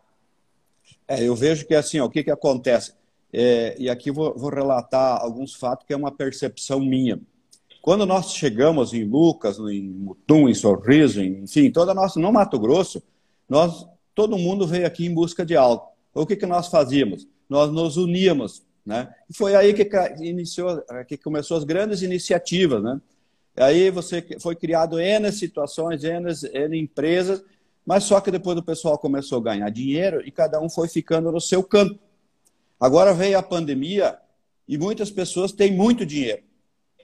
É, 1.08 1.24
eu 1.24 1.34
vejo 1.34 1.66
que 1.66 1.74
assim, 1.74 1.98
ó, 2.02 2.06
o 2.08 2.10
que, 2.10 2.26
que 2.26 2.30
acontece? 2.30 2.94
É, 3.32 3.74
e 3.80 3.90
aqui 3.90 4.12
vou, 4.12 4.38
vou 4.38 4.50
relatar 4.50 5.22
alguns 5.22 5.56
fatos 5.56 5.88
que 5.88 5.94
é 5.94 5.96
uma 5.96 6.12
percepção 6.12 6.82
minha. 6.82 7.22
Quando 7.82 8.06
nós 8.06 8.34
chegamos 8.34 8.94
em 8.94 9.06
Lucas, 9.06 9.58
em 9.60 9.82
Mutum, 9.82 10.50
em 10.50 10.54
Sorriso, 10.54 11.22
em, 11.22 11.44
enfim, 11.44 11.72
toda 11.72 11.94
a 11.94 11.96
nossa, 11.96 12.20
no 12.20 12.34
Mato 12.34 12.60
Grosso, 12.60 13.02
nós, 13.48 13.88
todo 14.14 14.38
mundo 14.38 14.68
veio 14.68 14.86
aqui 14.86 15.06
em 15.06 15.14
busca 15.14 15.46
de 15.46 15.56
algo. 15.56 15.95
O 16.16 16.26
que, 16.26 16.36
que 16.36 16.46
nós 16.46 16.68
fazíamos? 16.68 17.28
nós 17.50 17.72
nos 17.72 17.98
uníamos, 17.98 18.64
né? 18.86 19.14
E 19.30 19.36
foi 19.36 19.56
aí 19.56 19.74
que 19.74 19.88
iniciou, 20.20 20.84
que 21.08 21.18
começou 21.18 21.58
as 21.58 21.64
grandes 21.64 22.02
iniciativas, 22.02 22.84
né? 22.84 23.00
Aí 23.56 23.90
você 23.90 24.26
foi 24.42 24.56
criado 24.56 25.00
N 25.00 25.32
situações, 25.32 26.04
N, 26.04 26.30
N 26.54 26.78
empresas, 26.78 27.44
Mas 27.86 28.04
só 28.04 28.20
que 28.20 28.32
depois 28.32 28.58
o 28.58 28.64
pessoal 28.64 28.98
começou 28.98 29.38
a 29.38 29.44
ganhar 29.44 29.70
dinheiro 29.70 30.22
e 30.26 30.32
cada 30.32 30.60
um 30.60 30.68
foi 30.68 30.88
ficando 30.88 31.32
no 31.32 31.40
seu 31.40 31.64
canto. 31.64 32.00
Agora 32.80 33.14
veio 33.14 33.38
a 33.38 33.44
pandemia 33.44 34.18
e 34.68 34.76
muitas 34.76 35.12
pessoas 35.12 35.52
têm 35.52 35.72
muito 35.72 36.04
dinheiro. 36.04 36.42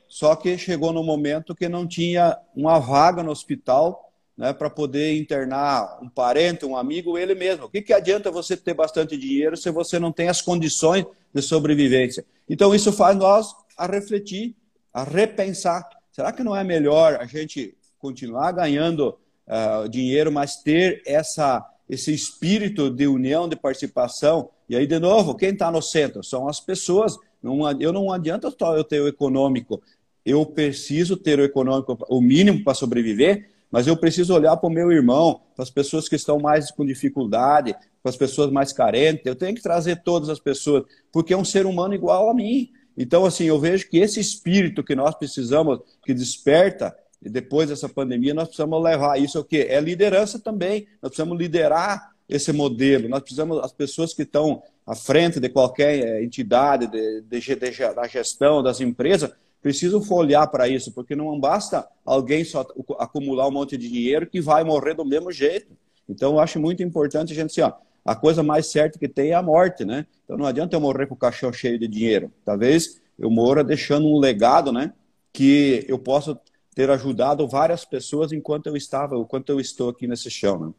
Só 0.07 0.35
que 0.35 0.57
chegou 0.57 0.91
no 0.91 1.03
momento 1.03 1.55
que 1.55 1.69
não 1.69 1.87
tinha 1.87 2.35
uma 2.55 2.79
vaga 2.79 3.21
no 3.21 3.31
hospital 3.31 4.10
né, 4.37 4.53
para 4.53 4.69
poder 4.69 5.17
internar 5.17 5.99
um 6.01 6.09
parente, 6.09 6.65
um 6.65 6.75
amigo, 6.77 7.17
ele 7.17 7.35
mesmo. 7.35 7.65
O 7.65 7.69
que, 7.69 7.81
que 7.81 7.93
adianta 7.93 8.31
você 8.31 8.55
ter 8.55 8.73
bastante 8.73 9.17
dinheiro 9.17 9.55
se 9.57 9.69
você 9.69 9.99
não 9.99 10.11
tem 10.11 10.29
as 10.29 10.41
condições 10.41 11.05
de 11.33 11.41
sobrevivência? 11.41 12.25
Então, 12.49 12.73
isso 12.73 12.91
faz 12.91 13.15
nós 13.17 13.53
a 13.77 13.85
refletir, 13.85 14.55
a 14.93 15.03
repensar. 15.03 15.87
Será 16.11 16.31
que 16.31 16.43
não 16.43 16.55
é 16.55 16.63
melhor 16.63 17.17
a 17.19 17.25
gente 17.25 17.75
continuar 17.99 18.51
ganhando 18.51 19.17
uh, 19.47 19.87
dinheiro, 19.87 20.31
mas 20.31 20.57
ter 20.57 21.01
essa, 21.05 21.65
esse 21.89 22.13
espírito 22.13 22.89
de 22.89 23.07
união, 23.07 23.47
de 23.47 23.55
participação? 23.55 24.49
E 24.67 24.75
aí, 24.75 24.87
de 24.87 24.99
novo, 24.99 25.35
quem 25.35 25.49
está 25.49 25.71
no 25.71 25.81
centro? 25.81 26.23
São 26.23 26.47
as 26.47 26.59
pessoas. 26.59 27.17
Não, 27.41 27.69
eu 27.79 27.93
não 27.93 28.11
adianta 28.11 28.53
só 28.57 28.75
eu 28.75 28.83
ter 28.83 29.01
o 29.01 29.07
econômico, 29.07 29.81
eu 30.25 30.45
preciso 30.45 31.17
ter 31.17 31.39
o 31.39 31.43
econômico, 31.43 31.97
o 32.07 32.21
mínimo 32.21 32.63
para 32.63 32.73
sobreviver, 32.73 33.49
mas 33.71 33.87
eu 33.87 33.95
preciso 33.95 34.33
olhar 34.33 34.57
para 34.57 34.67
o 34.67 34.71
meu 34.71 34.91
irmão, 34.91 35.41
para 35.55 35.63
as 35.63 35.69
pessoas 35.69 36.09
que 36.09 36.15
estão 36.15 36.37
mais 36.39 36.69
com 36.69 36.85
dificuldade, 36.85 37.73
para 38.03 38.09
as 38.09 38.17
pessoas 38.17 38.51
mais 38.51 38.73
carentes. 38.73 39.25
Eu 39.25 39.35
tenho 39.35 39.55
que 39.55 39.61
trazer 39.61 40.03
todas 40.03 40.29
as 40.29 40.39
pessoas, 40.39 40.83
porque 41.11 41.33
é 41.33 41.37
um 41.37 41.45
ser 41.45 41.65
humano 41.65 41.93
igual 41.93 42.29
a 42.29 42.33
mim. 42.33 42.69
Então, 42.97 43.25
assim, 43.25 43.45
eu 43.45 43.57
vejo 43.57 43.89
que 43.89 43.97
esse 43.97 44.19
espírito 44.19 44.83
que 44.83 44.95
nós 44.95 45.15
precisamos, 45.15 45.79
que 46.05 46.13
desperta, 46.13 46.95
depois 47.21 47.69
dessa 47.69 47.87
pandemia, 47.87 48.33
nós 48.33 48.47
precisamos 48.47 48.83
levar 48.83 49.19
isso 49.19 49.39
o 49.39 49.43
quê? 49.43 49.67
É 49.69 49.79
liderança 49.79 50.39
também. 50.39 50.87
Nós 51.01 51.11
precisamos 51.11 51.37
liderar 51.37 52.11
esse 52.27 52.51
modelo. 52.51 53.07
Nós 53.07 53.21
precisamos, 53.21 53.59
as 53.59 53.71
pessoas 53.71 54.13
que 54.13 54.23
estão 54.23 54.63
à 54.85 54.95
frente 54.95 55.39
de 55.39 55.47
qualquer 55.47 55.99
eh, 55.99 56.23
entidade, 56.23 56.87
de, 56.87 57.21
de, 57.21 57.39
de, 57.39 57.93
da 57.93 58.07
gestão, 58.07 58.63
das 58.63 58.81
empresas, 58.81 59.31
precisam 59.61 60.01
olhar 60.09 60.47
para 60.47 60.67
isso, 60.67 60.91
porque 60.91 61.15
não 61.15 61.39
basta 61.39 61.87
alguém 62.05 62.43
só 62.43 62.65
acumular 62.97 63.47
um 63.47 63.51
monte 63.51 63.77
de 63.77 63.87
dinheiro 63.89 64.27
que 64.27 64.41
vai 64.41 64.63
morrer 64.63 64.95
do 64.95 65.05
mesmo 65.05 65.31
jeito. 65.31 65.77
Então, 66.09 66.33
eu 66.33 66.39
acho 66.39 66.59
muito 66.59 66.81
importante 66.81 67.31
a 67.31 67.35
gente 67.35 67.51
assim, 67.51 67.61
ó, 67.61 67.73
a 68.03 68.15
coisa 68.15 68.41
mais 68.41 68.71
certa 68.71 68.97
que 68.97 69.07
tem 69.07 69.29
é 69.29 69.35
a 69.35 69.41
morte, 69.41 69.85
né? 69.85 70.07
Então, 70.23 70.35
não 70.37 70.45
adianta 70.45 70.75
eu 70.75 70.81
morrer 70.81 71.05
com 71.05 71.13
o 71.13 71.17
caixão 71.17 71.53
cheio 71.53 71.77
de 71.77 71.87
dinheiro. 71.87 72.31
Talvez 72.43 72.99
eu 73.17 73.29
morra 73.29 73.63
deixando 73.63 74.07
um 74.07 74.19
legado, 74.19 74.71
né? 74.71 74.93
Que 75.31 75.85
eu 75.87 75.99
possa 75.99 76.39
ter 76.73 76.89
ajudado 76.89 77.47
várias 77.47 77.85
pessoas 77.85 78.31
enquanto 78.31 78.67
eu 78.67 78.75
estava, 78.75 79.15
enquanto 79.15 79.49
eu 79.49 79.59
estou 79.59 79.89
aqui 79.89 80.07
nesse 80.07 80.31
chão, 80.31 80.59
né? 80.59 80.73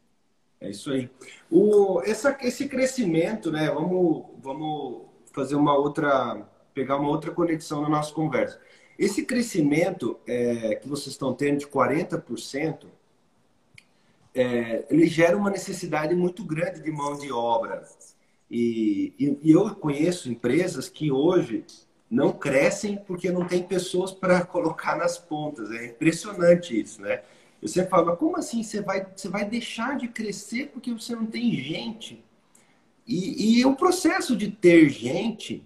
É 0.60 0.70
isso 0.70 0.90
aí. 0.90 1.10
O, 1.50 2.00
essa, 2.04 2.36
esse 2.40 2.68
crescimento, 2.68 3.50
né? 3.50 3.70
Vamos, 3.70 4.26
vamos 4.40 5.02
fazer 5.32 5.56
uma 5.56 5.76
outra, 5.76 6.46
pegar 6.74 6.96
uma 6.96 7.08
outra 7.08 7.30
conexão 7.30 7.82
na 7.82 7.88
nossa 7.88 8.12
conversa. 8.12 8.60
Esse 8.98 9.24
crescimento 9.24 10.18
é, 10.26 10.76
que 10.76 10.88
vocês 10.88 11.08
estão 11.08 11.32
tendo 11.34 11.58
de 11.58 11.66
40%, 11.66 12.86
é, 14.34 14.84
ele 14.90 15.06
gera 15.06 15.36
uma 15.36 15.50
necessidade 15.50 16.14
muito 16.14 16.44
grande 16.44 16.80
de 16.82 16.90
mão 16.90 17.16
de 17.18 17.30
obra. 17.32 17.82
E, 18.50 19.12
e, 19.18 19.38
e 19.42 19.50
eu 19.50 19.74
conheço 19.74 20.30
empresas 20.30 20.88
que 20.88 21.10
hoje 21.10 21.64
não 22.10 22.32
crescem 22.32 22.98
porque 23.06 23.30
não 23.30 23.46
tem 23.46 23.62
pessoas 23.62 24.12
para 24.12 24.44
colocar 24.44 24.96
nas 24.96 25.18
pontas. 25.18 25.70
É 25.70 25.86
impressionante 25.86 26.78
isso, 26.78 27.00
né? 27.00 27.22
Eu 27.60 27.68
sempre 27.68 27.90
falo, 27.90 28.16
como 28.16 28.36
assim 28.36 28.62
você 28.62 28.82
vai, 28.82 29.06
você 29.16 29.28
vai 29.28 29.44
deixar 29.44 29.96
de 29.96 30.08
crescer 30.08 30.68
porque 30.68 30.92
você 30.92 31.14
não 31.14 31.24
tem 31.24 31.54
gente? 31.54 32.22
E, 33.06 33.60
e 33.60 33.64
o 33.64 33.74
processo 33.74 34.36
de 34.36 34.50
ter 34.50 34.88
gente 34.88 35.64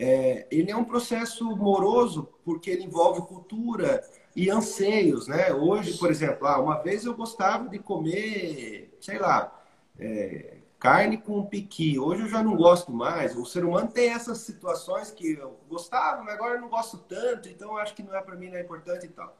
é, 0.00 0.46
ele 0.50 0.70
é 0.70 0.76
um 0.76 0.84
processo 0.84 1.44
moroso 1.54 2.32
porque 2.42 2.70
ele 2.70 2.84
envolve 2.84 3.20
cultura 3.20 4.02
e 4.34 4.48
anseios, 4.48 5.28
né? 5.28 5.52
Hoje, 5.52 5.98
por 5.98 6.10
exemplo, 6.10 6.46
ah, 6.46 6.58
uma 6.58 6.82
vez 6.82 7.04
eu 7.04 7.14
gostava 7.14 7.68
de 7.68 7.78
comer, 7.78 8.96
sei 8.98 9.18
lá, 9.18 9.62
é, 9.98 10.56
carne 10.78 11.18
com 11.18 11.44
piqui. 11.44 11.98
Hoje 11.98 12.22
eu 12.22 12.28
já 12.28 12.42
não 12.42 12.56
gosto 12.56 12.90
mais. 12.90 13.36
O 13.36 13.44
ser 13.44 13.62
humano 13.62 13.88
tem 13.88 14.08
essas 14.08 14.38
situações 14.38 15.10
que 15.10 15.32
eu 15.32 15.60
gostava, 15.68 16.22
mas 16.22 16.32
agora 16.32 16.54
eu 16.54 16.62
não 16.62 16.70
gosto 16.70 16.96
tanto, 16.96 17.50
então 17.50 17.76
acho 17.76 17.94
que 17.94 18.02
não 18.02 18.16
é 18.16 18.22
para 18.22 18.36
mim, 18.36 18.48
não 18.48 18.56
é 18.56 18.62
importante 18.62 19.04
e 19.04 19.10
tal. 19.10 19.36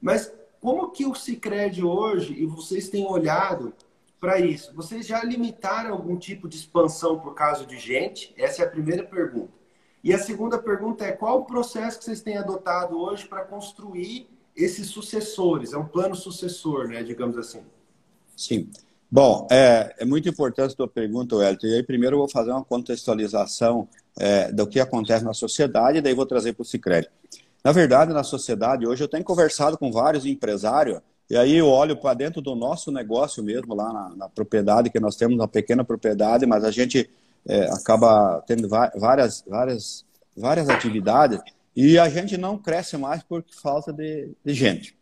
Mas 0.00 0.32
como 0.58 0.90
que 0.90 1.04
o 1.04 1.14
Cicred 1.14 1.84
hoje, 1.84 2.32
e 2.32 2.46
vocês 2.46 2.88
têm 2.88 3.06
olhado 3.06 3.74
para 4.18 4.40
isso? 4.40 4.74
Vocês 4.74 5.06
já 5.06 5.22
limitaram 5.22 5.92
algum 5.92 6.16
tipo 6.16 6.48
de 6.48 6.56
expansão 6.56 7.20
por 7.20 7.34
causa 7.34 7.66
de 7.66 7.76
gente? 7.78 8.32
Essa 8.38 8.62
é 8.62 8.66
a 8.66 8.70
primeira 8.70 9.04
pergunta. 9.04 9.57
E 10.02 10.14
a 10.14 10.18
segunda 10.18 10.58
pergunta 10.58 11.04
é 11.04 11.12
qual 11.12 11.40
o 11.40 11.44
processo 11.44 11.98
que 11.98 12.04
vocês 12.04 12.20
têm 12.20 12.36
adotado 12.36 12.98
hoje 12.98 13.26
para 13.26 13.44
construir 13.44 14.28
esses 14.56 14.88
sucessores? 14.88 15.72
É 15.72 15.78
um 15.78 15.86
plano 15.86 16.14
sucessor, 16.14 16.88
né, 16.88 17.02
digamos 17.02 17.36
assim. 17.36 17.62
Sim. 18.36 18.70
Bom, 19.10 19.46
é, 19.50 19.94
é 19.98 20.04
muito 20.04 20.28
importante 20.28 20.72
a 20.72 20.76
tua 20.76 20.88
pergunta, 20.88 21.34
Wellington. 21.34 21.66
E 21.66 21.74
aí, 21.76 21.82
primeiro, 21.82 22.14
eu 22.14 22.20
vou 22.20 22.28
fazer 22.28 22.50
uma 22.50 22.64
contextualização 22.64 23.88
é, 24.18 24.52
do 24.52 24.66
que 24.66 24.78
acontece 24.78 25.24
na 25.24 25.32
sociedade, 25.32 25.98
e 25.98 26.00
daí 26.00 26.14
vou 26.14 26.26
trazer 26.26 26.52
para 26.52 26.62
o 26.62 26.64
Cicred. 26.64 27.08
Na 27.64 27.72
verdade, 27.72 28.12
na 28.12 28.22
sociedade, 28.22 28.86
hoje 28.86 29.02
eu 29.02 29.08
tenho 29.08 29.24
conversado 29.24 29.78
com 29.78 29.90
vários 29.90 30.26
empresários, 30.26 31.00
e 31.30 31.36
aí 31.36 31.56
eu 31.56 31.68
olho 31.68 31.96
para 31.96 32.14
dentro 32.14 32.40
do 32.40 32.54
nosso 32.54 32.92
negócio 32.92 33.42
mesmo, 33.42 33.74
lá 33.74 33.92
na, 33.92 34.16
na 34.16 34.28
propriedade 34.28 34.90
que 34.90 35.00
nós 35.00 35.16
temos, 35.16 35.36
uma 35.36 35.48
pequena 35.48 35.84
propriedade, 35.84 36.46
mas 36.46 36.62
a 36.62 36.70
gente 36.70 37.10
é, 37.48 37.64
acaba 37.72 38.42
tendo 38.46 38.68
várias, 38.68 39.42
várias, 39.48 40.04
várias 40.36 40.68
atividades 40.68 41.40
e 41.74 41.98
a 41.98 42.08
gente 42.08 42.36
não 42.36 42.58
cresce 42.58 42.96
mais 42.96 43.22
por 43.22 43.44
falta 43.62 43.92
de, 43.92 44.30
de 44.44 44.54
gente. 44.54 44.96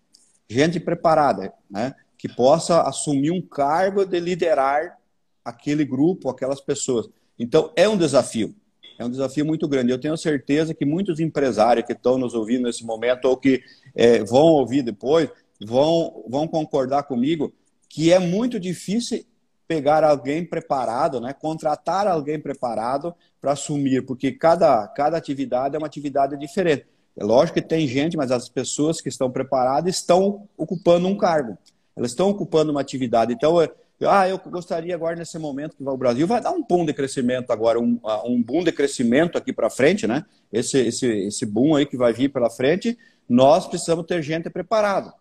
Gente 0.48 0.78
preparada, 0.78 1.52
né? 1.68 1.94
que 2.16 2.28
possa 2.28 2.82
assumir 2.82 3.30
um 3.30 3.42
cargo 3.42 4.04
de 4.04 4.18
liderar 4.18 4.98
aquele 5.44 5.84
grupo, 5.84 6.30
aquelas 6.30 6.60
pessoas. 6.60 7.08
Então, 7.38 7.72
é 7.76 7.88
um 7.88 7.96
desafio. 7.96 8.54
É 8.98 9.04
um 9.04 9.10
desafio 9.10 9.44
muito 9.44 9.68
grande. 9.68 9.92
Eu 9.92 10.00
tenho 10.00 10.16
certeza 10.16 10.74
que 10.74 10.84
muitos 10.84 11.20
empresários 11.20 11.84
que 11.84 11.92
estão 11.92 12.16
nos 12.16 12.34
ouvindo 12.34 12.64
nesse 12.64 12.84
momento 12.84 13.26
ou 13.26 13.36
que 13.36 13.62
é, 13.94 14.24
vão 14.24 14.46
ouvir 14.46 14.82
depois 14.82 15.28
vão, 15.60 16.24
vão 16.28 16.48
concordar 16.48 17.02
comigo 17.02 17.52
que 17.88 18.12
é 18.12 18.18
muito 18.18 18.58
difícil 18.58 19.24
pegar 19.66 20.04
alguém 20.04 20.44
preparado, 20.44 21.20
né? 21.20 21.32
contratar 21.32 22.06
alguém 22.06 22.40
preparado 22.40 23.14
para 23.40 23.52
assumir, 23.52 24.04
porque 24.04 24.32
cada, 24.32 24.86
cada 24.88 25.16
atividade 25.16 25.74
é 25.74 25.78
uma 25.78 25.86
atividade 25.86 26.36
diferente. 26.36 26.86
É 27.16 27.24
lógico 27.24 27.60
que 27.60 27.66
tem 27.66 27.86
gente, 27.86 28.16
mas 28.16 28.30
as 28.30 28.48
pessoas 28.48 29.00
que 29.00 29.08
estão 29.08 29.30
preparadas 29.30 29.96
estão 29.96 30.46
ocupando 30.56 31.08
um 31.08 31.16
cargo, 31.16 31.56
elas 31.96 32.10
estão 32.10 32.28
ocupando 32.28 32.70
uma 32.70 32.80
atividade. 32.80 33.32
Então, 33.32 33.60
eu, 33.98 34.10
ah, 34.10 34.28
eu 34.28 34.38
gostaria 34.38 34.94
agora 34.94 35.16
nesse 35.16 35.38
momento 35.38 35.76
que 35.76 35.82
o 35.82 35.96
Brasil 35.96 36.26
vai 36.26 36.42
dar 36.42 36.50
um 36.50 36.62
boom 36.62 36.84
de 36.84 36.92
crescimento 36.92 37.50
agora, 37.50 37.80
um, 37.80 37.98
um 38.26 38.42
boom 38.42 38.62
de 38.62 38.70
crescimento 38.70 39.38
aqui 39.38 39.52
para 39.52 39.70
frente, 39.70 40.06
né? 40.06 40.26
Esse, 40.52 40.78
esse, 40.78 41.06
esse 41.06 41.46
boom 41.46 41.74
aí 41.74 41.86
que 41.86 41.96
vai 41.96 42.12
vir 42.12 42.28
pela 42.28 42.50
frente, 42.50 42.98
nós 43.26 43.66
precisamos 43.66 44.04
ter 44.04 44.22
gente 44.22 44.50
preparada. 44.50 45.14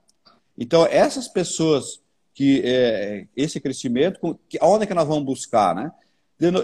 Então, 0.57 0.85
essas 0.85 1.29
pessoas 1.29 2.01
que 2.35 2.61
é, 2.65 3.27
esse 3.35 3.61
crescimento, 3.61 4.37
que, 4.49 4.59
onde 4.61 4.83
é 4.83 4.87
que 4.87 4.93
nós 4.93 5.07
vamos 5.07 5.23
buscar, 5.23 5.73
né? 5.73 5.89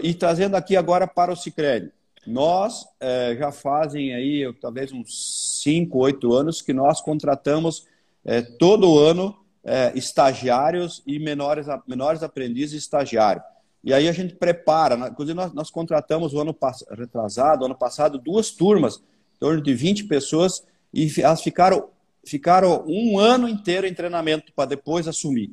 E 0.04 0.14
trazendo 0.14 0.56
aqui 0.56 0.76
agora 0.76 1.08
para 1.08 1.32
o 1.32 1.36
Cicred. 1.36 1.92
Nós 2.28 2.86
é, 3.00 3.38
já 3.40 3.54
fazem 3.54 4.14
aí 4.14 4.54
talvez 4.62 4.92
uns 4.92 5.62
5, 5.64 5.98
8 5.98 6.34
anos 6.34 6.62
que 6.62 6.74
nós 6.74 7.00
contratamos 7.00 7.88
é, 8.26 8.42
todo 8.42 9.00
ano 9.00 9.36
é, 9.64 9.94
estagiários 9.96 11.02
e 11.08 11.18
menores, 11.18 11.68
menores 11.88 12.22
aprendizes 12.22 12.84
estagiários. 12.84 13.46
E 13.82 13.94
aí 13.94 14.10
a 14.10 14.12
gente 14.12 14.36
prepara, 14.36 14.98
né? 14.98 15.08
inclusive 15.10 15.34
nós, 15.34 15.54
nós 15.54 15.72
contratamos 15.72 16.34
o 16.34 16.42
ano 16.42 16.56
retrasado, 16.92 17.64
ano 17.64 17.76
passado, 17.76 18.20
duas 18.20 18.52
turmas, 18.52 18.98
em 18.98 19.40
torno 19.40 19.62
de 19.62 19.74
20 19.74 20.04
pessoas, 20.04 20.64
e 20.94 21.10
elas 21.20 21.42
ficaram, 21.42 21.88
ficaram 22.26 22.84
um 22.86 23.18
ano 23.18 23.48
inteiro 23.48 23.88
em 23.88 23.94
treinamento 23.94 24.52
para 24.54 24.70
depois 24.70 25.08
assumir 25.08 25.50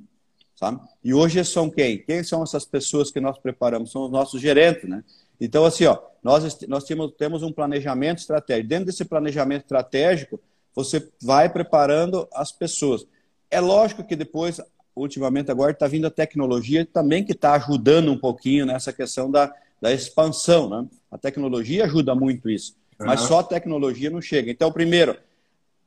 sabe? 0.58 0.80
E 1.04 1.14
hoje 1.14 1.44
são 1.44 1.70
quem? 1.70 1.98
Quem 1.98 2.24
são 2.24 2.42
essas 2.42 2.64
pessoas 2.64 3.12
que 3.12 3.20
nós 3.20 3.38
preparamos? 3.38 3.92
São 3.92 4.06
os 4.06 4.10
nossos 4.10 4.40
gerentes, 4.40 4.88
né? 4.88 5.04
Então, 5.40 5.64
assim, 5.64 5.84
ó, 5.84 5.96
nós, 6.20 6.58
nós 6.66 6.82
temos, 6.82 7.12
temos 7.16 7.42
um 7.44 7.52
planejamento 7.52 8.18
estratégico. 8.18 8.68
Dentro 8.68 8.86
desse 8.86 9.04
planejamento 9.04 9.62
estratégico, 9.62 10.40
você 10.74 11.08
vai 11.22 11.48
preparando 11.48 12.26
as 12.34 12.50
pessoas. 12.50 13.06
É 13.48 13.60
lógico 13.60 14.02
que 14.02 14.16
depois, 14.16 14.60
ultimamente 14.96 15.48
agora, 15.48 15.70
está 15.70 15.86
vindo 15.86 16.08
a 16.08 16.10
tecnologia 16.10 16.84
também 16.84 17.24
que 17.24 17.32
está 17.32 17.54
ajudando 17.54 18.10
um 18.10 18.18
pouquinho 18.18 18.66
nessa 18.66 18.92
questão 18.92 19.30
da, 19.30 19.54
da 19.80 19.92
expansão, 19.92 20.68
né? 20.68 20.88
A 21.08 21.16
tecnologia 21.16 21.84
ajuda 21.84 22.16
muito 22.16 22.50
isso. 22.50 22.74
Uhum. 22.98 23.06
Mas 23.06 23.20
só 23.20 23.38
a 23.38 23.44
tecnologia 23.44 24.10
não 24.10 24.20
chega. 24.20 24.50
Então, 24.50 24.72
primeiro, 24.72 25.16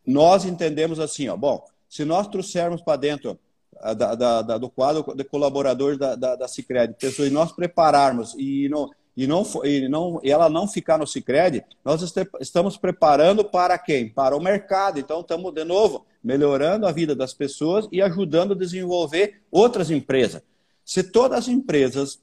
nós 0.08 0.46
entendemos 0.46 0.98
assim, 0.98 1.28
ó, 1.28 1.36
bom, 1.36 1.62
se 1.90 2.06
nós 2.06 2.26
trouxermos 2.30 2.82
para 2.82 2.96
dentro 2.96 3.38
da, 3.82 4.16
da, 4.16 4.42
da, 4.42 4.58
do 4.58 4.70
quadro 4.70 5.16
de 5.16 5.24
colaboradores 5.24 5.98
da, 5.98 6.16
da, 6.16 6.36
da 6.36 6.48
Cicred, 6.48 6.96
pessoas, 7.00 7.30
e 7.30 7.32
nós 7.32 7.52
prepararmos 7.52 8.36
e 8.38 8.70
não, 8.70 8.90
e, 9.16 9.28
não, 9.28 9.44
e, 9.64 9.90
não, 9.90 10.20
e 10.24 10.32
ela 10.32 10.50
não 10.50 10.68
ficar 10.68 10.98
no 10.98 11.08
Cicred, 11.08 11.64
nós 11.84 12.02
estamos 12.40 12.78
preparando 12.78 13.44
para 13.44 13.78
quem? 13.78 14.10
Para 14.10 14.36
o 14.36 14.42
mercado. 14.42 15.00
Então, 15.00 15.22
estamos, 15.22 15.54
de 15.54 15.64
novo, 15.66 16.06
melhorando 16.24 16.88
a 16.88 16.92
vida 16.92 17.16
das 17.16 17.34
pessoas 17.34 17.88
e 17.92 18.02
ajudando 18.02 18.54
a 18.54 18.58
desenvolver 18.58 19.42
outras 19.52 19.92
empresas. 19.92 20.42
Se 20.86 21.04
todas 21.04 21.40
as 21.40 21.48
empresas 21.48 22.22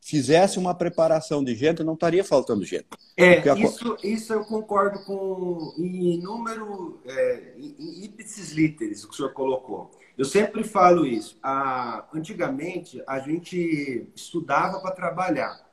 fizesse 0.00 0.58
uma 0.58 0.74
preparação 0.74 1.44
de 1.44 1.54
gente, 1.54 1.84
não 1.84 1.94
estaria 1.94 2.24
faltando 2.24 2.64
gente. 2.64 2.86
É, 3.16 3.48
a... 3.48 3.54
isso, 3.54 3.96
isso 4.02 4.32
eu 4.32 4.44
concordo 4.44 5.04
com 5.04 5.74
em 5.78 6.18
número, 6.22 7.00
é, 7.04 7.52
em 7.58 8.14
literis, 8.54 9.04
o 9.04 9.08
que 9.08 9.14
o 9.14 9.16
senhor 9.16 9.32
colocou. 9.32 9.90
Eu 10.16 10.24
sempre 10.24 10.64
falo 10.64 11.06
isso. 11.06 11.38
A, 11.42 12.06
antigamente, 12.12 13.02
a 13.06 13.18
gente 13.18 14.08
estudava 14.14 14.80
para 14.80 14.90
trabalhar. 14.90 15.68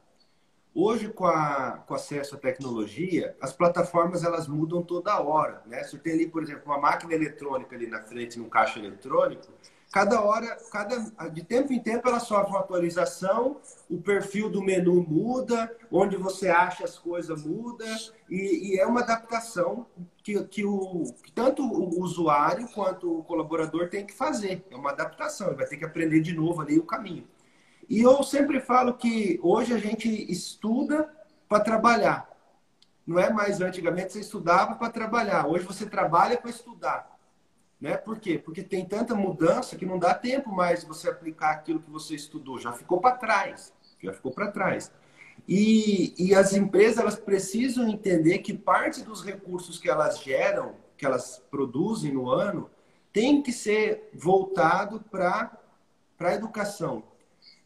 Hoje, 0.74 1.10
com, 1.10 1.26
a, 1.26 1.84
com 1.88 1.96
acesso 1.96 2.36
à 2.36 2.38
tecnologia, 2.38 3.36
as 3.42 3.52
plataformas 3.52 4.24
elas 4.24 4.48
mudam 4.48 4.84
toda 4.84 5.20
hora. 5.20 5.64
Né? 5.66 5.84
Se 5.84 5.98
tem 5.98 6.14
ali, 6.14 6.28
por 6.28 6.44
exemplo, 6.44 6.64
uma 6.66 6.80
máquina 6.80 7.14
eletrônica 7.14 7.76
ali 7.76 7.88
na 7.88 8.02
frente, 8.04 8.38
num 8.38 8.48
caixa 8.48 8.78
eletrônico, 8.78 9.52
cada 9.92 10.22
hora, 10.22 10.58
cada, 10.72 10.98
de 11.30 11.44
tempo 11.44 11.72
em 11.72 11.80
tempo, 11.80 12.08
ela 12.08 12.20
sofre 12.20 12.52
uma 12.52 12.60
atualização, 12.60 13.62
o 13.90 14.02
perfil 14.02 14.50
do 14.50 14.62
menu 14.62 15.06
muda, 15.08 15.74
onde 15.92 16.16
você 16.18 16.50
acha 16.50 16.84
as 16.84 16.98
coisas 16.98 17.46
muda, 17.46 17.86
e, 18.30 18.74
e 18.74 18.80
é 18.80 18.86
uma 18.86 19.02
adaptação 19.02 19.86
que, 20.24 20.44
que, 20.46 20.66
o, 20.66 21.04
que 21.24 21.32
tanto 21.32 21.64
o 21.64 22.02
usuário 22.02 22.68
quanto 22.70 23.20
o 23.20 23.24
colaborador 23.24 23.90
tem 23.90 24.06
que 24.06 24.14
fazer. 24.14 24.66
É 24.70 24.76
uma 24.76 24.92
adaptação, 24.92 25.48
ele 25.48 25.58
vai 25.58 25.66
ter 25.66 25.78
que 25.78 25.86
aprender 25.86 26.20
de 26.20 26.34
novo 26.34 26.62
ali 26.62 26.78
o 26.78 26.86
caminho. 26.86 27.28
E 27.90 28.02
eu 28.02 28.22
sempre 28.24 28.60
falo 28.60 28.94
que 28.96 29.40
hoje 29.42 29.74
a 29.74 29.78
gente 29.78 30.10
estuda 30.30 31.10
para 31.48 31.64
trabalhar. 31.64 32.30
Não 33.06 33.18
é 33.18 33.32
mais 33.32 33.62
antigamente 33.62 34.12
você 34.12 34.20
estudava 34.20 34.76
para 34.76 34.90
trabalhar. 34.90 35.48
Hoje 35.48 35.66
você 35.66 35.86
trabalha 35.86 36.38
para 36.38 36.50
estudar. 36.50 37.17
Né? 37.80 37.96
Por 37.96 38.20
quê? 38.20 38.40
Porque 38.40 38.64
tem 38.64 38.86
tanta 38.86 39.14
mudança 39.14 39.76
que 39.76 39.86
não 39.86 40.00
dá 40.00 40.14
tempo 40.14 40.52
mais 40.52 40.84
você 40.84 41.10
aplicar 41.10 41.52
aquilo 41.52 41.80
que 41.80 41.92
você 41.92 42.16
estudou. 42.16 42.60
Já 42.60 42.72
ficou 42.74 43.00
para 43.00 43.16
trás. 43.16 43.74
Já 44.02 44.12
ficou 44.14 44.32
para 44.32 44.52
trás. 44.52 44.92
E, 45.48 46.14
e 46.18 46.34
as 46.34 46.54
empresas 46.54 46.98
elas 46.98 47.16
precisam 47.16 47.88
entender 47.88 48.40
que 48.40 48.54
parte 48.54 49.04
dos 49.04 49.24
recursos 49.24 49.80
que 49.80 49.90
elas 49.90 50.22
geram, 50.22 50.76
que 50.98 51.06
elas 51.06 51.44
produzem 51.52 52.12
no 52.12 52.30
ano, 52.30 52.70
tem 53.14 53.42
que 53.42 53.52
ser 53.52 54.10
voltado 54.14 55.00
para 55.12 55.58
a 56.20 56.34
educação. 56.34 57.04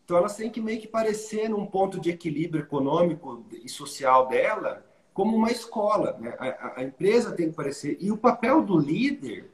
Então 0.03 0.17
elas 0.17 0.35
têm 0.35 0.49
que 0.49 0.61
meio 0.61 0.81
que 0.81 0.87
parecer 0.87 1.49
num 1.49 1.65
ponto 1.65 1.99
de 1.99 2.09
equilíbrio 2.09 2.63
econômico 2.63 3.45
e 3.51 3.69
social 3.69 4.27
dela 4.27 4.85
como 5.13 5.35
uma 5.35 5.51
escola. 5.51 6.17
Né? 6.19 6.35
A, 6.37 6.81
a 6.81 6.83
empresa 6.83 7.31
tem 7.31 7.49
que 7.49 7.55
parecer. 7.55 7.97
E 7.99 8.11
o 8.11 8.17
papel 8.17 8.61
do 8.61 8.77
líder 8.77 9.50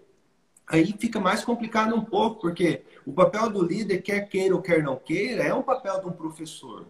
aí 0.68 0.94
fica 1.00 1.20
mais 1.20 1.44
complicado 1.44 1.96
um 1.96 2.04
pouco, 2.04 2.42
porque 2.42 2.84
o 3.06 3.14
papel 3.14 3.50
do 3.50 3.64
líder, 3.64 4.02
quer 4.02 4.28
queira 4.28 4.54
ou 4.54 4.62
quer 4.62 4.84
não 4.84 4.98
queira, 4.98 5.44
é 5.44 5.54
um 5.54 5.64
papel 5.64 6.02
de 6.02 6.08
um 6.08 6.12
professor. 6.12 6.86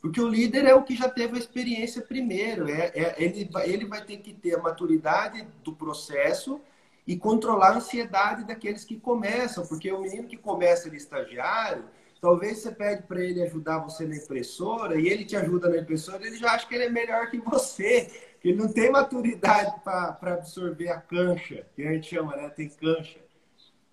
Porque 0.00 0.20
o 0.20 0.28
líder 0.28 0.66
é 0.66 0.74
o 0.74 0.82
que 0.82 0.94
já 0.94 1.08
teve 1.08 1.34
a 1.34 1.38
experiência 1.38 2.02
primeiro. 2.02 2.68
É, 2.68 2.92
é, 2.94 3.14
ele, 3.16 3.48
vai, 3.50 3.68
ele 3.68 3.86
vai 3.86 4.04
ter 4.04 4.18
que 4.18 4.34
ter 4.34 4.54
a 4.54 4.62
maturidade 4.62 5.46
do 5.64 5.72
processo 5.72 6.60
e 7.06 7.16
controlar 7.16 7.70
a 7.70 7.76
ansiedade 7.76 8.44
daqueles 8.44 8.84
que 8.84 9.00
começam. 9.00 9.66
Porque 9.66 9.90
o 9.90 10.02
menino 10.02 10.28
que 10.28 10.36
começa 10.36 10.90
de 10.90 10.96
estagiário, 10.96 11.84
talvez 12.20 12.58
você 12.58 12.70
pede 12.70 13.04
para 13.04 13.24
ele 13.24 13.42
ajudar 13.42 13.78
você 13.78 14.06
na 14.06 14.16
impressora 14.16 15.00
e 15.00 15.08
ele 15.08 15.24
te 15.24 15.36
ajuda 15.36 15.70
na 15.70 15.78
impressora, 15.78 16.26
ele 16.26 16.36
já 16.36 16.52
acha 16.52 16.66
que 16.68 16.74
ele 16.74 16.84
é 16.84 16.90
melhor 16.90 17.30
que 17.30 17.38
você 17.38 18.33
ele 18.44 18.58
não 18.58 18.70
tem 18.70 18.90
maturidade 18.90 19.80
para 19.82 20.34
absorver 20.34 20.90
a 20.90 21.00
cancha, 21.00 21.66
que 21.74 21.82
a 21.82 21.92
gente 21.92 22.10
chama, 22.14 22.36
né? 22.36 22.50
Tem 22.50 22.68
cancha. 22.68 23.18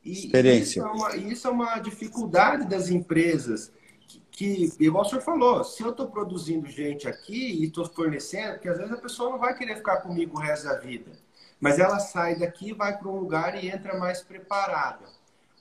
E 0.03 0.11
Experiência. 0.11 0.79
Isso 0.79 0.87
é, 0.87 0.91
uma, 0.91 1.15
isso 1.15 1.47
é 1.47 1.51
uma 1.51 1.79
dificuldade 1.79 2.67
das 2.67 2.89
empresas. 2.89 3.71
Que, 4.29 4.69
igual 4.79 5.05
o 5.05 5.07
senhor 5.07 5.21
falou, 5.21 5.63
se 5.63 5.81
eu 5.81 5.91
estou 5.91 6.07
produzindo 6.07 6.67
gente 6.67 7.07
aqui 7.07 7.61
e 7.61 7.65
estou 7.65 7.85
fornecendo, 7.85 8.53
porque 8.53 8.67
às 8.67 8.77
vezes 8.77 8.91
a 8.91 8.97
pessoa 8.97 9.29
não 9.29 9.39
vai 9.39 9.55
querer 9.55 9.77
ficar 9.77 9.97
comigo 10.01 10.37
o 10.37 10.41
resto 10.41 10.65
da 10.65 10.77
vida. 10.77 11.11
Mas 11.59 11.79
ela 11.79 11.99
sai 11.99 12.35
daqui, 12.35 12.73
vai 12.73 12.97
para 12.97 13.07
um 13.07 13.19
lugar 13.19 13.63
e 13.63 13.69
entra 13.69 13.97
mais 13.97 14.21
preparada. 14.21 15.05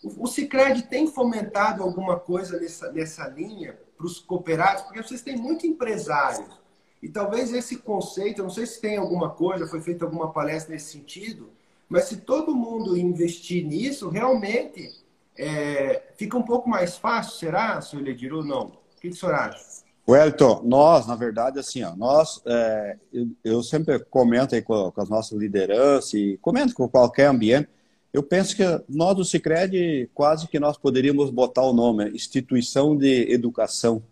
O, 0.03 0.25
o 0.25 0.27
Cicred 0.27 0.83
tem 0.85 1.07
fomentado 1.07 1.83
alguma 1.83 2.19
coisa 2.19 2.59
nessa, 2.59 2.91
nessa 2.91 3.29
linha 3.29 3.79
para 3.97 4.07
os 4.07 4.19
cooperados, 4.19 4.83
porque 4.83 5.03
vocês 5.03 5.21
têm 5.23 5.37
muito 5.37 5.67
empresários 5.67 6.59
e 7.03 7.09
talvez 7.09 7.53
esse 7.53 7.77
conceito, 7.77 8.43
não 8.43 8.51
sei 8.51 8.67
se 8.67 8.81
tem 8.81 8.97
alguma 8.97 9.31
coisa, 9.31 9.67
foi 9.67 9.81
feita 9.81 10.05
alguma 10.05 10.33
palestra 10.33 10.75
nesse 10.75 10.93
sentido, 10.93 11.51
mas 11.89 12.05
se 12.05 12.19
todo 12.19 12.55
mundo 12.55 12.97
investir 12.97 13.67
nisso, 13.67 14.09
realmente 14.09 15.01
é, 15.37 16.03
fica 16.17 16.37
um 16.37 16.43
pouco 16.43 16.69
mais 16.69 16.97
fácil, 16.97 17.39
será, 17.39 17.81
senhor 17.81 18.03
Ledir, 18.03 18.33
ou 18.33 18.45
não? 18.45 18.67
O 18.67 19.01
que, 19.01 19.09
o 19.09 19.15
senhor 19.15 19.35
acha? 19.35 19.81
Wellington, 20.07 20.63
nós, 20.65 21.07
na 21.07 21.15
verdade, 21.15 21.59
assim, 21.59 21.83
ó, 21.83 21.95
nós, 21.97 22.43
é, 22.45 22.97
eu, 23.13 23.29
eu, 23.43 23.63
sempre 23.63 23.99
comento 23.99 24.55
aí 24.55 24.63
com, 24.63 24.91
com, 24.91 25.01
as 25.01 25.09
nossas 25.09 25.39
lideranças 25.39 26.15
e 26.15 26.39
comento 26.43 26.75
com 26.75 26.89
qualquer 26.89 27.27
ambiente, 27.27 27.69
eu 28.13 28.23
penso 28.23 28.57
que 28.57 28.63
nós 28.89 29.17
do 29.17 29.25
Cicred, 29.25 30.11
quase 30.13 30.49
que 30.49 30.59
nós 30.59 30.77
poderíamos 30.77 31.31
botar 31.31 31.63
o 31.63 31.73
nome, 31.73 32.11
instituição 32.11 32.97
de 32.97 33.33
educação, 33.33 34.03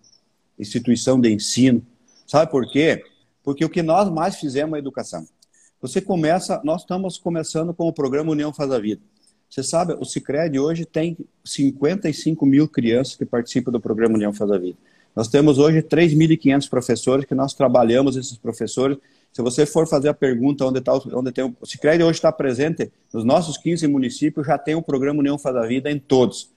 instituição 0.58 1.20
de 1.20 1.30
ensino, 1.30 1.84
Sabe 2.28 2.50
por 2.50 2.70
quê? 2.70 3.02
Porque 3.42 3.64
o 3.64 3.70
que 3.70 3.82
nós 3.82 4.10
mais 4.10 4.36
fizemos 4.36 4.76
é 4.76 4.78
educação. 4.78 5.26
Você 5.80 5.98
começa, 5.98 6.60
nós 6.62 6.82
estamos 6.82 7.16
começando 7.16 7.72
com 7.72 7.88
o 7.88 7.92
programa 7.92 8.30
União 8.30 8.52
Faz 8.52 8.70
a 8.70 8.78
Vida. 8.78 9.00
Você 9.48 9.62
sabe, 9.62 9.94
o 9.94 10.04
Cicred 10.04 10.58
hoje 10.58 10.84
tem 10.84 11.16
55 11.42 12.44
mil 12.44 12.68
crianças 12.68 13.16
que 13.16 13.24
participam 13.24 13.72
do 13.72 13.80
programa 13.80 14.16
União 14.16 14.30
Faz 14.30 14.50
a 14.50 14.58
Vida. 14.58 14.76
Nós 15.16 15.28
temos 15.28 15.58
hoje 15.58 15.80
3.500 15.82 16.68
professores 16.68 17.24
que 17.24 17.34
nós 17.34 17.54
trabalhamos 17.54 18.14
esses 18.14 18.36
professores. 18.36 18.98
Se 19.32 19.40
você 19.40 19.64
for 19.64 19.88
fazer 19.88 20.10
a 20.10 20.14
pergunta 20.14 20.66
onde, 20.66 20.82
tá, 20.82 20.92
onde 21.14 21.32
tem 21.32 21.44
o, 21.44 21.66
Cicred 21.66 22.04
hoje 22.04 22.18
está 22.18 22.30
presente 22.30 22.92
nos 23.10 23.24
nossos 23.24 23.56
15 23.56 23.88
municípios, 23.88 24.46
já 24.46 24.58
tem 24.58 24.74
o 24.74 24.82
programa 24.82 25.20
União 25.20 25.38
Faz 25.38 25.56
a 25.56 25.66
Vida 25.66 25.90
em 25.90 25.98
todos. 25.98 26.50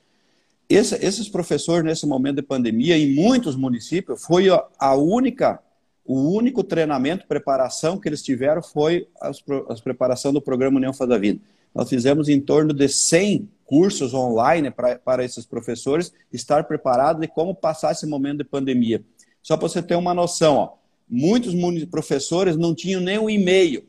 Esse, 0.73 0.95
esses 1.05 1.27
professores, 1.27 1.83
nesse 1.83 2.05
momento 2.05 2.37
de 2.37 2.43
pandemia, 2.43 2.97
em 2.97 3.13
muitos 3.13 3.57
municípios, 3.57 4.23
foi 4.23 4.47
a 4.79 4.95
única, 4.95 5.59
o 6.05 6.33
único 6.33 6.63
treinamento, 6.63 7.27
preparação 7.27 7.99
que 7.99 8.07
eles 8.07 8.23
tiveram 8.23 8.63
foi 8.63 9.05
a 9.19 9.31
as 9.67 9.81
preparação 9.81 10.31
do 10.31 10.41
programa 10.41 10.77
União 10.77 10.93
Faz 10.93 11.11
a 11.11 11.17
Vida. 11.17 11.41
Nós 11.75 11.89
fizemos 11.89 12.29
em 12.29 12.39
torno 12.39 12.73
de 12.73 12.87
100 12.87 13.49
cursos 13.65 14.13
online 14.13 14.71
pra, 14.71 14.97
para 14.97 15.25
esses 15.25 15.45
professores 15.45 16.13
estar 16.31 16.63
preparados 16.63 17.21
de 17.21 17.27
como 17.27 17.53
passar 17.53 17.91
esse 17.91 18.05
momento 18.05 18.37
de 18.37 18.43
pandemia. 18.45 19.03
Só 19.41 19.57
para 19.57 19.67
você 19.67 19.81
ter 19.81 19.95
uma 19.95 20.13
noção, 20.13 20.55
ó, 20.55 20.73
muitos 21.09 21.53
professores 21.85 22.55
não 22.55 22.73
tinham 22.73 23.01
nem 23.01 23.19
um 23.19 23.29
e-mail 23.29 23.83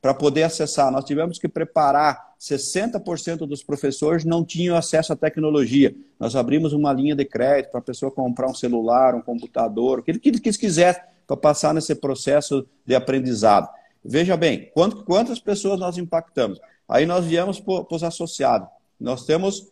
para 0.00 0.14
poder 0.14 0.44
acessar. 0.44 0.92
Nós 0.92 1.04
tivemos 1.04 1.40
que 1.40 1.48
preparar 1.48 2.29
60% 2.40 3.46
dos 3.46 3.62
professores 3.62 4.24
não 4.24 4.42
tinham 4.42 4.74
acesso 4.74 5.12
à 5.12 5.16
tecnologia. 5.16 5.94
Nós 6.18 6.34
abrimos 6.34 6.72
uma 6.72 6.90
linha 6.90 7.14
de 7.14 7.24
crédito 7.26 7.70
para 7.70 7.80
a 7.80 7.82
pessoa 7.82 8.10
comprar 8.10 8.48
um 8.48 8.54
celular, 8.54 9.14
um 9.14 9.20
computador, 9.20 9.98
o 9.98 10.02
que 10.02 10.10
ele 10.10 10.40
quiser 10.40 11.12
para 11.26 11.36
passar 11.36 11.74
nesse 11.74 11.94
processo 11.94 12.66
de 12.86 12.94
aprendizado. 12.94 13.68
Veja 14.02 14.38
bem, 14.38 14.72
quantas 15.04 15.38
pessoas 15.38 15.78
nós 15.78 15.98
impactamos? 15.98 16.58
Aí 16.88 17.04
nós 17.04 17.26
viemos 17.26 17.60
para 17.60 17.94
os 17.94 18.02
associados. 18.02 18.68
Nós 18.98 19.26
temos, 19.26 19.70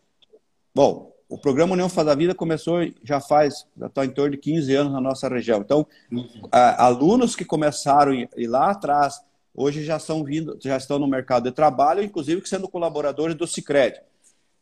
bom, 0.74 1.10
o 1.26 1.38
programa 1.38 1.72
União 1.72 1.88
Faz 1.88 2.06
a 2.06 2.14
Vida 2.14 2.34
começou 2.34 2.80
já 3.02 3.18
faz, 3.18 3.66
já 3.78 3.86
está 3.86 4.04
em 4.04 4.10
torno 4.10 4.32
de 4.32 4.38
15 4.38 4.74
anos 4.74 4.92
na 4.92 5.00
nossa 5.00 5.26
região. 5.26 5.60
Então, 5.60 5.86
uhum. 6.12 6.26
alunos 6.52 7.34
que 7.34 7.46
começaram 7.46 8.12
e 8.14 8.46
lá 8.46 8.70
atrás 8.70 9.22
hoje 9.54 9.84
já 9.84 9.96
estão 9.96 10.22
vindo, 10.24 10.58
já 10.60 10.76
estão 10.76 10.98
no 10.98 11.06
mercado 11.06 11.44
de 11.44 11.52
trabalho, 11.52 12.02
inclusive 12.02 12.46
sendo 12.46 12.68
colaboradores 12.68 13.34
do 13.34 13.46
Cicred. 13.46 14.00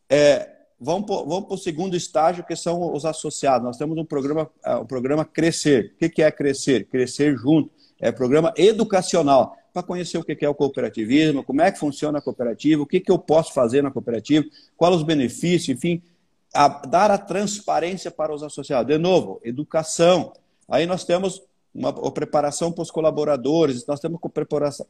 É, 0.08 0.50
vamos 0.80 1.06
para 1.06 1.54
o 1.54 1.58
segundo 1.58 1.96
estágio, 1.96 2.44
que 2.44 2.56
são 2.56 2.94
os 2.94 3.04
associados. 3.04 3.64
Nós 3.64 3.76
temos 3.76 3.96
um 3.98 4.04
programa, 4.04 4.50
é, 4.64 4.76
um 4.76 4.86
programa 4.86 5.24
Crescer. 5.24 5.94
O 5.94 6.10
que 6.10 6.22
é 6.22 6.30
Crescer? 6.30 6.86
Crescer 6.86 7.36
junto. 7.36 7.70
É 7.98 8.12
programa 8.12 8.52
educacional, 8.56 9.56
para 9.72 9.82
conhecer 9.82 10.18
o 10.18 10.24
que 10.24 10.44
é 10.44 10.48
o 10.48 10.54
cooperativismo, 10.54 11.42
como 11.42 11.62
é 11.62 11.70
que 11.70 11.78
funciona 11.78 12.18
a 12.18 12.22
cooperativa, 12.22 12.82
o 12.82 12.86
que, 12.86 13.00
que 13.00 13.10
eu 13.10 13.18
posso 13.18 13.52
fazer 13.54 13.82
na 13.82 13.90
cooperativa, 13.90 14.44
quais 14.76 14.96
os 14.96 15.02
benefícios, 15.02 15.76
enfim, 15.76 16.02
a, 16.54 16.68
dar 16.68 17.10
a 17.10 17.18
transparência 17.18 18.10
para 18.10 18.34
os 18.34 18.42
associados. 18.42 18.90
De 18.90 18.98
novo, 18.98 19.40
educação. 19.44 20.32
Aí 20.68 20.86
nós 20.86 21.04
temos 21.04 21.42
uma, 21.76 21.92
preparação 22.10 22.72
para 22.72 22.82
os 22.82 22.90
colaboradores, 22.90 23.86
nós 23.86 24.00
temos 24.00 24.18
preparação, 24.32 24.86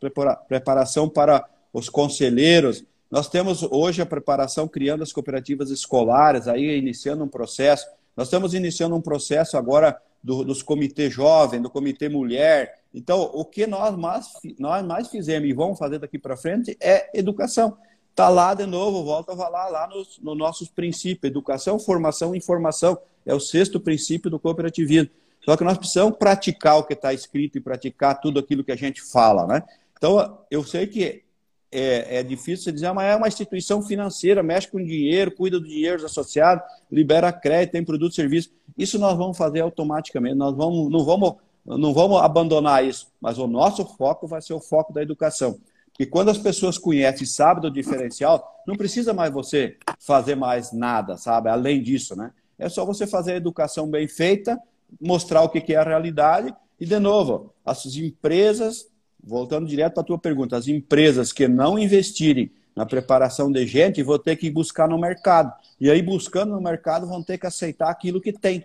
preparação 0.49 1.09
para 1.09 1.45
os 1.73 1.89
conselheiros, 1.89 2.85
Nós 3.11 3.29
temos 3.29 3.63
hoje 3.63 4.03
a 4.03 4.07
preparação 4.07 4.67
criando 4.67 5.03
as 5.03 5.13
cooperativas 5.13 5.71
escolares, 5.71 6.49
aí 6.49 6.77
iniciando 6.77 7.23
um 7.23 7.29
processo. 7.29 7.87
Nós 8.17 8.27
estamos 8.27 8.53
iniciando 8.53 8.97
um 8.97 9.01
processo 9.01 9.57
agora 9.57 10.01
do, 10.23 10.43
dos 10.43 10.61
comitês 10.63 11.13
jovem, 11.13 11.63
do 11.63 11.71
comitê 11.71 12.09
mulher. 12.09 12.81
Então, 12.93 13.31
o 13.33 13.45
que 13.45 13.65
nós 13.67 13.97
mais, 13.97 14.27
nós 14.59 14.85
mais 14.85 15.09
fizemos 15.09 15.49
e 15.49 15.53
vamos 15.53 15.79
fazer 15.79 16.01
daqui 16.01 16.19
para 16.19 16.37
frente 16.37 16.77
é 16.81 17.11
educação. 17.17 17.77
Está 18.11 18.29
lá 18.29 18.55
de 18.55 18.67
novo, 18.67 19.05
volta 19.05 19.35
a 19.35 19.37
falar 19.37 19.69
lá 19.69 19.87
nos, 19.87 20.19
nos 20.21 20.37
nossos 20.37 20.69
princípios: 20.69 21.31
educação, 21.31 21.79
formação 21.79 22.35
e 22.35 22.39
informação. 22.39 22.99
É 23.25 23.35
o 23.35 23.41
sexto 23.41 23.79
princípio 23.79 24.31
do 24.31 24.41
cooperativismo. 24.41 25.11
Só 25.47 25.57
que 25.57 25.63
nós 25.63 25.79
precisamos 25.79 26.19
praticar 26.19 26.77
o 26.77 26.83
que 26.83 26.93
está 26.93 27.15
escrito 27.15 27.57
e 27.57 27.61
praticar 27.61 28.21
tudo 28.21 28.41
aquilo 28.41 28.65
que 28.65 28.73
a 28.73 28.77
gente 28.77 29.01
fala, 29.01 29.47
né? 29.47 29.63
Então, 29.97 30.41
eu 30.51 30.65
sei 30.65 30.89
que 30.89 31.23
é, 31.71 32.19
é 32.19 32.23
difícil 32.25 32.65
você 32.65 32.73
dizer, 32.73 32.87
ah, 32.87 32.95
mas 32.95 33.13
é 33.13 33.17
uma 33.17 33.29
instituição 33.29 33.81
financeira, 33.81 34.43
mexe 34.43 34.67
com 34.67 34.83
dinheiro, 34.83 35.31
cuida 35.31 35.61
do 35.61 35.69
dinheiro 35.69 35.99
dos 35.99 36.07
associados, 36.07 36.65
libera 36.91 37.33
crédito, 37.33 37.73
tem 37.73 37.85
produto 37.85 38.11
e 38.11 38.17
serviço. 38.17 38.51
Isso 38.77 38.99
nós 38.99 39.17
vamos 39.17 39.39
fazer 39.39 39.61
automaticamente, 39.61 40.35
nós 40.35 40.57
vamos, 40.57 40.91
não, 40.91 41.05
vamos, 41.05 41.35
não 41.65 41.95
vamos 41.95 42.21
abandonar 42.21 42.85
isso, 42.85 43.07
mas 43.21 43.39
o 43.39 43.47
nosso 43.47 43.85
foco 43.85 44.27
vai 44.27 44.43
ser 44.43 44.53
o 44.53 44.61
foco 44.61 44.93
da 44.93 45.01
educação. 45.01 45.61
Porque 45.93 46.07
quando 46.07 46.29
as 46.29 46.39
pessoas 46.39 46.77
conhecem 46.77 47.23
e 47.23 47.27
sabem 47.27 47.63
do 47.63 47.71
diferencial, 47.71 48.63
não 48.67 48.75
precisa 48.75 49.15
mais 49.15 49.33
você 49.33 49.77
fazer 50.01 50.35
mais 50.35 50.73
nada, 50.73 51.17
sabe? 51.17 51.49
Além 51.49 51.81
disso, 51.81 52.17
né? 52.17 52.33
É 52.59 52.69
só 52.69 52.85
você 52.85 53.07
fazer 53.07 53.35
a 53.35 53.37
educação 53.37 53.89
bem 53.89 54.09
feita, 54.09 54.61
mostrar 55.01 55.43
o 55.43 55.49
que 55.49 55.73
é 55.73 55.77
a 55.77 55.83
realidade 55.83 56.55
e, 56.79 56.87
de 56.87 56.99
novo, 56.99 57.53
as 57.65 57.85
empresas 57.97 58.87
voltando 59.27 59.67
direto 59.67 59.95
para 59.95 60.03
a 60.03 60.07
tua 60.07 60.19
pergunta, 60.19 60.57
as 60.57 60.69
empresas 60.69 61.33
que 61.33 61.49
não 61.49 61.77
investirem 61.77 62.51
na 62.77 62.87
preparação 62.87 63.51
de 63.51 63.67
gente 63.67 64.03
vão 64.03 64.19
ter 64.19 64.37
que 64.37 64.51
buscar 64.51 64.89
no 64.89 64.99
mercado. 64.99 65.53
E 65.81 65.91
aí, 65.91 66.01
buscando 66.01 66.55
no 66.55 66.61
mercado, 66.61 67.07
vão 67.07 67.23
ter 67.23 67.37
que 67.37 67.47
aceitar 67.47 67.91
aquilo 67.91 68.21
que 68.21 68.33
tem. 68.33 68.65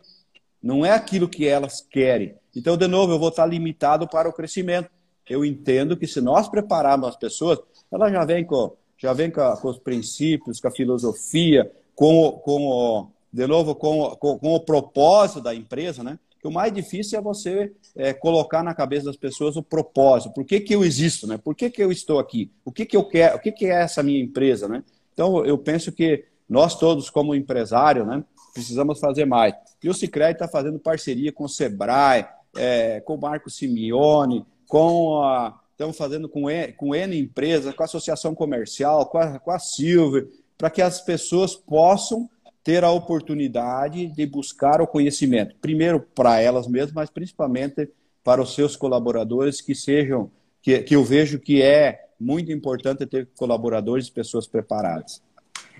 Não 0.62 0.86
é 0.86 0.92
aquilo 0.92 1.28
que 1.28 1.48
elas 1.48 1.82
querem. 1.82 2.36
Então, 2.56 2.78
de 2.78 2.88
novo, 2.88 3.14
eu 3.14 3.20
vou 3.20 3.30
estar 3.30 3.46
limitado 3.46 4.08
para 4.08 4.30
o 4.30 4.34
crescimento. 4.34 4.90
Eu 5.28 5.44
entendo 5.44 5.98
que 5.98 6.06
se 6.06 6.22
nós 6.22 6.48
prepararmos 6.48 7.10
as 7.10 7.16
pessoas, 7.16 7.60
elas 7.92 8.12
já 8.12 8.26
vêm 8.26 8.46
com, 8.46 8.76
já 8.98 9.14
vem 9.14 9.32
com, 9.32 9.56
com 9.56 9.70
os 9.70 9.80
princípios, 9.80 10.60
com 10.60 10.68
a 10.68 10.72
filosofia, 10.72 11.72
com, 11.96 12.34
com 12.44 13.10
de 13.32 13.48
novo, 13.48 13.76
com, 13.76 14.16
com, 14.18 14.38
com 14.38 14.54
o 14.54 14.60
propósito 14.60 15.42
da 15.42 15.56
empresa, 15.56 16.04
né? 16.04 16.20
que 16.42 16.48
o 16.48 16.52
mais 16.52 16.74
difícil 16.74 17.20
é 17.20 17.22
você 17.22 17.72
é, 17.96 18.14
colocar 18.14 18.64
na 18.64 18.74
cabeça 18.74 19.06
das 19.06 19.16
pessoas 19.16 19.56
o 19.56 19.62
propósito. 19.62 20.34
Por 20.34 20.44
que, 20.44 20.60
que 20.60 20.74
eu 20.74 20.84
existo? 20.84 21.28
Né? 21.28 21.38
Por 21.38 21.56
que, 21.56 21.70
que 21.70 21.84
eu 21.84 21.92
estou 21.92 22.18
aqui? 22.18 22.52
O 22.66 22.72
que, 22.72 22.86
que 22.86 22.98
eu 22.98 23.04
quero? 23.04 23.38
O 23.38 23.40
que, 23.40 23.52
que 23.52 23.68
é 23.68 23.84
essa 23.84 24.02
minha 24.02 24.20
empresa? 24.20 24.68
Né? 24.68 24.84
Então, 25.14 25.46
eu 25.46 25.58
penso 25.58 25.92
que 25.92 26.26
nós 26.50 26.76
todos, 26.76 27.10
como 27.12 27.36
empresário, 27.36 28.06
né, 28.06 28.24
precisamos 28.54 29.00
fazer 29.00 29.26
mais. 29.26 29.54
E 29.84 29.88
o 29.88 29.94
Cicred 29.94 30.34
está 30.34 30.48
fazendo 30.48 30.80
parceria 30.80 31.32
com 31.32 31.46
o 31.46 31.50
Sebrae, 31.50 32.26
é, 32.58 33.00
com 33.02 33.16
o 33.16 33.22
Marco 33.22 33.50
Simeone, 33.50 34.46
com 34.68 35.22
a, 35.24 35.60
estamos 35.72 35.96
fazendo 35.96 36.28
com, 36.28 36.46
com 36.76 36.96
N 36.96 37.18
empresas, 37.18 37.74
com 37.74 37.84
a 37.84 37.86
Associação 37.86 38.34
Comercial, 38.34 39.06
com 39.06 39.18
a, 39.20 39.40
com 39.40 39.52
a 39.52 39.60
Silver, 39.60 40.28
para 40.58 40.70
que 40.70 40.82
as 40.82 41.02
pessoas 41.02 41.56
possam 41.56 42.30
ter 42.64 42.84
a 42.84 42.92
oportunidade 42.92 44.08
de 44.08 44.26
buscar 44.26 44.82
o 44.82 44.88
conhecimento, 44.88 45.56
primeiro 45.60 46.00
para 46.00 46.40
elas 46.40 46.68
mesmas, 46.68 46.94
mas 46.94 47.10
principalmente 47.10 47.90
para 48.24 48.42
os 48.42 48.54
seus 48.54 48.76
colaboradores 48.76 49.62
que 49.62 49.74
sejam, 49.74 50.32
que, 50.62 50.80
que 50.80 50.96
eu 50.96 51.04
vejo 51.04 51.40
que 51.40 51.62
é 51.62 52.08
muito 52.20 52.52
importante 52.52 53.06
ter 53.06 53.28
colaboradores 53.36 54.08
e 54.08 54.12
pessoas 54.12 54.46
preparadas. 54.46 55.24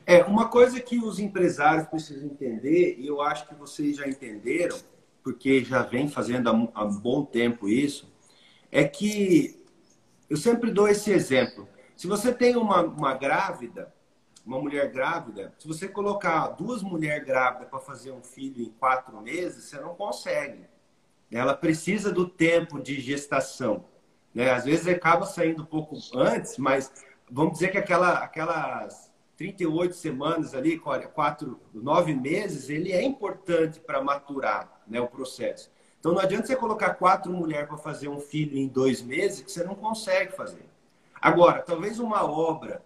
É, 0.06 0.24
uma 0.24 0.48
coisa 0.50 0.80
que 0.80 0.98
os 0.98 1.20
empresários 1.20 1.88
precisam 1.88 2.26
entender, 2.26 2.98
e 2.98 3.06
eu 3.06 3.22
acho 3.22 3.48
que 3.48 3.54
vocês 3.54 3.98
já 3.98 4.08
entenderam, 4.08 4.78
porque 5.24 5.64
já 5.64 5.84
vem 5.84 6.10
fazendo 6.10 6.50
há, 6.50 6.82
há 6.82 6.86
bom 6.86 7.24
tempo 7.24 7.70
isso, 7.70 8.12
é 8.72 8.84
que 8.84 9.62
eu 10.28 10.38
sempre 10.38 10.72
dou 10.72 10.88
esse 10.88 11.12
exemplo. 11.12 11.68
Se 11.96 12.08
você 12.08 12.34
tem 12.34 12.56
uma, 12.56 12.82
uma 12.82 13.14
grávida, 13.14 13.94
uma 14.46 14.60
mulher 14.60 14.92
grávida, 14.92 15.54
se 15.58 15.68
você 15.68 15.88
colocar 15.88 16.48
duas 16.50 16.82
mulheres 16.82 17.26
grávidas 17.26 17.70
para 17.70 17.80
fazer 17.80 18.12
um 18.12 18.24
filho 18.24 18.64
em 18.64 18.70
quatro 18.72 19.20
meses, 19.22 19.66
você 19.66 19.80
não 19.80 19.96
consegue. 19.96 20.66
Ela 21.32 21.54
precisa 21.54 22.12
do 22.12 22.28
tempo 22.28 22.82
de 22.82 23.00
gestação. 23.00 23.86
Né? 24.34 24.50
Às 24.52 24.66
vezes 24.66 24.88
acaba 24.88 25.26
saindo 25.26 25.62
um 25.64 25.66
pouco 25.66 25.96
antes, 26.16 26.58
mas 26.58 26.92
vamos 27.30 27.54
dizer 27.54 27.70
que 27.70 27.78
aquela, 27.78 28.20
aquelas 28.20 29.12
38 29.38 29.96
semanas 29.96 30.54
ali, 30.54 30.78
quatro, 30.80 31.60
nove 31.74 32.14
meses, 32.14 32.70
ele 32.70 32.92
é 32.92 33.02
importante 33.02 33.80
para 33.80 34.04
maturar 34.04 34.82
né, 34.88 35.00
o 35.00 35.08
processo. 35.08 35.72
Então 36.00 36.14
não 36.14 36.20
adianta 36.20 36.48
você 36.48 36.56
colocar 36.56 36.96
quatro 36.96 37.32
mulheres 37.32 37.68
para 37.68 37.78
fazer 37.78 38.10
um 38.10 38.20
filho 38.20 38.58
em 38.58 38.68
dois 38.68 39.02
meses 39.02 39.42
que 39.42 39.52
você 39.52 39.64
não 39.64 39.76
consegue 39.76 40.36
fazer. 40.36 40.66
Agora, 41.22 41.62
talvez 41.62 42.00
uma 42.00 42.24
obra 42.24 42.84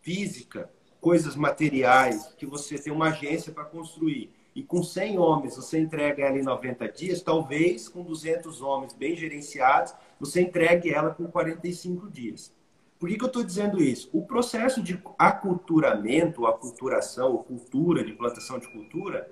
física 0.00 0.70
coisas 1.04 1.36
materiais, 1.36 2.34
que 2.38 2.46
você 2.46 2.78
tem 2.78 2.90
uma 2.90 3.08
agência 3.08 3.52
para 3.52 3.66
construir, 3.66 4.32
e 4.54 4.62
com 4.62 4.82
100 4.82 5.18
homens 5.18 5.54
você 5.54 5.78
entrega 5.78 6.24
ela 6.24 6.38
em 6.38 6.42
90 6.42 6.88
dias, 6.88 7.20
talvez 7.20 7.90
com 7.90 8.02
200 8.02 8.62
homens 8.62 8.94
bem 8.94 9.14
gerenciados, 9.14 9.94
você 10.18 10.40
entregue 10.40 10.90
ela 10.90 11.10
com 11.10 11.26
45 11.26 12.08
dias. 12.08 12.54
Por 12.98 13.10
que, 13.10 13.18
que 13.18 13.22
eu 13.22 13.26
estou 13.26 13.44
dizendo 13.44 13.82
isso? 13.82 14.08
O 14.14 14.24
processo 14.24 14.82
de 14.82 14.98
aculturamento, 15.18 16.46
aculturação, 16.46 17.32
ou 17.32 17.44
cultura, 17.44 18.02
de 18.02 18.14
plantação 18.14 18.58
de 18.58 18.68
cultura, 18.68 19.30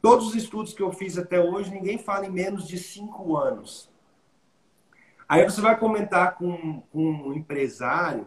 todos 0.00 0.28
os 0.28 0.34
estudos 0.34 0.72
que 0.72 0.82
eu 0.82 0.90
fiz 0.90 1.18
até 1.18 1.38
hoje, 1.38 1.70
ninguém 1.70 1.98
fala 1.98 2.24
em 2.24 2.30
menos 2.30 2.66
de 2.66 2.78
5 2.78 3.36
anos. 3.36 3.90
Aí 5.28 5.44
você 5.44 5.60
vai 5.60 5.78
comentar 5.78 6.36
com, 6.36 6.80
com 6.90 7.04
um 7.28 7.34
empresário 7.34 8.26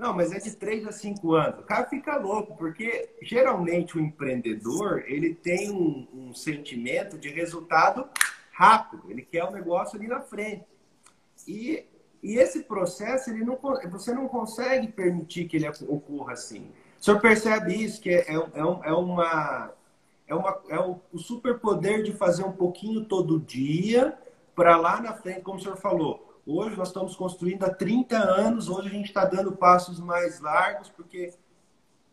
não, 0.00 0.14
mas 0.14 0.32
é 0.32 0.38
de 0.38 0.56
3 0.56 0.86
a 0.86 0.92
5 0.92 1.34
anos. 1.34 1.60
O 1.60 1.64
cara 1.64 1.86
fica 1.86 2.16
louco, 2.16 2.56
porque 2.56 3.10
geralmente 3.20 3.98
o 3.98 4.00
empreendedor 4.00 5.04
ele 5.06 5.34
tem 5.34 5.70
um, 5.70 6.08
um 6.14 6.34
sentimento 6.34 7.18
de 7.18 7.28
resultado 7.28 8.08
rápido. 8.50 9.10
Ele 9.10 9.20
quer 9.20 9.44
o 9.44 9.50
negócio 9.50 9.98
ali 9.98 10.08
na 10.08 10.22
frente. 10.22 10.64
E, 11.46 11.84
e 12.22 12.38
esse 12.38 12.62
processo, 12.62 13.28
ele 13.28 13.44
não, 13.44 13.58
você 13.90 14.14
não 14.14 14.26
consegue 14.26 14.88
permitir 14.88 15.46
que 15.46 15.58
ele 15.58 15.68
ocorra 15.68 16.32
assim. 16.32 16.72
O 16.98 17.04
senhor 17.04 17.20
percebe 17.20 17.74
isso, 17.74 18.00
que 18.00 18.08
é, 18.08 18.20
é, 18.20 18.36
é, 18.36 18.60
é 18.60 18.92
uma. 18.94 19.72
É, 20.26 20.34
uma, 20.34 20.62
é 20.68 20.78
o, 20.78 20.98
o 21.12 21.18
superpoder 21.18 22.04
de 22.04 22.12
fazer 22.12 22.44
um 22.44 22.52
pouquinho 22.52 23.04
todo 23.04 23.38
dia, 23.38 24.16
para 24.54 24.78
lá 24.78 25.00
na 25.00 25.12
frente, 25.12 25.40
como 25.40 25.58
o 25.58 25.60
senhor 25.60 25.76
falou, 25.76 26.29
Hoje 26.52 26.76
nós 26.76 26.88
estamos 26.88 27.14
construindo 27.14 27.62
há 27.62 27.70
30 27.70 28.18
anos, 28.18 28.68
hoje 28.68 28.88
a 28.88 28.90
gente 28.90 29.06
está 29.06 29.24
dando 29.24 29.52
passos 29.52 30.00
mais 30.00 30.40
largos, 30.40 30.88
porque 30.88 31.32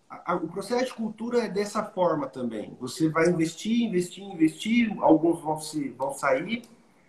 a, 0.08 0.34
a, 0.34 0.36
o 0.36 0.48
processo 0.48 0.86
de 0.86 0.94
cultura 0.94 1.46
é 1.46 1.50
dessa 1.50 1.84
forma 1.84 2.28
também. 2.28 2.78
Você 2.80 3.10
vai 3.10 3.30
investir, 3.30 3.82
investir, 3.82 4.24
investir, 4.24 4.96
alguns 5.00 5.42
vão, 5.42 5.60
se, 5.60 5.90
vão 5.90 6.14
sair, 6.14 6.62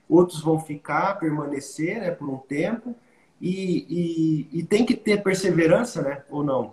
outros 0.09 0.41
vão 0.41 0.59
ficar, 0.59 1.19
permanecer 1.19 2.01
né, 2.01 2.11
por 2.13 2.31
um 2.31 2.39
tempo, 2.39 2.97
e, 3.39 4.49
e, 4.51 4.61
e 4.61 4.63
tem 4.65 4.87
que 4.87 4.97
ter 4.97 5.23
perseverança, 5.23 6.01
né? 6.01 6.25
Ou 6.31 6.43
não? 6.43 6.73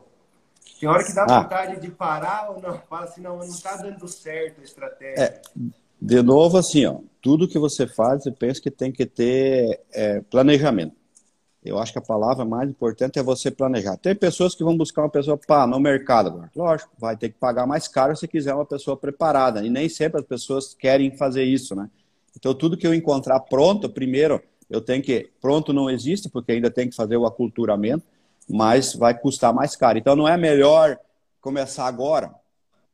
Tem 0.80 0.88
hora 0.88 1.03
que 1.03 1.14
dá 1.14 1.26
ah. 1.26 1.41
vontade 1.41 1.82
de 1.82 1.91
parar 1.91 2.51
ou 2.51 2.62
não? 2.62 2.80
Fala 2.89 3.03
assim, 3.03 3.22
não, 3.22 3.38
não 3.38 3.45
está 3.45 3.76
dando 3.76 4.08
certo 4.08 4.62
a 4.62 4.64
estratégia. 4.64 5.22
É, 5.22 5.41
de 6.00 6.22
novo, 6.22 6.58
assim, 6.58 6.86
ó, 6.86 7.00
tudo 7.22 7.48
que 7.48 7.58
você 7.58 7.88
faz, 7.88 8.26
eu 8.26 8.34
penso 8.34 8.62
que 8.62 8.70
tem 8.70 8.91
que 8.91 9.06
ter 9.06 9.82
é, 9.91 10.22
planejamento. 10.22 10.96
Eu 11.64 11.80
acho 11.80 11.91
que 11.91 11.98
a 11.98 12.02
palavra 12.02 12.46
mais 12.46 12.70
importante 12.70 13.18
é 13.18 13.24
você 13.24 13.50
planejar. 13.50 13.98
Tem 13.98 14.14
pessoas 14.14 14.54
que 14.54 14.64
vão 14.64 14.78
buscar 14.78 15.02
uma 15.02 15.10
pessoa 15.10 15.36
pá, 15.36 15.66
no 15.66 15.80
mercado 15.80 16.28
agora. 16.28 16.52
Lógico, 16.56 16.91
vai 17.00 17.18
ter 17.18 17.30
que 17.30 17.39
pagar 17.39 17.66
mais 17.66 17.88
caro 17.88 18.16
se 18.16 18.28
quiser 18.28 18.54
uma 18.54 18.66
pessoa 18.66 18.96
preparada. 18.96 19.66
E 19.66 19.70
nem 19.72 19.89
sempre 19.89 20.22
as 20.22 20.28
pessoas 20.28 20.76
querem 20.76 21.18
fazer 21.18 21.43
isso, 21.43 21.76
né? 21.76 21.89
Então, 22.38 22.54
tudo 22.54 22.78
que 22.78 22.86
eu 22.86 22.93
encontrar 22.93 23.39
pronto, 23.39 23.89
primeiro, 23.89 24.39
eu 24.70 24.80
tenho 24.80 25.02
que. 25.02 25.32
Pronto 25.41 25.74
não 25.74 25.89
existe, 25.89 26.30
porque 26.30 26.52
ainda 26.52 26.70
tem 26.70 26.88
que 26.88 26.96
fazer 26.96 27.18
o 27.18 27.26
aculturamento, 27.26 28.06
mas 28.48 28.93
vai 28.93 29.18
custar 29.18 29.52
mais 29.52 29.76
caro. 29.76 29.98
Então, 29.98 30.16
não 30.16 30.28
é 30.28 30.38
melhor 30.38 31.00
começar 31.41 31.88
agora. 31.88 32.32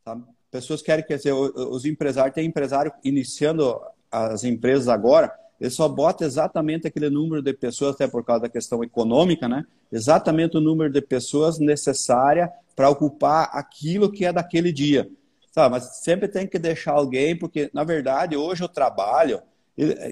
Sabe? 0.05 0.23
Pessoas 0.51 0.81
querem, 0.81 1.05
quer 1.05 1.15
dizer, 1.15 1.33
os 1.33 1.85
empresários, 1.85 2.35
tem 2.35 2.45
empresário 2.45 2.91
iniciando 3.03 3.79
as 4.11 4.43
empresas 4.43 4.89
agora, 4.89 5.33
ele 5.59 5.69
só 5.69 5.87
bota 5.87 6.25
exatamente 6.25 6.87
aquele 6.87 7.09
número 7.09 7.41
de 7.41 7.53
pessoas, 7.53 7.95
até 7.95 8.07
por 8.07 8.25
causa 8.25 8.41
da 8.41 8.49
questão 8.49 8.83
econômica, 8.83 9.47
né? 9.47 9.63
Exatamente 9.91 10.57
o 10.57 10.61
número 10.61 10.91
de 10.91 11.01
pessoas 11.01 11.59
necessária 11.59 12.51
para 12.75 12.89
ocupar 12.89 13.49
aquilo 13.53 14.11
que 14.11 14.25
é 14.25 14.33
daquele 14.33 14.73
dia. 14.73 15.07
Sabe? 15.51 15.71
Mas 15.71 16.01
sempre 16.01 16.27
tem 16.27 16.47
que 16.47 16.57
deixar 16.57 16.93
alguém, 16.93 17.37
porque, 17.37 17.69
na 17.73 17.83
verdade, 17.83 18.35
hoje 18.35 18.63
o 18.63 18.67
trabalho, 18.67 19.39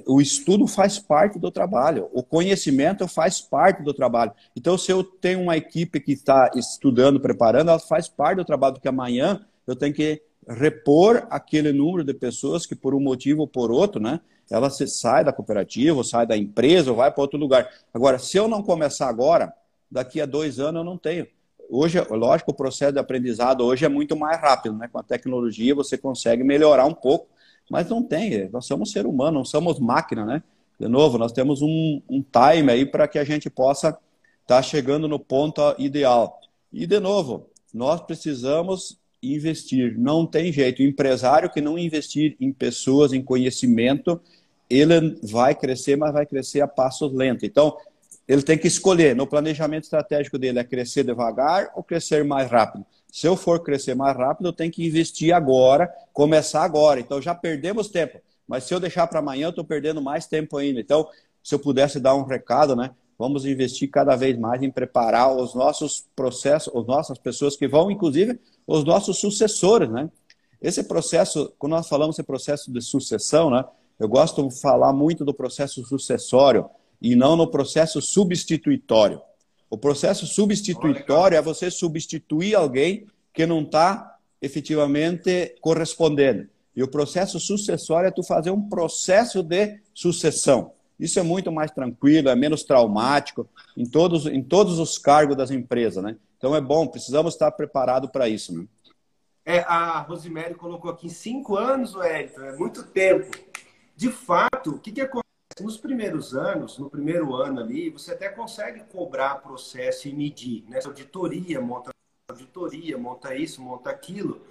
o 0.06 0.22
estudo 0.22 0.68
faz 0.68 1.00
parte 1.00 1.40
do 1.40 1.50
trabalho, 1.50 2.10
o 2.14 2.22
conhecimento 2.22 3.08
faz 3.08 3.42
parte 3.42 3.82
do 3.82 3.94
trabalho. 3.94 4.32
Então, 4.56 4.78
se 4.78 4.92
eu 4.92 5.04
tenho 5.04 5.42
uma 5.42 5.58
equipe 5.58 6.00
que 6.00 6.12
está 6.12 6.52
estudando, 6.56 7.20
preparando, 7.20 7.70
ela 7.70 7.80
faz 7.80 8.08
parte 8.08 8.38
do 8.38 8.46
trabalho, 8.46 8.76
porque 8.76 8.88
amanhã 8.88 9.46
eu 9.66 9.76
tenho 9.76 9.94
que 9.94 10.22
repor 10.50 11.28
aquele 11.30 11.72
número 11.72 12.04
de 12.04 12.14
pessoas 12.14 12.66
que, 12.66 12.76
por 12.76 12.96
um 12.96 13.00
motivo 13.00 13.42
ou 13.42 13.48
por 13.48 13.72
outro, 13.72 14.02
né, 14.02 14.20
ela 14.50 14.70
se 14.72 14.88
sai 14.88 15.24
da 15.24 15.32
cooperativa, 15.32 15.96
ou 15.96 16.04
sai 16.04 16.26
da 16.26 16.36
empresa, 16.36 16.90
ou 16.90 16.98
vai 16.98 17.12
para 17.12 17.22
outro 17.22 17.38
lugar. 17.38 17.70
Agora, 17.94 18.18
se 18.18 18.36
eu 18.36 18.48
não 18.48 18.64
começar 18.64 19.08
agora, 19.08 19.54
daqui 19.92 20.20
a 20.20 20.26
dois 20.26 20.60
anos 20.60 20.80
eu 20.80 20.84
não 20.84 20.98
tenho. 20.98 21.28
Hoje, 21.70 22.02
lógico, 22.10 22.50
o 22.50 22.54
processo 22.54 22.94
de 22.94 23.00
aprendizado 23.00 23.64
hoje 23.64 23.86
é 23.86 23.90
muito 23.90 24.16
mais 24.16 24.42
rápido, 24.42 24.76
né? 24.76 24.88
Com 24.92 24.98
a 24.98 25.04
tecnologia 25.04 25.76
você 25.76 26.00
consegue 26.00 26.44
melhorar 26.44 26.86
um 26.86 26.96
pouco, 26.96 27.28
mas 27.70 27.88
não 27.88 28.02
tem. 28.02 28.50
Nós 28.50 28.66
somos 28.66 28.92
ser 28.92 29.06
humano, 29.06 29.38
não 29.38 29.46
somos 29.46 29.80
máquina, 29.80 30.26
né? 30.26 30.42
De 30.80 30.88
novo, 30.88 31.20
nós 31.20 31.32
temos 31.32 31.62
um, 31.62 32.02
um 32.10 32.24
time 32.24 32.72
aí 32.72 32.86
para 32.88 33.08
que 33.08 33.20
a 33.20 33.24
gente 33.24 33.52
possa 33.52 33.90
estar 33.90 34.00
tá 34.48 34.62
chegando 34.64 35.08
no 35.08 35.20
ponto 35.20 35.62
ideal. 35.78 36.40
E, 36.74 36.88
de 36.88 37.00
novo, 37.00 37.50
nós 37.72 38.02
precisamos 38.02 38.99
investir. 39.22 39.98
Não 39.98 40.26
tem 40.26 40.52
jeito. 40.52 40.82
O 40.82 40.86
empresário 40.86 41.50
que 41.50 41.62
não 41.62 41.78
investir 41.78 42.36
em 42.40 42.52
pessoas, 42.52 43.14
em 43.14 43.22
conhecimento, 43.22 44.20
ele 44.70 45.20
vai 45.24 45.56
crescer, 45.56 45.96
mas 45.96 46.14
vai 46.14 46.26
crescer 46.26 46.62
a 46.62 46.68
passos 46.68 47.12
lentos. 47.14 47.44
Então, 47.44 47.76
ele 48.28 48.44
tem 48.44 48.58
que 48.58 48.68
escolher. 48.68 49.16
No 49.16 49.26
planejamento 49.26 49.86
estratégico 49.86 50.38
dele 50.38 50.60
é 50.60 50.64
crescer 50.64 51.04
devagar 51.04 51.72
ou 51.76 51.84
crescer 51.84 52.24
mais 52.24 52.50
rápido. 52.50 52.86
Se 53.12 53.26
eu 53.26 53.36
for 53.36 53.64
crescer 53.64 53.96
mais 53.96 54.16
rápido, 54.16 54.50
eu 54.50 54.54
tenho 54.54 54.72
que 54.72 54.86
investir 54.86 55.34
agora, 55.34 55.92
começar 56.14 56.64
agora. 56.64 57.00
Então, 57.00 57.22
já 57.22 57.34
perdemos 57.34 57.90
tempo. 57.90 58.20
Mas 58.48 58.66
se 58.66 58.74
eu 58.74 58.80
deixar 58.80 59.08
para 59.08 59.20
amanhã, 59.20 59.48
eu 59.48 59.50
estou 59.50 59.66
perdendo 59.66 60.02
mais 60.02 60.28
tempo 60.28 60.58
ainda. 60.58 60.80
Então, 60.80 61.08
se 61.44 61.56
eu 61.56 61.60
pudesse 61.60 62.00
dar 62.00 62.16
um 62.16 62.24
recado, 62.24 62.76
né? 62.76 62.92
Vamos 63.20 63.46
investir 63.46 63.92
cada 63.92 64.16
vez 64.16 64.40
mais 64.40 64.64
em 64.64 64.72
preparar 64.72 65.36
os 65.36 65.54
nossos 65.54 66.06
processos, 66.16 66.74
as 66.74 66.88
nossas 66.88 67.18
pessoas 67.18 67.58
que 67.58 67.68
vão, 67.68 67.92
inclusive, 67.92 68.40
os 68.66 68.86
nossos 68.86 69.20
sucessores, 69.20 69.90
né? 69.90 70.10
Esse 70.62 70.86
processo, 70.86 71.54
quando 71.60 71.74
nós 71.74 71.90
falamos 71.90 72.16
esse 72.16 72.24
processo 72.24 72.72
de 72.72 72.82
sucessão, 72.82 73.50
né? 73.50 73.66
Eu 74.00 74.08
gosto 74.08 74.48
de 74.48 74.58
falar 74.62 74.94
muito 74.94 75.26
do 75.26 75.34
processo 75.34 75.84
sucessório 75.84 76.70
e 77.02 77.14
não 77.14 77.36
no 77.36 77.52
processo 77.52 78.02
substituitório. 78.02 79.22
O 79.70 79.78
processo 79.78 80.26
substituitório 80.26 81.38
é 81.38 81.42
você 81.42 81.70
substituir 81.70 82.56
alguém 82.56 83.06
que 83.34 83.46
não 83.46 83.64
está 83.64 84.16
efetivamente 84.42 85.56
correspondendo. 85.60 86.48
E 86.74 86.82
o 86.82 86.88
processo 86.88 87.38
sucessório 87.38 88.08
é 88.08 88.12
tu 88.12 88.24
fazer 88.24 88.52
um 88.52 88.70
processo 88.70 89.44
de 89.44 89.82
sucessão. 89.94 90.72
Isso 91.00 91.20
é 91.20 91.24
muito 91.24 91.52
mais 91.52 91.72
tranquilo, 91.72 92.30
é 92.30 92.36
menos 92.36 92.64
traumático 92.64 93.48
em 93.78 93.86
todos, 93.86 94.26
em 94.26 94.44
todos 94.44 94.80
os 94.80 94.98
cargos 94.98 95.38
das 95.38 95.50
empresas, 95.50 96.04
né? 96.04 96.18
Então 96.38 96.56
é 96.56 96.62
bom, 96.62 96.88
precisamos 96.88 97.34
estar 97.34 97.52
preparados 97.52 98.10
para 98.10 98.28
isso, 98.28 98.58
né? 98.58 98.68
É, 99.46 99.60
a 99.62 100.00
Rosemary 100.00 100.54
colocou 100.56 100.92
aqui 100.92 101.10
cinco 101.10 101.56
anos, 101.56 101.96
Wellington, 101.96 102.42
é 102.42 102.56
muito 102.56 102.84
tempo. 102.84 103.32
De 103.96 104.12
fato, 104.12 104.72
o 104.76 104.80
que, 104.80 104.92
que 104.92 105.02
acontece? 105.02 105.24
Nos 105.62 105.78
primeiros 105.78 106.36
anos, 106.36 106.78
no 106.78 106.90
primeiro 106.90 107.36
ano 107.36 107.60
ali, 107.60 107.90
você 107.90 108.12
até 108.12 108.30
consegue 108.30 108.82
cobrar 108.92 109.42
processo 109.42 110.08
e 110.08 110.14
medir, 110.14 110.64
né? 110.70 110.80
Auditoria, 110.86 111.60
monta 111.60 111.90
auditoria, 112.30 112.98
monta 112.98 113.34
isso, 113.36 113.62
monta 113.62 113.90
aquilo. 113.90 114.42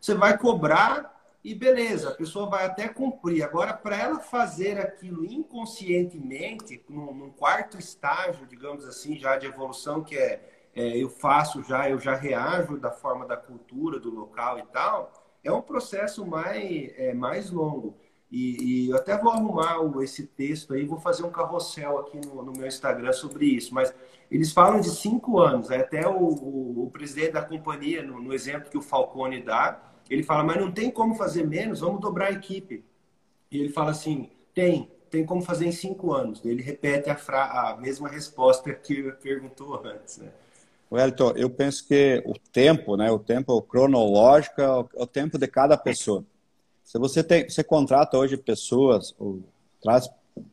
Você 0.00 0.14
vai 0.14 0.38
cobrar 0.38 1.15
e 1.46 1.54
beleza, 1.54 2.08
a 2.08 2.12
pessoa 2.12 2.50
vai 2.50 2.66
até 2.66 2.88
cumprir. 2.88 3.44
Agora, 3.44 3.72
para 3.72 3.96
ela 3.96 4.18
fazer 4.18 4.80
aquilo 4.80 5.24
inconscientemente, 5.24 6.82
num, 6.88 7.14
num, 7.14 7.30
quarto 7.30 7.78
estágio, 7.78 8.44
digamos 8.48 8.84
assim, 8.84 9.16
já 9.16 9.36
de 9.36 9.46
evolução, 9.46 10.02
que 10.02 10.18
é, 10.18 10.68
é, 10.74 10.98
eu 11.00 11.08
faço 11.08 11.62
já, 11.62 11.88
eu 11.88 12.00
já 12.00 12.16
reajo 12.16 12.76
da 12.76 12.90
forma 12.90 13.24
da 13.24 13.36
cultura, 13.36 14.00
do 14.00 14.12
local 14.12 14.58
e 14.58 14.64
tal, 14.64 15.12
é 15.44 15.52
um 15.52 15.62
processo 15.62 16.26
mais, 16.26 16.90
é, 16.96 17.14
mais 17.14 17.48
longo. 17.48 17.96
E, 18.28 18.86
e, 18.86 18.90
eu 18.90 18.96
até 18.96 19.16
vou 19.16 19.30
arrumar 19.30 19.78
esse 20.02 20.26
texto 20.26 20.74
aí, 20.74 20.84
vou 20.84 20.98
fazer 20.98 21.22
um 21.22 21.30
carrossel 21.30 22.00
aqui 22.00 22.20
no, 22.26 22.42
no 22.42 22.50
meu 22.50 22.66
Instagram 22.66 23.12
sobre 23.12 23.46
isso. 23.46 23.72
Mas 23.72 23.94
eles 24.28 24.52
falam 24.52 24.80
de 24.80 24.90
cinco 24.90 25.38
anos, 25.38 25.70
até 25.70 26.08
o, 26.08 26.18
o, 26.18 26.86
o 26.86 26.90
presidente 26.90 27.34
da 27.34 27.42
companhia, 27.42 28.02
no, 28.02 28.20
no 28.20 28.34
exemplo 28.34 28.68
que 28.68 28.76
o 28.76 28.82
Falcone 28.82 29.40
dá, 29.40 29.94
ele 30.08 30.22
fala, 30.22 30.44
mas 30.44 30.60
não 30.60 30.70
tem 30.70 30.90
como 30.90 31.14
fazer 31.14 31.46
menos, 31.46 31.80
vamos 31.80 32.00
dobrar 32.00 32.26
a 32.26 32.32
equipe. 32.32 32.84
E 33.50 33.58
ele 33.58 33.68
fala 33.68 33.90
assim, 33.90 34.30
tem, 34.54 34.90
tem 35.10 35.24
como 35.24 35.42
fazer 35.42 35.66
em 35.66 35.72
cinco 35.72 36.12
anos. 36.12 36.44
Ele 36.44 36.62
repete 36.62 37.10
a, 37.10 37.16
fra 37.16 37.70
a 37.70 37.76
mesma 37.76 38.08
resposta 38.08 38.72
que 38.72 39.12
perguntou 39.22 39.80
antes, 39.84 40.18
né? 40.18 40.30
Wellington, 40.90 41.32
eu 41.36 41.50
penso 41.50 41.86
que 41.86 42.22
o 42.24 42.34
tempo, 42.52 42.96
né, 42.96 43.10
o 43.10 43.18
tempo 43.18 43.60
cronológico 43.62 44.60
é 44.60 44.68
o, 44.68 44.88
é 44.96 45.02
o 45.02 45.06
tempo 45.06 45.36
de 45.36 45.48
cada 45.48 45.76
pessoa. 45.76 46.24
Se 46.84 46.98
você 46.98 47.24
tem, 47.24 47.48
você 47.48 47.64
contrata 47.64 48.16
hoje 48.16 48.36
pessoas, 48.36 49.14
ou 49.18 49.40
traz 49.82 50.08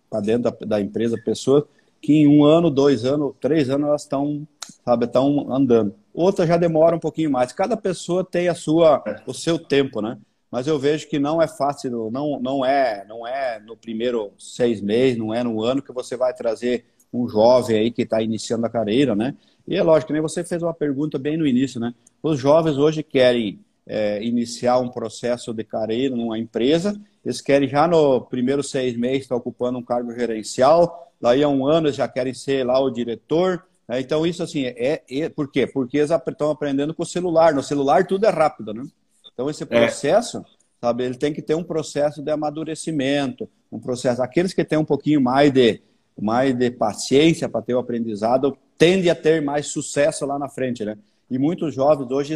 para 0.10 0.22
dentro 0.22 0.52
da, 0.52 0.66
da, 0.66 0.82
empresa 0.82 1.18
pessoas 1.24 1.64
que 2.02 2.14
em 2.14 2.28
um 2.28 2.44
ano, 2.44 2.72
dois 2.72 3.06
anos, 3.06 3.34
três 3.40 3.70
anos 3.70 3.88
elas 3.88 4.02
estão, 4.02 4.48
sabe, 4.84 5.06
estão 5.06 5.52
andando 5.54 5.96
outra 6.14 6.46
já 6.46 6.56
demora 6.58 6.96
um 6.96 7.00
pouquinho 7.00 7.32
mais. 7.32 7.52
Cada 7.52 7.76
pessoa 7.76 8.24
tem 8.24 8.48
a 8.48 8.56
sua, 8.56 9.04
o 9.26 9.34
seu 9.34 9.58
tempo, 9.58 10.02
né? 10.02 10.18
Mas 10.52 10.68
eu 10.68 10.78
vejo 10.78 11.10
que 11.10 11.18
não 11.18 11.42
é 11.42 11.48
fácil, 11.48 12.12
não, 12.12 12.40
não 12.40 12.64
é, 12.64 13.04
não 13.08 13.26
é 13.26 13.60
no 13.60 13.76
primeiro 13.76 14.32
seis 14.38 14.80
meses, 14.80 15.18
não 15.18 15.34
é 15.34 15.44
no 15.44 15.64
ano 15.64 15.82
que 15.82 15.92
você 15.92 16.16
vai 16.16 16.32
trazer 16.34 16.86
um 17.12 17.28
jovem 17.28 17.78
aí 17.78 17.92
que 17.92 18.04
está 18.04 18.22
iniciando 18.22 18.66
a 18.66 18.70
carreira, 18.70 19.16
né? 19.16 19.36
E 19.68 19.76
é 19.76 19.82
lógico, 19.82 20.14
nem 20.14 20.22
você 20.22 20.44
fez 20.44 20.62
uma 20.62 20.74
pergunta 20.74 21.18
bem 21.18 21.38
no 21.38 21.48
início, 21.48 21.80
né? 21.80 21.94
Os 22.22 22.40
jovens 22.40 22.78
hoje 22.78 23.02
querem 23.02 23.60
é, 23.88 24.24
iniciar 24.24 24.78
um 24.80 24.90
processo 24.90 25.54
de 25.54 25.64
carreira 25.64 26.16
numa 26.16 26.38
empresa, 26.38 27.00
eles 27.26 27.42
querem 27.42 27.68
já 27.68 27.88
no 27.88 28.22
primeiro 28.22 28.62
seis 28.62 28.96
meses 28.96 29.22
estar 29.22 29.36
ocupando 29.36 29.80
um 29.80 29.84
cargo 29.84 30.14
gerencial, 30.14 31.12
daí 31.20 31.42
a 31.42 31.50
um 31.50 31.66
ano 31.66 31.88
eles 31.88 31.96
já 31.96 32.08
querem 32.08 32.34
ser 32.34 32.66
lá 32.66 32.80
o 32.80 32.92
diretor, 32.92 33.64
é, 33.64 33.73
então, 33.92 34.26
isso 34.26 34.42
assim, 34.42 34.66
é, 34.66 35.04
é, 35.10 35.30
por 35.30 35.52
quê? 35.52 35.68
Porque 35.68 35.98
eles 35.98 36.10
estão 36.10 36.52
aprendendo 36.52 36.94
com 36.94 37.04
o 37.04 37.06
celular. 37.06 37.54
No 37.54 37.62
celular 37.62 38.08
tudo 38.08 38.26
é 38.26 38.30
rápido, 38.30 38.74
né? 38.74 38.84
Então, 39.34 39.50
esse 39.50 39.64
é. 39.64 39.66
processo, 39.66 40.38
é. 40.38 40.44
sabe, 40.82 41.04
ele 41.04 41.16
tem 41.16 41.34
que 41.34 41.42
ter 41.42 41.56
um 41.56 41.64
processo 41.64 42.22
de 42.22 42.32
amadurecimento, 42.32 43.50
um 43.72 43.80
processo. 43.80 44.22
Aqueles 44.22 44.54
que 44.54 44.64
têm 44.64 44.78
um 44.78 44.86
pouquinho 44.86 45.20
mais 45.20 45.52
de, 45.52 45.82
mais 46.20 46.56
de 46.56 46.72
paciência 46.72 47.50
para 47.50 47.62
ter 47.62 47.74
o 47.74 47.80
aprendizado, 47.80 48.58
tendem 48.78 49.10
a 49.10 49.16
ter 49.16 49.42
mais 49.42 49.68
sucesso 49.68 50.26
lá 50.26 50.40
na 50.40 50.48
frente, 50.48 50.86
né? 50.86 50.98
E 51.30 51.40
muitos 51.40 51.74
jovens 51.74 52.12
hoje 52.12 52.36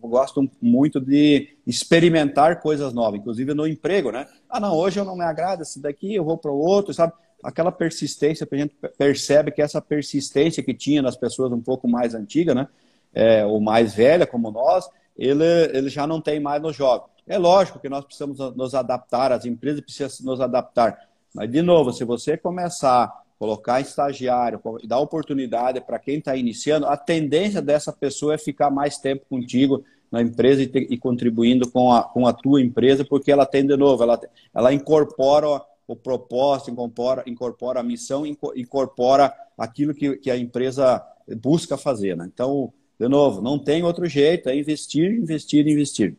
gostam 0.00 0.48
muito 0.62 1.00
de 1.00 1.56
experimentar 1.66 2.60
coisas 2.60 2.92
novas, 2.92 3.18
inclusive 3.18 3.52
no 3.54 3.66
emprego, 3.66 4.12
né? 4.12 4.26
Ah, 4.48 4.60
não, 4.60 4.74
hoje 4.74 5.00
eu 5.00 5.04
não 5.04 5.16
me 5.16 5.24
agrada 5.24 5.62
esse 5.62 5.80
daqui, 5.80 6.14
eu 6.14 6.24
vou 6.24 6.38
para 6.38 6.52
o 6.52 6.58
outro, 6.58 6.94
sabe? 6.94 7.12
Aquela 7.42 7.70
persistência, 7.70 8.46
a 8.50 8.56
gente 8.56 8.74
percebe 8.98 9.50
que 9.50 9.62
essa 9.62 9.80
persistência 9.80 10.62
que 10.62 10.74
tinha 10.74 11.02
nas 11.02 11.16
pessoas 11.16 11.52
um 11.52 11.60
pouco 11.60 11.86
mais 11.88 12.14
antigas, 12.14 12.54
né, 12.54 12.68
é, 13.14 13.44
ou 13.44 13.60
mais 13.60 13.94
velha 13.94 14.26
como 14.26 14.50
nós, 14.50 14.88
ele, 15.16 15.44
ele 15.72 15.88
já 15.88 16.06
não 16.06 16.20
tem 16.20 16.38
mais 16.38 16.60
no 16.60 16.72
jovem. 16.72 17.08
É 17.26 17.38
lógico 17.38 17.78
que 17.78 17.88
nós 17.88 18.04
precisamos 18.04 18.38
nos 18.54 18.74
adaptar, 18.74 19.32
as 19.32 19.44
empresas 19.44 19.80
precisam 19.80 20.26
nos 20.30 20.40
adaptar. 20.40 21.08
Mas, 21.34 21.50
de 21.50 21.60
novo, 21.60 21.92
se 21.92 22.04
você 22.04 22.36
começar 22.36 23.04
a 23.04 23.22
colocar 23.38 23.80
estagiário, 23.80 24.60
dar 24.84 24.98
oportunidade 25.00 25.80
para 25.80 25.98
quem 25.98 26.18
está 26.18 26.36
iniciando, 26.36 26.86
a 26.86 26.96
tendência 26.96 27.60
dessa 27.60 27.92
pessoa 27.92 28.34
é 28.34 28.38
ficar 28.38 28.70
mais 28.70 28.98
tempo 28.98 29.26
contigo 29.28 29.84
na 30.10 30.22
empresa 30.22 30.62
e, 30.62 30.66
te, 30.66 30.86
e 30.90 30.96
contribuindo 30.96 31.70
com 31.70 31.92
a, 31.92 32.04
com 32.04 32.26
a 32.26 32.32
tua 32.32 32.62
empresa, 32.62 33.04
porque 33.04 33.32
ela 33.32 33.44
tem, 33.44 33.66
de 33.66 33.76
novo, 33.76 34.02
ela, 34.02 34.20
ela 34.54 34.72
incorpora 34.72 35.60
o 35.86 35.94
propósito, 35.94 36.70
incorpora, 36.70 37.22
incorpora 37.26 37.80
a 37.80 37.82
missão, 37.82 38.24
incorpora 38.26 39.32
aquilo 39.56 39.94
que, 39.94 40.16
que 40.16 40.30
a 40.30 40.36
empresa 40.36 41.04
busca 41.40 41.76
fazer. 41.76 42.16
Né? 42.16 42.28
Então, 42.32 42.72
de 42.98 43.08
novo, 43.08 43.40
não 43.40 43.58
tem 43.58 43.82
outro 43.82 44.06
jeito, 44.06 44.48
é 44.48 44.56
investir, 44.56 45.12
investir, 45.12 45.66
investir. 45.66 46.16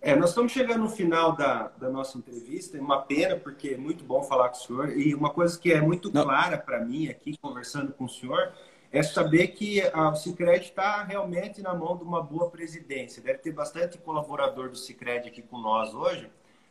É, 0.00 0.14
nós 0.14 0.28
estamos 0.28 0.52
chegando 0.52 0.82
no 0.82 0.88
final 0.88 1.34
da, 1.34 1.68
da 1.68 1.90
nossa 1.90 2.16
entrevista, 2.16 2.78
é 2.78 2.80
uma 2.80 3.02
pena, 3.02 3.34
porque 3.34 3.70
é 3.70 3.76
muito 3.76 4.04
bom 4.04 4.22
falar 4.22 4.50
com 4.50 4.56
o 4.56 4.60
senhor, 4.60 4.96
e 4.96 5.12
uma 5.14 5.30
coisa 5.30 5.58
que 5.58 5.72
é 5.72 5.80
muito 5.80 6.12
não. 6.12 6.22
clara 6.22 6.56
para 6.56 6.84
mim 6.84 7.08
aqui, 7.08 7.36
conversando 7.38 7.92
com 7.92 8.04
o 8.04 8.08
senhor, 8.08 8.52
é 8.92 9.02
saber 9.02 9.48
que 9.48 9.80
a, 9.80 10.10
o 10.10 10.14
Cicred 10.14 10.64
está 10.64 11.02
realmente 11.02 11.60
na 11.60 11.74
mão 11.74 11.96
de 11.96 12.04
uma 12.04 12.22
boa 12.22 12.48
presidência. 12.48 13.20
Deve 13.20 13.38
ter 13.38 13.52
bastante 13.52 13.98
colaborador 13.98 14.70
do 14.70 14.76
Cicred 14.76 15.26
aqui 15.26 15.42
com 15.42 15.58
nós 15.58 15.92
hoje, 15.92 16.30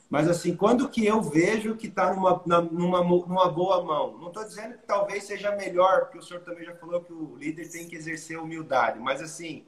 mas 0.09 0.27
assim, 0.29 0.55
quando 0.55 0.87
que 0.87 1.05
eu 1.05 1.21
vejo 1.21 1.75
que 1.75 1.87
está 1.87 2.13
numa, 2.13 2.41
numa, 2.71 3.03
numa 3.03 3.49
boa 3.49 3.83
mão? 3.83 4.17
Não 4.17 4.27
estou 4.27 4.43
dizendo 4.43 4.77
que 4.77 4.85
talvez 4.85 5.23
seja 5.23 5.55
melhor, 5.55 6.01
porque 6.01 6.19
o 6.19 6.21
senhor 6.21 6.41
também 6.41 6.63
já 6.63 6.75
falou 6.75 7.01
que 7.01 7.11
o 7.11 7.35
líder 7.35 7.69
tem 7.69 7.87
que 7.87 7.95
exercer 7.95 8.39
humildade, 8.39 8.99
mas 8.99 9.21
assim, 9.21 9.63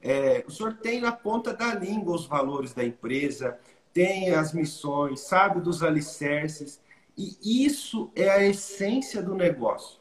é, 0.00 0.44
o 0.46 0.50
senhor 0.50 0.74
tem 0.74 1.00
na 1.00 1.12
ponta 1.12 1.52
da 1.54 1.74
língua 1.74 2.16
os 2.16 2.26
valores 2.26 2.72
da 2.72 2.84
empresa, 2.84 3.58
tem 3.92 4.34
as 4.34 4.52
missões, 4.52 5.20
sabe 5.20 5.60
dos 5.60 5.82
alicerces. 5.82 6.80
E 7.16 7.64
isso 7.64 8.10
é 8.16 8.30
a 8.30 8.42
essência 8.42 9.22
do 9.22 9.34
negócio. 9.34 10.00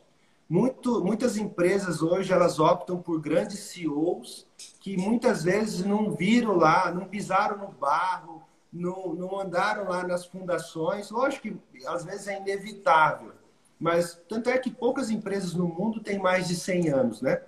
Muito, 0.50 1.04
muitas 1.04 1.38
empresas 1.38 2.02
hoje 2.02 2.34
elas 2.34 2.60
optam 2.60 3.02
por 3.02 3.22
grandes 3.22 3.60
CEOs 3.60 4.48
que 4.80 4.98
muitas 4.98 5.44
vezes 5.44 5.86
não 5.86 6.12
viram 6.12 6.56
lá, 6.56 6.92
não 6.92 7.06
pisaram 7.06 7.58
no 7.58 7.68
barro, 7.70 8.42
não, 8.72 9.13
não 9.13 9.39
andaram 9.39 9.89
lá 9.89 10.05
nas 10.05 10.26
fundações. 10.26 11.09
Lógico 11.11 11.57
que 11.72 11.86
às 11.88 12.05
vezes 12.05 12.28
é 12.28 12.39
inevitável, 12.39 13.34
mas 13.80 14.19
tanto 14.30 14.49
é 14.49 14.57
que 14.57 14.69
poucas 14.69 15.09
empresas 15.09 15.53
no 15.53 15.67
mundo 15.67 15.99
têm 15.99 16.19
mais 16.19 16.47
de 16.47 16.55
100 16.55 16.89
anos, 16.89 17.22
né? 17.22 17.41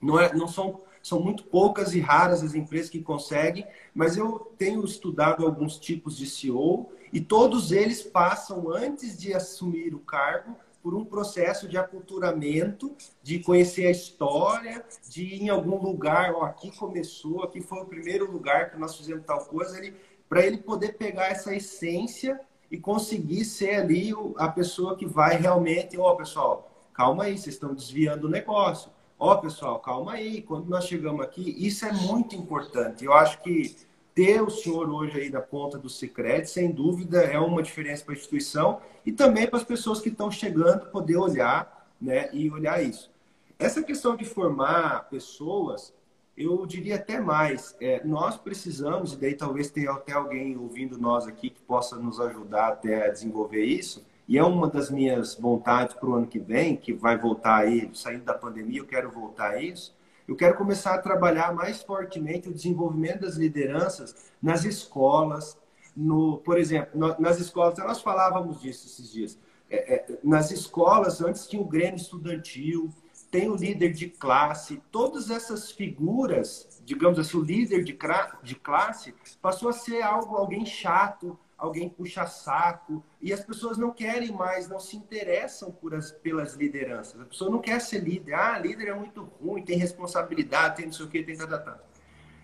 Não, 0.00 0.18
é, 0.18 0.34
não 0.34 0.48
são, 0.48 0.80
são 1.02 1.20
muito 1.20 1.44
poucas 1.44 1.94
e 1.94 2.00
raras 2.00 2.42
as 2.42 2.54
empresas 2.54 2.90
que 2.90 3.02
conseguem, 3.02 3.66
mas 3.94 4.16
eu 4.16 4.52
tenho 4.58 4.84
estudado 4.84 5.44
alguns 5.44 5.78
tipos 5.78 6.16
de 6.16 6.26
CEO 6.26 6.92
e 7.12 7.20
todos 7.20 7.72
eles 7.72 8.02
passam, 8.02 8.70
antes 8.72 9.18
de 9.18 9.34
assumir 9.34 9.94
o 9.94 9.98
cargo, 9.98 10.56
por 10.82 10.94
um 10.94 11.04
processo 11.04 11.68
de 11.68 11.78
aculturamento, 11.78 12.94
de 13.22 13.38
conhecer 13.38 13.86
a 13.86 13.90
história, 13.90 14.84
de 15.08 15.22
ir 15.22 15.42
em 15.42 15.48
algum 15.48 15.80
lugar, 15.80 16.34
ó, 16.34 16.42
aqui 16.42 16.76
começou, 16.76 17.44
aqui 17.44 17.60
foi 17.60 17.78
o 17.78 17.86
primeiro 17.86 18.30
lugar 18.30 18.70
que 18.70 18.78
nós 18.78 18.96
fizemos 18.96 19.24
tal 19.24 19.44
coisa, 19.44 19.78
ele, 19.78 19.94
para 20.32 20.46
ele 20.46 20.56
poder 20.56 20.96
pegar 20.96 21.26
essa 21.26 21.54
essência 21.54 22.40
e 22.70 22.78
conseguir 22.78 23.44
ser 23.44 23.74
ali 23.74 24.14
a 24.38 24.48
pessoa 24.48 24.96
que 24.96 25.04
vai 25.04 25.36
realmente, 25.36 25.98
ó, 25.98 26.14
pessoal, 26.14 26.70
calma 26.94 27.24
aí, 27.24 27.36
vocês 27.36 27.54
estão 27.54 27.74
desviando 27.74 28.26
o 28.26 28.30
negócio. 28.30 28.90
Ó, 29.18 29.36
pessoal, 29.36 29.78
calma 29.80 30.12
aí, 30.12 30.40
quando 30.40 30.70
nós 30.70 30.86
chegamos 30.86 31.20
aqui, 31.20 31.54
isso 31.58 31.84
é 31.84 31.92
muito 31.92 32.34
importante. 32.34 33.04
Eu 33.04 33.12
acho 33.12 33.42
que 33.42 33.76
ter 34.14 34.40
o 34.42 34.48
senhor 34.48 34.88
hoje 34.88 35.20
aí 35.20 35.30
da 35.30 35.42
ponta 35.42 35.76
do 35.76 35.90
Sicredi, 35.90 36.48
sem 36.48 36.70
dúvida, 36.70 37.20
é 37.20 37.38
uma 37.38 37.62
diferença 37.62 38.02
para 38.02 38.14
a 38.14 38.16
instituição 38.16 38.80
e 39.04 39.12
também 39.12 39.46
para 39.46 39.58
as 39.58 39.64
pessoas 39.64 40.00
que 40.00 40.08
estão 40.08 40.30
chegando 40.30 40.86
poder 40.86 41.18
olhar, 41.18 41.90
né, 42.00 42.30
e 42.32 42.50
olhar 42.50 42.82
isso. 42.82 43.10
Essa 43.58 43.82
questão 43.82 44.16
de 44.16 44.24
formar 44.24 45.10
pessoas, 45.10 45.92
eu 46.36 46.64
diria 46.66 46.96
até 46.96 47.20
mais, 47.20 47.76
é, 47.80 48.02
nós 48.04 48.36
precisamos, 48.36 49.12
e 49.12 49.16
daí 49.16 49.34
talvez 49.34 49.70
tenha 49.70 49.90
até 49.90 50.12
alguém 50.12 50.56
ouvindo 50.56 50.98
nós 50.98 51.26
aqui 51.26 51.50
que 51.50 51.60
possa 51.60 51.96
nos 51.96 52.18
ajudar 52.20 52.68
até 52.68 53.06
a 53.06 53.10
desenvolver 53.10 53.64
isso, 53.64 54.04
e 54.26 54.38
é 54.38 54.44
uma 54.44 54.68
das 54.68 54.90
minhas 54.90 55.34
vontades 55.34 55.94
para 55.94 56.08
o 56.08 56.14
ano 56.14 56.26
que 56.26 56.38
vem, 56.38 56.76
que 56.76 56.92
vai 56.92 57.18
voltar 57.18 57.56
aí, 57.56 57.90
saindo 57.92 58.24
da 58.24 58.34
pandemia, 58.34 58.80
eu 58.80 58.86
quero 58.86 59.10
voltar 59.10 59.52
a 59.52 59.62
isso, 59.62 59.94
eu 60.26 60.36
quero 60.36 60.56
começar 60.56 60.94
a 60.94 60.98
trabalhar 60.98 61.52
mais 61.52 61.82
fortemente 61.82 62.48
o 62.48 62.54
desenvolvimento 62.54 63.20
das 63.20 63.36
lideranças 63.36 64.32
nas 64.40 64.64
escolas, 64.64 65.58
no, 65.94 66.38
por 66.38 66.58
exemplo, 66.58 67.16
nas 67.18 67.38
escolas, 67.38 67.76
nós 67.78 68.00
falávamos 68.00 68.60
disso 68.60 68.86
esses 68.86 69.12
dias. 69.12 69.38
É, 69.68 69.94
é, 69.94 70.18
nas 70.22 70.50
escolas, 70.50 71.20
antes 71.20 71.46
tinha 71.46 71.60
o 71.60 71.66
Grêmio 71.66 71.96
Estudantil, 71.96 72.90
tem 73.32 73.48
o 73.48 73.56
líder 73.56 73.94
de 73.94 74.10
classe, 74.10 74.82
todas 74.92 75.30
essas 75.30 75.72
figuras, 75.72 76.82
digamos 76.84 77.18
assim, 77.18 77.38
o 77.38 77.40
líder 77.40 77.82
de, 77.82 77.98
de 78.42 78.54
classe 78.54 79.14
passou 79.40 79.70
a 79.70 79.72
ser 79.72 80.02
algo, 80.02 80.36
alguém 80.36 80.66
chato, 80.66 81.38
alguém 81.56 81.88
puxa 81.88 82.26
saco, 82.26 83.02
e 83.22 83.32
as 83.32 83.40
pessoas 83.40 83.78
não 83.78 83.90
querem 83.90 84.30
mais, 84.32 84.68
não 84.68 84.78
se 84.78 84.98
interessam 84.98 85.72
por 85.72 85.94
as, 85.94 86.12
pelas 86.12 86.56
lideranças. 86.56 87.18
A 87.18 87.24
pessoa 87.24 87.50
não 87.50 87.58
quer 87.58 87.80
ser 87.80 88.00
líder. 88.00 88.34
Ah, 88.34 88.58
líder 88.58 88.88
é 88.88 88.94
muito 88.94 89.22
ruim, 89.42 89.64
tem 89.64 89.78
responsabilidade, 89.78 90.76
tem 90.76 90.86
não 90.86 90.92
sei 90.92 91.06
o 91.06 91.08
que, 91.08 91.22
tem 91.22 91.34
tal, 91.34 91.48
tal, 91.48 91.78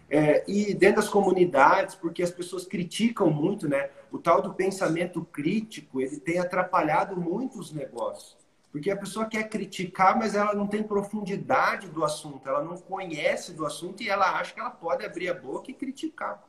É, 0.09 0.43
e 0.51 0.73
dentro 0.73 1.03
das 1.03 1.11
comunidades, 1.11 1.97
porque 1.97 2.23
as 2.23 2.31
pessoas 2.31 2.65
criticam 2.65 3.31
muito, 3.31 3.69
né? 3.69 3.91
O 4.11 4.17
tal 4.17 4.41
do 4.41 4.55
pensamento 4.55 5.23
crítico, 5.23 6.01
ele 6.01 6.19
tem 6.19 6.39
atrapalhado 6.39 7.15
muito 7.15 7.59
os 7.59 7.73
negócios. 7.73 8.48
Porque 8.79 8.93
a 8.93 8.97
pessoa 8.97 9.27
quer 9.27 9.49
criticar, 9.49 10.17
mas 10.17 10.37
ela 10.37 10.55
não 10.55 10.69
tem 10.69 10.85
profundidade 10.85 11.89
do 11.89 12.05
assunto, 12.05 12.49
ela 12.49 12.63
não 12.63 12.77
conhece 12.77 13.53
do 13.53 13.67
assunto 13.67 14.05
e 14.05 14.09
ela 14.09 14.39
acha 14.39 14.55
que 14.55 14.61
ela 14.61 14.71
pode 14.71 15.05
abrir 15.05 15.29
a 15.29 15.35
boca 15.35 15.69
e 15.69 15.75
criticar. 15.75 16.45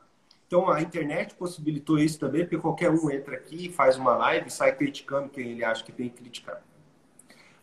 Então 0.46 0.70
a 0.70 0.80
internet 0.80 1.34
possibilitou 1.34 1.98
isso 1.98 2.20
também, 2.20 2.42
porque 2.42 2.60
qualquer 2.60 2.92
um 2.92 3.10
entra 3.10 3.36
aqui, 3.36 3.72
faz 3.72 3.98
uma 3.98 4.16
live 4.16 4.48
e 4.48 4.52
sai 4.52 4.76
criticando 4.76 5.28
quem 5.30 5.50
ele 5.50 5.64
acha 5.64 5.84
que 5.84 5.92
tem 5.92 6.08
que 6.08 6.18
criticar. 6.18 6.62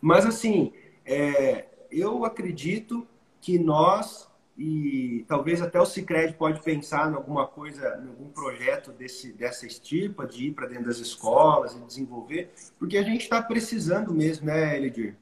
Mas 0.00 0.26
assim, 0.26 0.72
é, 1.04 1.66
eu 1.88 2.24
acredito 2.24 3.06
que 3.40 3.60
nós 3.60 4.28
e 4.58 5.24
talvez 5.28 5.60
até 5.60 5.78
o 5.78 5.84
Cicred 5.84 6.34
pode 6.34 6.62
pensar 6.62 7.10
em 7.10 7.14
alguma 7.14 7.46
coisa, 7.46 8.00
em 8.02 8.08
algum 8.08 8.28
projeto 8.28 8.90
desse, 8.90 9.32
dessa 9.32 9.66
estirpa, 9.66 10.26
de 10.26 10.46
ir 10.46 10.52
para 10.52 10.66
dentro 10.66 10.86
das 10.86 10.98
escolas 10.98 11.74
e 11.74 11.80
desenvolver, 11.80 12.50
porque 12.78 12.96
a 12.96 13.02
gente 13.02 13.22
está 13.22 13.42
precisando 13.42 14.14
mesmo, 14.14 14.46
né, 14.46 14.76
Elidir? 14.76 15.16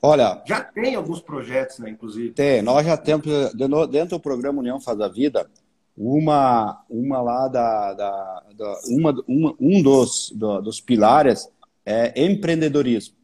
Olha. 0.00 0.42
Já 0.46 0.62
tem 0.62 0.94
alguns 0.94 1.20
projetos, 1.20 1.78
né, 1.80 1.90
inclusive? 1.90 2.30
Tem, 2.30 2.62
nós 2.62 2.86
já 2.86 2.96
temos, 2.96 3.26
dentro 3.90 4.16
do 4.16 4.20
programa 4.20 4.60
União 4.60 4.80
Faz 4.80 4.98
a 5.00 5.08
Vida, 5.08 5.50
uma, 5.96 6.82
uma 6.88 7.20
lá 7.20 7.48
da, 7.48 7.92
da, 7.92 8.42
da 8.56 8.80
uma, 8.86 9.24
uma, 9.26 9.54
um 9.60 9.82
dos, 9.82 10.30
do, 10.34 10.62
dos 10.62 10.80
pilares 10.80 11.48
é 11.84 12.24
empreendedorismo. 12.24 13.17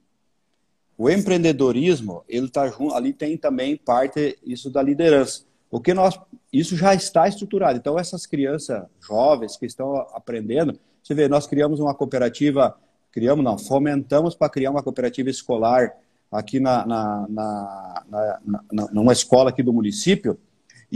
O 0.97 1.11
empreendedorismo, 1.11 2.25
ele 2.29 2.49
tá 2.49 2.69
junto, 2.69 2.95
ali 2.95 3.13
tem 3.13 3.37
também 3.37 3.77
parte 3.77 4.39
isso 4.45 4.71
da 4.71 4.83
liderança. 4.83 5.43
Porque 5.71 5.93
nós, 5.93 6.19
isso 6.53 6.77
já 6.77 6.95
está 6.95 7.27
estruturado. 7.27 7.77
Então, 7.77 7.99
essas 7.99 8.27
crianças 8.27 8.85
jovens 9.01 9.57
que 9.57 9.67
estão 9.67 9.97
aprendendo, 10.15 10.79
você 11.03 11.15
vê, 11.15 11.29
nós 11.29 11.47
criamos 11.47 11.81
uma 11.81 11.95
cooperativa, 11.95 12.77
criamos 13.11 13.45
não, 13.45 13.59
fomentamos 13.59 14.37
para 14.37 14.49
criar 14.49 14.71
uma 14.71 14.83
cooperativa 14.83 15.29
escolar 15.29 15.93
aqui 16.31 16.61
na, 16.61 16.87
na, 16.87 17.27
na, 17.29 18.41
na, 18.73 18.89
numa 18.93 19.13
escola 19.13 19.51
aqui 19.51 19.63
do 19.63 19.73
município, 19.73 20.39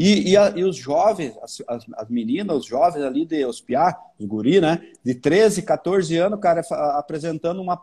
e, 0.00 0.30
e, 0.30 0.36
a, 0.36 0.50
e 0.54 0.62
os 0.62 0.76
jovens, 0.76 1.36
as, 1.42 1.60
as, 1.66 1.84
as, 1.96 2.08
meninas, 2.08 2.58
os 2.58 2.66
jovens 2.66 3.02
ali 3.02 3.26
de 3.26 3.44
Ospiar, 3.44 3.98
os 4.16 4.24
guri, 4.26 4.60
né? 4.60 4.80
De 5.04 5.12
13, 5.12 5.62
14 5.62 6.16
anos, 6.16 6.38
cara, 6.38 6.60
apresentando 6.96 7.60
uma, 7.60 7.74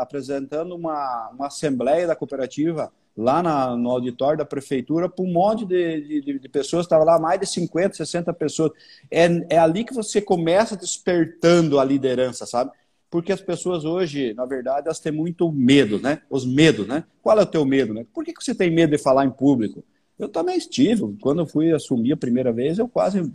apresentando 0.00 0.74
uma, 0.74 1.28
uma 1.34 1.48
assembleia 1.48 2.06
da 2.06 2.16
cooperativa 2.16 2.90
lá 3.14 3.42
na, 3.42 3.76
no 3.76 3.90
auditório 3.90 4.38
da 4.38 4.44
prefeitura 4.46 5.06
para 5.06 5.22
um 5.22 5.30
monte 5.30 5.66
de, 5.66 6.22
de, 6.22 6.38
de 6.38 6.48
pessoas, 6.48 6.86
estava 6.86 7.04
lá 7.04 7.18
mais 7.18 7.38
de 7.38 7.46
50, 7.46 7.94
60 7.94 8.32
pessoas. 8.32 8.72
É, 9.10 9.26
é 9.50 9.58
ali 9.58 9.84
que 9.84 9.92
você 9.92 10.18
começa 10.18 10.74
despertando 10.74 11.78
a 11.78 11.84
liderança, 11.84 12.46
sabe? 12.46 12.70
Porque 13.10 13.32
as 13.32 13.40
pessoas 13.42 13.84
hoje, 13.84 14.32
na 14.32 14.46
verdade, 14.46 14.86
elas 14.86 15.00
têm 15.00 15.12
muito 15.12 15.52
medo, 15.52 16.00
né? 16.00 16.22
Os 16.30 16.46
medos, 16.46 16.86
né? 16.86 17.04
Qual 17.20 17.38
é 17.38 17.42
o 17.42 17.46
teu 17.46 17.66
medo, 17.66 17.92
né? 17.92 18.06
Por 18.14 18.24
que, 18.24 18.32
que 18.32 18.42
você 18.42 18.54
tem 18.54 18.70
medo 18.70 18.96
de 18.96 19.02
falar 19.02 19.26
em 19.26 19.30
público? 19.30 19.84
Eu 20.20 20.28
também 20.28 20.58
estive. 20.58 21.16
Quando 21.20 21.40
eu 21.40 21.46
fui 21.46 21.72
assumir 21.72 22.12
a 22.12 22.16
primeira 22.16 22.52
vez, 22.52 22.78
eu 22.78 22.86
quase 22.86 23.32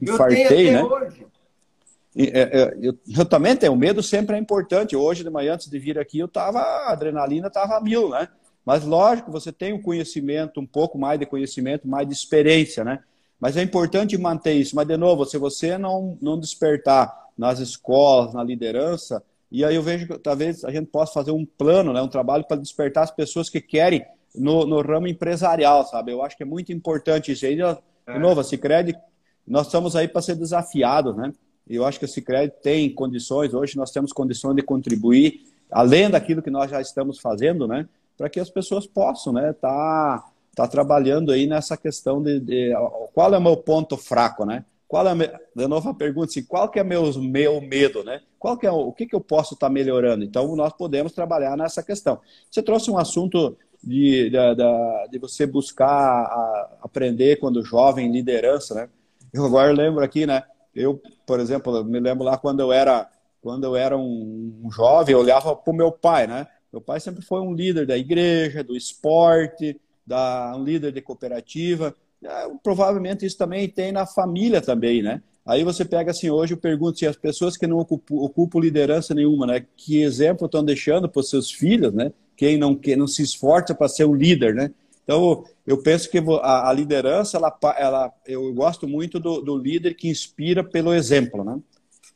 infartei, 0.00 0.70
né? 0.70 0.82
Hoje. 0.82 1.26
É, 2.16 2.40
é, 2.40 2.78
eu, 2.80 2.94
eu, 3.16 3.24
também 3.24 3.54
tenho 3.54 3.76
medo, 3.76 4.02
sempre 4.02 4.36
é 4.36 4.38
importante. 4.38 4.96
Hoje 4.96 5.22
de 5.22 5.28
manhã, 5.28 5.54
antes 5.54 5.68
de 5.68 5.78
vir 5.78 5.98
aqui, 5.98 6.18
eu 6.18 6.28
tava, 6.28 6.58
a 6.58 6.92
adrenalina 6.92 7.48
estava 7.48 7.78
mil, 7.80 8.08
né? 8.08 8.28
Mas 8.64 8.84
lógico, 8.84 9.30
você 9.30 9.52
tem 9.52 9.74
um 9.74 9.82
conhecimento, 9.82 10.58
um 10.58 10.66
pouco 10.66 10.98
mais 10.98 11.20
de 11.20 11.26
conhecimento, 11.26 11.86
mais 11.86 12.08
de 12.08 12.14
experiência, 12.14 12.82
né? 12.82 13.00
Mas 13.38 13.56
é 13.56 13.62
importante 13.62 14.16
manter 14.16 14.54
isso. 14.54 14.74
Mas, 14.74 14.86
de 14.86 14.96
novo, 14.96 15.26
se 15.26 15.36
você 15.36 15.76
não, 15.76 16.16
não 16.20 16.38
despertar 16.40 17.12
nas 17.36 17.58
escolas, 17.58 18.32
na 18.32 18.42
liderança, 18.42 19.22
e 19.50 19.66
aí 19.66 19.74
eu 19.74 19.82
vejo 19.82 20.06
que 20.06 20.18
talvez 20.18 20.64
a 20.64 20.70
gente 20.70 20.86
possa 20.86 21.12
fazer 21.12 21.30
um 21.30 21.44
plano, 21.44 21.92
né? 21.92 22.00
um 22.00 22.08
trabalho 22.08 22.44
para 22.44 22.56
despertar 22.56 23.04
as 23.04 23.10
pessoas 23.10 23.50
que 23.50 23.60
querem 23.60 24.02
no, 24.34 24.66
no 24.66 24.80
ramo 24.80 25.06
empresarial, 25.06 25.84
sabe? 25.86 26.12
Eu 26.12 26.22
acho 26.22 26.36
que 26.36 26.42
é 26.42 26.46
muito 26.46 26.72
importante 26.72 27.32
isso 27.32 27.44
aí. 27.44 27.56
De 27.56 27.62
é. 27.62 28.18
novo, 28.18 28.40
a 28.40 28.44
Cicred, 28.44 28.94
nós 29.46 29.66
estamos 29.66 29.94
aí 29.94 30.08
para 30.08 30.22
ser 30.22 30.36
desafiados, 30.36 31.16
né? 31.16 31.32
E 31.68 31.76
eu 31.76 31.84
acho 31.84 31.98
que 31.98 32.04
a 32.04 32.08
Cicred 32.08 32.52
tem 32.62 32.92
condições, 32.92 33.54
hoje 33.54 33.76
nós 33.76 33.90
temos 33.90 34.12
condições 34.12 34.56
de 34.56 34.62
contribuir, 34.62 35.40
além 35.70 36.10
daquilo 36.10 36.42
que 36.42 36.50
nós 36.50 36.70
já 36.70 36.80
estamos 36.80 37.18
fazendo, 37.18 37.68
né? 37.68 37.88
Para 38.16 38.28
que 38.28 38.40
as 38.40 38.50
pessoas 38.50 38.86
possam, 38.86 39.32
né? 39.32 39.52
Tá, 39.52 40.24
tá 40.54 40.66
trabalhando 40.66 41.32
aí 41.32 41.46
nessa 41.46 41.76
questão 41.76 42.22
de, 42.22 42.40
de 42.40 42.72
qual 43.14 43.32
é 43.34 43.38
o 43.38 43.42
meu 43.42 43.56
ponto 43.56 43.96
fraco, 43.96 44.44
né? 44.44 44.64
Qual 44.92 45.06
é, 45.08 45.40
de 45.56 45.66
novo 45.66 45.88
a 45.88 45.94
pergunta, 45.94 46.26
assim, 46.26 46.44
qual 46.44 46.68
que 46.68 46.78
é 46.78 46.84
meu, 46.84 47.10
meu 47.18 47.62
medo, 47.62 48.04
né? 48.04 48.20
Qual 48.38 48.58
que 48.58 48.66
é 48.66 48.70
o, 48.70 48.88
o 48.88 48.92
que, 48.92 49.06
que 49.06 49.14
eu 49.14 49.22
posso 49.22 49.54
estar 49.54 49.68
tá 49.68 49.72
melhorando? 49.72 50.22
Então, 50.22 50.54
nós 50.54 50.74
podemos 50.74 51.12
trabalhar 51.12 51.56
nessa 51.56 51.82
questão. 51.82 52.20
Você 52.50 52.62
trouxe 52.62 52.90
um 52.90 52.98
assunto 52.98 53.56
de, 53.82 54.30
de, 54.30 54.38
de 55.10 55.18
você 55.18 55.46
buscar 55.46 55.88
a, 55.88 56.78
aprender 56.82 57.36
quando 57.36 57.64
jovem, 57.64 58.12
liderança, 58.12 58.74
né? 58.74 58.88
Eu 59.32 59.44
agora 59.44 59.72
lembro 59.72 60.04
aqui, 60.04 60.26
né? 60.26 60.42
Eu, 60.74 61.00
por 61.26 61.40
exemplo, 61.40 61.84
me 61.84 62.00
lembro 62.00 62.24
lá 62.24 62.36
quando 62.36 62.60
eu 62.60 62.72
era 62.72 63.08
quando 63.40 63.64
eu 63.64 63.74
era 63.74 63.98
um, 63.98 64.60
um 64.62 64.70
jovem, 64.70 65.14
eu 65.14 65.18
olhava 65.18 65.56
para 65.56 65.72
o 65.72 65.76
meu 65.76 65.90
pai, 65.90 66.28
né? 66.28 66.46
Meu 66.72 66.80
pai 66.80 67.00
sempre 67.00 67.22
foi 67.22 67.40
um 67.40 67.52
líder 67.52 67.86
da 67.86 67.98
igreja, 67.98 68.62
do 68.62 68.76
esporte, 68.76 69.78
da, 70.06 70.54
um 70.56 70.62
líder 70.62 70.92
de 70.92 71.02
cooperativa. 71.02 71.94
É, 72.24 72.48
provavelmente 72.62 73.26
isso 73.26 73.36
também 73.36 73.68
tem 73.68 73.90
na 73.90 74.06
família 74.06 74.60
também, 74.60 75.02
né? 75.02 75.20
Aí 75.44 75.64
você 75.64 75.84
pega 75.84 76.12
assim, 76.12 76.30
hoje 76.30 76.54
eu 76.54 76.56
pergunto 76.56 77.00
se 77.00 77.06
as 77.06 77.16
pessoas 77.16 77.56
que 77.56 77.66
não 77.66 77.78
ocupam, 77.78 78.14
ocupam 78.14 78.60
liderança 78.60 79.12
nenhuma, 79.12 79.44
né? 79.44 79.66
Que 79.76 80.00
exemplo 80.00 80.46
estão 80.46 80.64
deixando 80.64 81.08
para 81.08 81.20
os 81.20 81.28
seus 81.28 81.50
filhos, 81.50 81.92
né? 81.92 82.12
Quem 82.42 82.58
não, 82.58 82.74
quem 82.74 82.96
não 82.96 83.06
se 83.06 83.22
esforça 83.22 83.72
para 83.72 83.86
ser 83.86 84.04
um 84.04 84.16
líder, 84.16 84.52
né? 84.52 84.72
Então, 85.04 85.44
eu 85.64 85.80
penso 85.80 86.10
que 86.10 86.18
a, 86.42 86.70
a 86.70 86.72
liderança, 86.72 87.36
ela, 87.36 87.56
ela, 87.78 88.12
eu 88.26 88.52
gosto 88.52 88.88
muito 88.88 89.20
do, 89.20 89.40
do, 89.40 89.56
líder 89.56 89.94
que 89.94 90.08
inspira 90.08 90.64
pelo 90.64 90.92
exemplo, 90.92 91.44
né? 91.44 91.60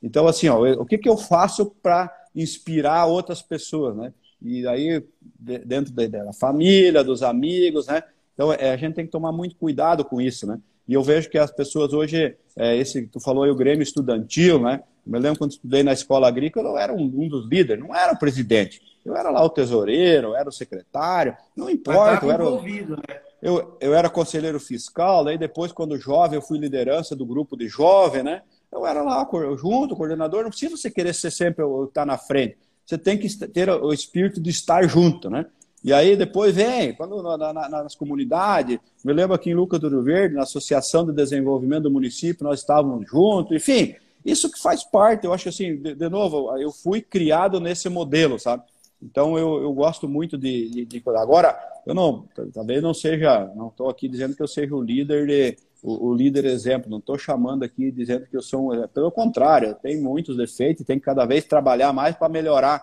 Então, 0.03 0.27
assim, 0.27 0.49
ó, 0.49 0.61
o 0.81 0.85
que, 0.85 0.99
que 0.99 1.09
eu 1.09 1.17
faço 1.17 1.67
para 1.81 2.13
inspirar 2.35 3.07
outras 3.07 3.41
pessoas, 3.41 3.97
né? 3.97 4.13
E 4.43 4.67
aí, 4.67 5.01
dentro 5.39 5.95
da 5.95 6.33
família, 6.33 7.05
dos 7.05 7.23
amigos, 7.23 7.87
né? 7.87 8.03
Então, 8.35 8.53
é, 8.53 8.73
a 8.73 8.77
gente 8.77 8.95
tem 8.95 9.07
que 9.07 9.13
tomar 9.13 9.31
muito 9.31 9.55
cuidado 9.55 10.05
com 10.05 10.21
isso, 10.21 10.45
né? 10.45 10.59
E 10.89 10.95
eu 10.95 11.05
vejo 11.05 11.31
que 11.31 11.39
as 11.39 11.53
pessoas 11.53 11.93
hoje, 11.93 12.35
é, 12.57 12.77
esse 12.77 13.07
tu 13.07 13.21
falou 13.21 13.45
aí, 13.45 13.51
o 13.53 13.55
Grêmio 13.55 13.85
Estudantil, 13.85 14.61
né? 14.61 14.83
Eu 15.07 15.13
me 15.13 15.21
lembro 15.21 15.39
quando 15.39 15.53
estudei 15.53 15.85
na 15.85 15.93
escola 15.93 16.27
agrícola, 16.27 16.71
eu 16.71 16.79
era 16.79 16.93
um, 16.93 17.05
um 17.05 17.29
dos 17.29 17.49
líderes, 17.49 17.81
não 17.81 17.95
era 17.95 18.13
o 18.13 18.19
presidente. 18.19 18.83
Eu 19.07 19.17
era 19.17 19.31
lá 19.31 19.45
o 19.45 19.49
tesoureiro, 19.49 20.29
eu 20.29 20.37
era 20.37 20.49
o 20.49 20.53
secretário, 20.53 21.37
não 21.55 21.71
importa. 21.71 22.27
Eu 22.27 22.31
era, 22.33 22.45
né? 22.45 23.21
eu, 23.41 23.77
eu 23.81 23.95
era 23.95 24.11
conselheiro 24.11 24.59
fiscal, 24.59 25.25
daí 25.25 25.39
depois, 25.39 25.71
quando 25.71 25.97
jovem, 25.97 26.35
eu 26.37 26.43
fui 26.43 26.59
liderança 26.59 27.15
do 27.15 27.25
grupo 27.25 27.57
de 27.57 27.69
jovem, 27.69 28.25
né? 28.25 28.43
Eu 28.73 28.85
era 28.85 29.03
lá 29.03 29.27
junto, 29.57 29.95
coordenador, 29.95 30.43
não 30.43 30.51
precisa 30.51 30.77
você 30.77 30.91
querer 30.91 31.15
ser 31.15 31.31
sempre 31.31 31.65
estar 31.85 32.05
na 32.05 32.19
frente. 32.19 32.59
Você 32.85 32.99
tem 32.99 33.17
que 33.17 33.29
ter 33.49 33.71
o 33.71 33.93
espírito 33.93 34.41
de 34.41 34.51
estar 34.51 34.87
junto, 34.89 35.31
né? 35.31 35.47
E 35.85 35.93
aí 35.93 36.17
depois 36.17 36.57
vem, 36.57 36.93
quando 36.93 37.23
na, 37.23 37.53
na, 37.53 37.69
nas 37.69 37.95
comunidades, 37.95 38.81
me 39.05 39.13
lembro 39.13 39.37
aqui 39.37 39.51
em 39.51 39.55
Lucas 39.55 39.79
do 39.79 39.89
Rio 39.89 40.03
Verde, 40.03 40.35
na 40.35 40.43
Associação 40.43 41.07
de 41.07 41.13
Desenvolvimento 41.13 41.85
do 41.85 41.93
Município, 41.93 42.43
nós 42.43 42.59
estávamos 42.59 43.09
juntos, 43.09 43.57
enfim, 43.57 43.95
isso 44.25 44.51
que 44.51 44.61
faz 44.61 44.83
parte, 44.83 45.25
eu 45.25 45.33
acho 45.33 45.49
assim, 45.49 45.77
de, 45.77 45.95
de 45.95 46.09
novo, 46.09 46.59
eu 46.59 46.73
fui 46.73 47.01
criado 47.01 47.61
nesse 47.61 47.89
modelo, 47.89 48.37
sabe? 48.37 48.65
Então 49.03 49.39
eu, 49.39 49.63
eu 49.63 49.73
gosto 49.73 50.09
muito 50.09 50.39
de, 50.39 50.71
de, 50.71 50.85
de, 50.85 51.03
Agora, 51.17 51.57
eu 51.85 51.95
não, 51.95 52.27
talvez 52.53 52.83
não 52.83 52.95
seja, 52.95 53.53
não 53.55 53.69
estou 53.69 53.89
aqui 53.89 54.09
dizendo 54.09 54.35
que 54.35 54.43
eu 54.43 54.49
seja 54.49 54.75
o 54.75 54.83
líder 54.83 55.27
de, 55.27 55.57
o, 55.83 56.09
o 56.09 56.15
líder 56.15 56.45
exemplo, 56.47 56.91
não 56.91 56.99
estou 56.99 57.19
chamando 57.19 57.63
aqui 57.63 57.91
dizendo 57.93 58.27
que 58.27 58.37
eu 58.37 58.43
sou 58.43 58.73
um. 58.73 58.89
Pelo 58.89 59.11
contrário, 59.11 59.77
tenho 59.83 60.03
muitos 60.03 60.37
defeitos 60.37 60.87
tenho 60.87 60.99
que 60.99 61.07
cada 61.07 61.25
vez 61.25 61.45
trabalhar 61.45 61.93
mais 61.93 62.17
para 62.17 62.29
melhorar 62.29 62.83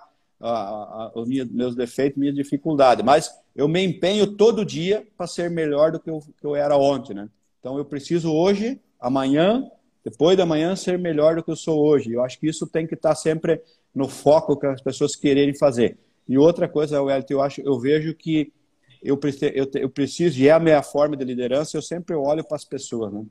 os 1.15 1.27
meus 1.51 1.75
defeitos, 1.75 2.19
minhas 2.19 2.35
dificuldades. 2.35 3.03
Mas 3.03 3.31
eu 3.55 3.67
me 3.67 3.81
empenho 3.81 4.27
todo 4.35 4.65
dia 4.65 5.07
para 5.17 5.25
ser 5.25 5.49
melhor 5.49 5.91
do 5.91 5.99
que 5.99 6.09
eu, 6.09 6.19
que 6.19 6.45
eu 6.45 6.55
era 6.55 6.77
ontem, 6.77 7.13
né? 7.13 7.29
Então 7.59 7.77
eu 7.77 7.85
preciso 7.85 8.31
hoje, 8.33 8.79
amanhã, 8.99 9.65
depois 10.03 10.37
da 10.37 10.45
manhã, 10.45 10.75
ser 10.75 10.99
melhor 10.99 11.35
do 11.35 11.43
que 11.43 11.51
eu 11.51 11.55
sou 11.55 11.81
hoje. 11.81 12.11
Eu 12.11 12.23
acho 12.23 12.37
que 12.39 12.47
isso 12.47 12.67
tem 12.67 12.85
que 12.85 12.93
estar 12.93 13.15
sempre 13.15 13.61
no 13.93 14.07
foco 14.07 14.57
que 14.57 14.65
as 14.65 14.81
pessoas 14.81 15.15
quererem 15.15 15.55
fazer. 15.55 15.97
E 16.27 16.37
outra 16.37 16.67
coisa, 16.67 17.01
Wellington, 17.01 17.33
eu 17.33 17.41
acho, 17.41 17.61
eu 17.61 17.79
vejo 17.79 18.13
que 18.15 18.51
eu, 19.01 19.19
eu, 19.53 19.69
eu 19.75 19.89
preciso, 19.89 20.39
e 20.39 20.47
é 20.47 20.51
a 20.51 20.59
minha 20.59 20.81
forma 20.81 21.17
de 21.17 21.25
liderança, 21.25 21.75
eu 21.75 21.81
sempre 21.81 22.15
olho 22.15 22.43
para 22.43 22.55
as 22.55 22.63
pessoas. 22.63 23.11
Né? 23.11 23.25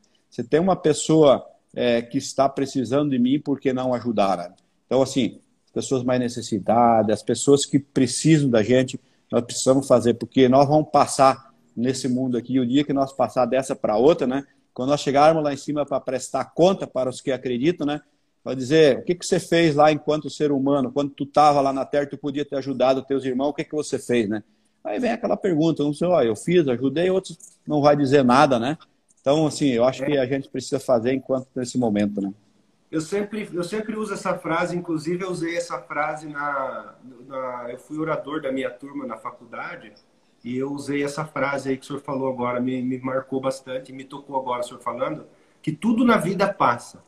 Tem 0.49 0.61
uma 0.61 0.77
pessoa 0.77 1.45
é, 1.75 2.03
que 2.03 2.19
está 2.19 2.49
precisando 2.49 3.11
de 3.11 3.19
mim, 3.19 3.41
por 3.41 3.59
que 3.59 3.73
não 3.73 3.95
ajudar? 3.95 4.37
Né? 4.37 4.53
Então, 4.87 5.01
assim, 5.01 5.41
as 5.65 5.73
pessoas 5.73 6.05
mais 6.05 6.21
necessitadas, 6.21 7.15
as 7.15 7.23
pessoas 7.23 7.65
que 7.65 7.79
precisam 7.79 8.51
da 8.51 8.63
gente, 8.63 9.01
nós 9.31 9.43
precisamos 9.43 9.89
fazer, 9.89 10.15
porque 10.15 10.47
nós 10.49 10.69
vamos 10.69 10.91
passar 10.91 11.53
nesse 11.75 12.07
mundo 12.07 12.37
aqui, 12.37 12.61
o 12.61 12.67
dia 12.67 12.85
que 12.85 12.93
nós 12.93 13.13
passar 13.13 13.47
dessa 13.47 13.75
para 13.75 13.97
outra, 13.97 14.27
né? 14.27 14.45
Quando 14.75 14.91
nós 14.91 15.01
chegarmos 15.01 15.43
lá 15.43 15.53
em 15.53 15.57
cima 15.57 15.87
para 15.87 15.99
prestar 16.01 16.45
conta 16.47 16.87
para 16.87 17.09
os 17.09 17.23
que 17.23 17.33
acreditam, 17.33 17.87
né? 17.87 18.03
Vai 18.45 18.57
dizer, 18.57 18.99
o 18.99 19.03
que, 19.03 19.15
que 19.15 19.25
você 19.25 19.39
fez 19.39 19.75
lá 19.77 19.93
enquanto 19.93 20.29
ser 20.29 20.51
humano? 20.51 20.91
Quando 20.91 21.11
tu 21.11 21.23
estava 21.23 21.61
lá 21.61 21.73
na 21.73 21.85
Terra, 21.85 22.07
tu 22.07 22.19
podia 22.19 22.45
ter 22.45 22.57
ajudado 22.57 23.03
teus 23.03 23.25
irmãos, 23.25 23.51
o 23.51 23.55
que, 23.55 23.65
que 23.65 23.75
você 23.75 23.99
fez, 24.01 24.29
né? 24.29 24.43
Aí 24.83 24.99
vem 24.99 25.13
aquela 25.13 25.37
pergunta, 25.37 25.85
não 25.85 25.95
sei, 25.95 26.09
ó, 26.09 26.21
eu 26.23 26.35
fiz, 26.35 26.67
ajudei, 26.67 27.09
outros 27.09 27.39
não 27.65 27.81
vai 27.81 27.97
dizer 27.97 28.25
nada, 28.25 28.59
né? 28.59 28.77
Então, 29.21 29.47
assim, 29.47 29.69
eu 29.69 29.85
acho 29.85 30.05
que 30.05 30.19
a 30.19 30.27
gente 30.27 30.49
precisa 30.49 30.81
fazer 30.81 31.13
enquanto 31.15 31.47
nesse 31.55 31.79
momento, 31.79 32.21
né? 32.21 32.33
Eu 32.91 33.01
sempre, 33.01 33.49
eu 33.53 33.63
sempre 33.63 33.97
uso 33.97 34.13
essa 34.13 34.37
frase, 34.37 34.77
inclusive 34.77 35.23
eu 35.23 35.31
usei 35.31 35.57
essa 35.57 35.79
frase 35.79 36.29
na, 36.29 36.97
na 37.27 37.67
eu 37.71 37.79
fui 37.79 37.97
orador 37.99 38.43
da 38.43 38.51
minha 38.51 38.71
turma 38.71 39.07
na 39.07 39.17
faculdade 39.17 39.93
e 40.45 40.59
eu 40.59 40.73
usei 40.73 41.03
essa 41.03 41.25
frase 41.25 41.71
aí 41.71 41.77
que 41.79 41.85
o 41.85 41.87
senhor 41.87 42.01
falou 42.01 42.29
agora, 42.29 42.61
me, 42.61 42.83
me 42.83 42.99
marcou 42.99 43.41
bastante, 43.41 43.93
me 43.93 44.05
tocou 44.05 44.39
agora 44.39 44.61
o 44.61 44.65
senhor 44.65 44.81
falando, 44.81 45.25
que 45.63 45.73
tudo 45.73 46.05
na 46.05 46.17
vida 46.17 46.53
passa 46.53 47.03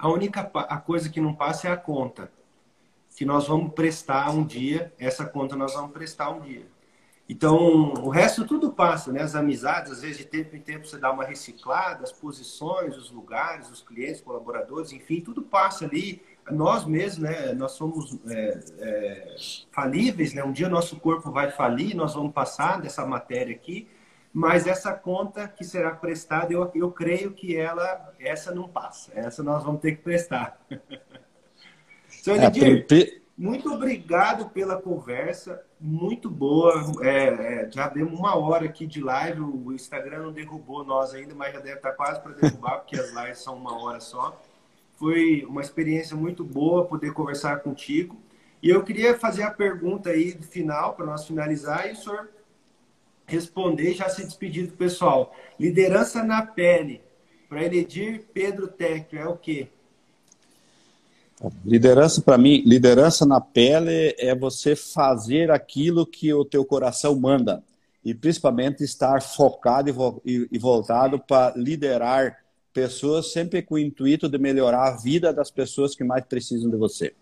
a 0.00 0.08
única 0.08 0.50
a 0.54 0.78
coisa 0.78 1.10
que 1.10 1.20
não 1.20 1.34
passa 1.34 1.68
é 1.68 1.70
a 1.70 1.76
conta. 1.76 2.32
Que 3.14 3.24
nós 3.26 3.46
vamos 3.46 3.74
prestar 3.74 4.30
um 4.30 4.44
dia, 4.44 4.94
essa 4.98 5.26
conta 5.26 5.54
nós 5.54 5.74
vamos 5.74 5.92
prestar 5.92 6.30
um 6.30 6.40
dia. 6.40 6.66
Então, 7.28 7.92
o 7.92 8.08
resto 8.08 8.46
tudo 8.46 8.72
passa, 8.72 9.12
né? 9.12 9.22
As 9.22 9.34
amizades, 9.34 9.92
às 9.92 10.00
vezes 10.00 10.16
de 10.16 10.24
tempo 10.24 10.56
em 10.56 10.60
tempo 10.60 10.86
você 10.86 10.96
dá 10.96 11.12
uma 11.12 11.24
reciclada, 11.24 12.02
as 12.02 12.12
posições, 12.12 12.96
os 12.96 13.10
lugares, 13.10 13.70
os 13.70 13.82
clientes, 13.82 14.22
colaboradores, 14.22 14.90
enfim, 14.90 15.20
tudo 15.20 15.42
passa 15.42 15.84
ali. 15.84 16.22
Nós 16.50 16.86
mesmos, 16.86 17.18
né? 17.18 17.52
Nós 17.52 17.72
somos 17.72 18.18
é, 18.26 18.60
é, 18.78 19.36
falíveis, 19.70 20.32
né? 20.32 20.42
Um 20.42 20.50
dia 20.50 20.68
nosso 20.68 20.96
corpo 20.98 21.30
vai 21.30 21.50
falir, 21.50 21.94
nós 21.94 22.14
vamos 22.14 22.32
passar 22.32 22.80
dessa 22.80 23.04
matéria 23.04 23.54
aqui 23.54 23.86
mas 24.32 24.66
essa 24.66 24.92
conta 24.92 25.48
que 25.48 25.64
será 25.64 25.90
prestada, 25.90 26.52
eu, 26.52 26.70
eu 26.74 26.90
creio 26.92 27.32
que 27.32 27.56
ela, 27.56 28.12
essa 28.18 28.54
não 28.54 28.68
passa. 28.68 29.10
Essa 29.14 29.42
nós 29.42 29.64
vamos 29.64 29.80
ter 29.80 29.96
que 29.96 30.02
prestar. 30.02 30.60
Senhor 32.08 32.38
é, 32.38 32.80
pri... 32.82 33.22
muito 33.36 33.72
obrigado 33.72 34.50
pela 34.50 34.80
conversa, 34.80 35.60
muito 35.80 36.30
boa. 36.30 36.74
É, 37.02 37.64
é, 37.64 37.70
já 37.70 37.88
demos 37.88 38.18
uma 38.18 38.36
hora 38.36 38.66
aqui 38.66 38.86
de 38.86 39.00
live, 39.00 39.40
o 39.40 39.72
Instagram 39.72 40.24
não 40.24 40.32
derrubou 40.32 40.84
nós 40.84 41.12
ainda, 41.12 41.34
mas 41.34 41.52
já 41.52 41.60
deve 41.60 41.76
estar 41.76 41.92
quase 41.92 42.20
para 42.20 42.32
derrubar, 42.32 42.78
porque 42.80 42.96
as 42.96 43.10
lives 43.10 43.38
são 43.38 43.56
uma 43.56 43.82
hora 43.82 43.98
só. 43.98 44.40
Foi 44.94 45.44
uma 45.48 45.62
experiência 45.62 46.16
muito 46.16 46.44
boa 46.44 46.84
poder 46.84 47.12
conversar 47.12 47.60
contigo. 47.60 48.20
E 48.62 48.68
eu 48.68 48.84
queria 48.84 49.18
fazer 49.18 49.42
a 49.42 49.50
pergunta 49.50 50.10
aí 50.10 50.32
final, 50.42 50.94
para 50.94 51.06
nós 51.06 51.26
finalizar, 51.26 51.88
e 51.88 51.92
o 51.92 51.96
senhor 51.96 52.28
responder 53.30 53.92
e 53.92 53.94
já 53.94 54.08
se 54.08 54.24
despedir 54.24 54.66
do 54.66 54.72
pessoal. 54.74 55.34
Liderança 55.58 56.22
na 56.22 56.42
pele. 56.42 57.00
Para 57.48 57.64
eleger 57.64 58.26
Pedro 58.32 58.68
Tecto 58.68 59.16
é 59.16 59.26
o 59.26 59.36
quê? 59.36 59.68
Liderança 61.64 62.20
para 62.20 62.36
mim, 62.36 62.62
liderança 62.66 63.24
na 63.24 63.40
pele 63.40 64.14
é 64.18 64.34
você 64.34 64.76
fazer 64.76 65.50
aquilo 65.50 66.06
que 66.06 66.32
o 66.34 66.44
teu 66.44 66.64
coração 66.64 67.18
manda 67.18 67.64
e 68.04 68.14
principalmente 68.14 68.84
estar 68.84 69.22
focado 69.22 69.90
e 70.24 70.58
voltado 70.58 71.18
para 71.18 71.54
liderar 71.56 72.36
pessoas 72.72 73.32
sempre 73.32 73.62
com 73.62 73.74
o 73.74 73.78
intuito 73.78 74.28
de 74.28 74.38
melhorar 74.38 74.88
a 74.88 74.96
vida 74.96 75.32
das 75.32 75.50
pessoas 75.50 75.94
que 75.94 76.04
mais 76.04 76.24
precisam 76.24 76.70
de 76.70 76.76
você. 76.76 77.14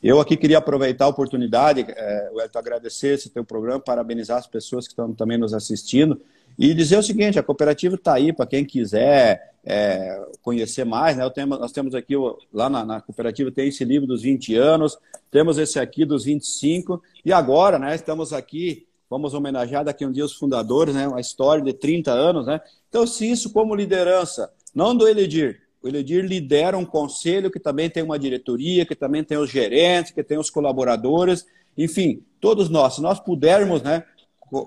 Eu 0.00 0.20
aqui 0.20 0.36
queria 0.36 0.58
aproveitar 0.58 1.06
a 1.06 1.08
oportunidade, 1.08 1.84
é, 1.88 2.30
Wellington, 2.32 2.58
agradecer 2.58 3.14
esse 3.14 3.30
teu 3.30 3.44
programa, 3.44 3.80
parabenizar 3.80 4.38
as 4.38 4.46
pessoas 4.46 4.86
que 4.86 4.92
estão 4.92 5.12
também 5.12 5.36
nos 5.36 5.52
assistindo 5.52 6.20
e 6.58 6.72
dizer 6.72 6.98
o 6.98 7.02
seguinte, 7.02 7.38
a 7.38 7.42
cooperativa 7.42 7.94
está 7.96 8.14
aí 8.14 8.32
para 8.32 8.46
quem 8.46 8.64
quiser 8.64 9.54
é, 9.64 10.24
conhecer 10.42 10.84
mais. 10.84 11.16
Né? 11.16 11.28
Tenho, 11.30 11.46
nós 11.46 11.72
temos 11.72 11.94
aqui, 11.94 12.14
lá 12.52 12.70
na, 12.70 12.84
na, 12.84 13.00
cooperativa, 13.00 13.50
tem 13.50 13.68
esse 13.68 13.84
livro 13.84 14.06
dos 14.06 14.22
20 14.22 14.54
anos, 14.56 14.98
temos 15.30 15.58
esse 15.58 15.80
aqui 15.80 16.04
dos 16.04 16.24
25 16.24 17.02
e 17.24 17.32
agora 17.32 17.78
né, 17.78 17.94
estamos 17.94 18.32
aqui, 18.32 18.86
vamos 19.10 19.34
homenagear 19.34 19.84
daqui 19.84 20.06
um 20.06 20.12
dia 20.12 20.24
os 20.24 20.32
fundadores, 20.32 20.94
né, 20.94 21.06
uma 21.06 21.20
história 21.20 21.62
de 21.62 21.72
30 21.72 22.12
anos. 22.12 22.46
Né? 22.46 22.60
Então, 22.88 23.06
se 23.06 23.30
isso 23.30 23.52
como 23.52 23.74
liderança, 23.74 24.50
não 24.74 24.96
do 24.96 25.08
Elidir, 25.08 25.60
o 25.82 25.88
Eledir 25.88 26.24
lidera 26.24 26.76
um 26.76 26.84
conselho 26.84 27.50
que 27.50 27.60
também 27.60 27.88
tem 27.88 28.02
uma 28.02 28.18
diretoria, 28.18 28.84
que 28.84 28.94
também 28.94 29.22
tem 29.22 29.38
os 29.38 29.50
gerentes, 29.50 30.12
que 30.12 30.22
tem 30.22 30.38
os 30.38 30.50
colaboradores, 30.50 31.46
enfim, 31.76 32.24
todos 32.40 32.68
nós, 32.68 32.96
se 32.96 33.00
nós 33.00 33.20
pudermos 33.20 33.82
né, 33.82 34.04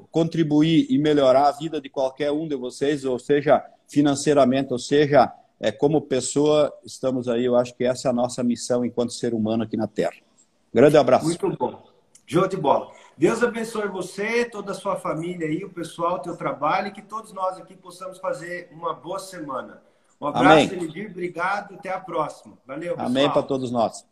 contribuir 0.10 0.88
e 0.90 0.98
melhorar 0.98 1.50
a 1.50 1.52
vida 1.52 1.82
de 1.82 1.90
qualquer 1.90 2.32
um 2.32 2.48
de 2.48 2.56
vocês, 2.56 3.04
ou 3.04 3.20
seja, 3.20 3.64
financeiramente, 3.88 4.72
ou 4.72 4.80
seja, 4.80 5.32
é, 5.60 5.72
como 5.72 6.02
pessoa, 6.02 6.74
estamos 6.86 7.28
aí, 7.28 7.46
eu 7.46 7.56
acho 7.56 7.76
que 7.76 7.84
essa 7.84 8.08
é 8.08 8.12
a 8.12 8.14
nossa 8.14 8.42
missão 8.44 8.86
enquanto 8.86 9.12
ser 9.12 9.34
humano 9.34 9.64
aqui 9.64 9.76
na 9.76 9.88
Terra. 9.88 10.16
Grande 10.74 10.96
abraço. 10.96 11.26
Muito 11.26 11.50
bom. 11.58 11.84
Show 12.26 12.48
de 12.48 12.56
bola. 12.56 12.90
Deus 13.18 13.44
abençoe 13.44 13.90
você, 13.90 14.46
toda 14.46 14.72
a 14.72 14.76
sua 14.76 14.96
família 14.96 15.46
aí, 15.46 15.66
o 15.66 15.70
pessoal, 15.70 16.16
o 16.16 16.20
teu 16.20 16.38
trabalho, 16.38 16.88
e 16.88 16.92
que 16.92 17.02
todos 17.02 17.34
nós 17.34 17.58
aqui 17.58 17.76
possamos 17.76 18.20
fazer 18.20 18.70
uma 18.72 18.94
boa 18.94 19.20
semana. 19.20 19.84
Um 20.22 20.28
abraço, 20.28 20.48
Amém. 20.48 20.72
Elidir. 20.72 21.10
Obrigado. 21.10 21.74
Até 21.74 21.90
a 21.90 22.00
próxima. 22.00 22.58
Valeu, 22.66 22.92
pessoal. 22.92 23.08
Amém 23.08 23.30
para 23.30 23.42
todos 23.42 23.72
nós. 23.72 24.06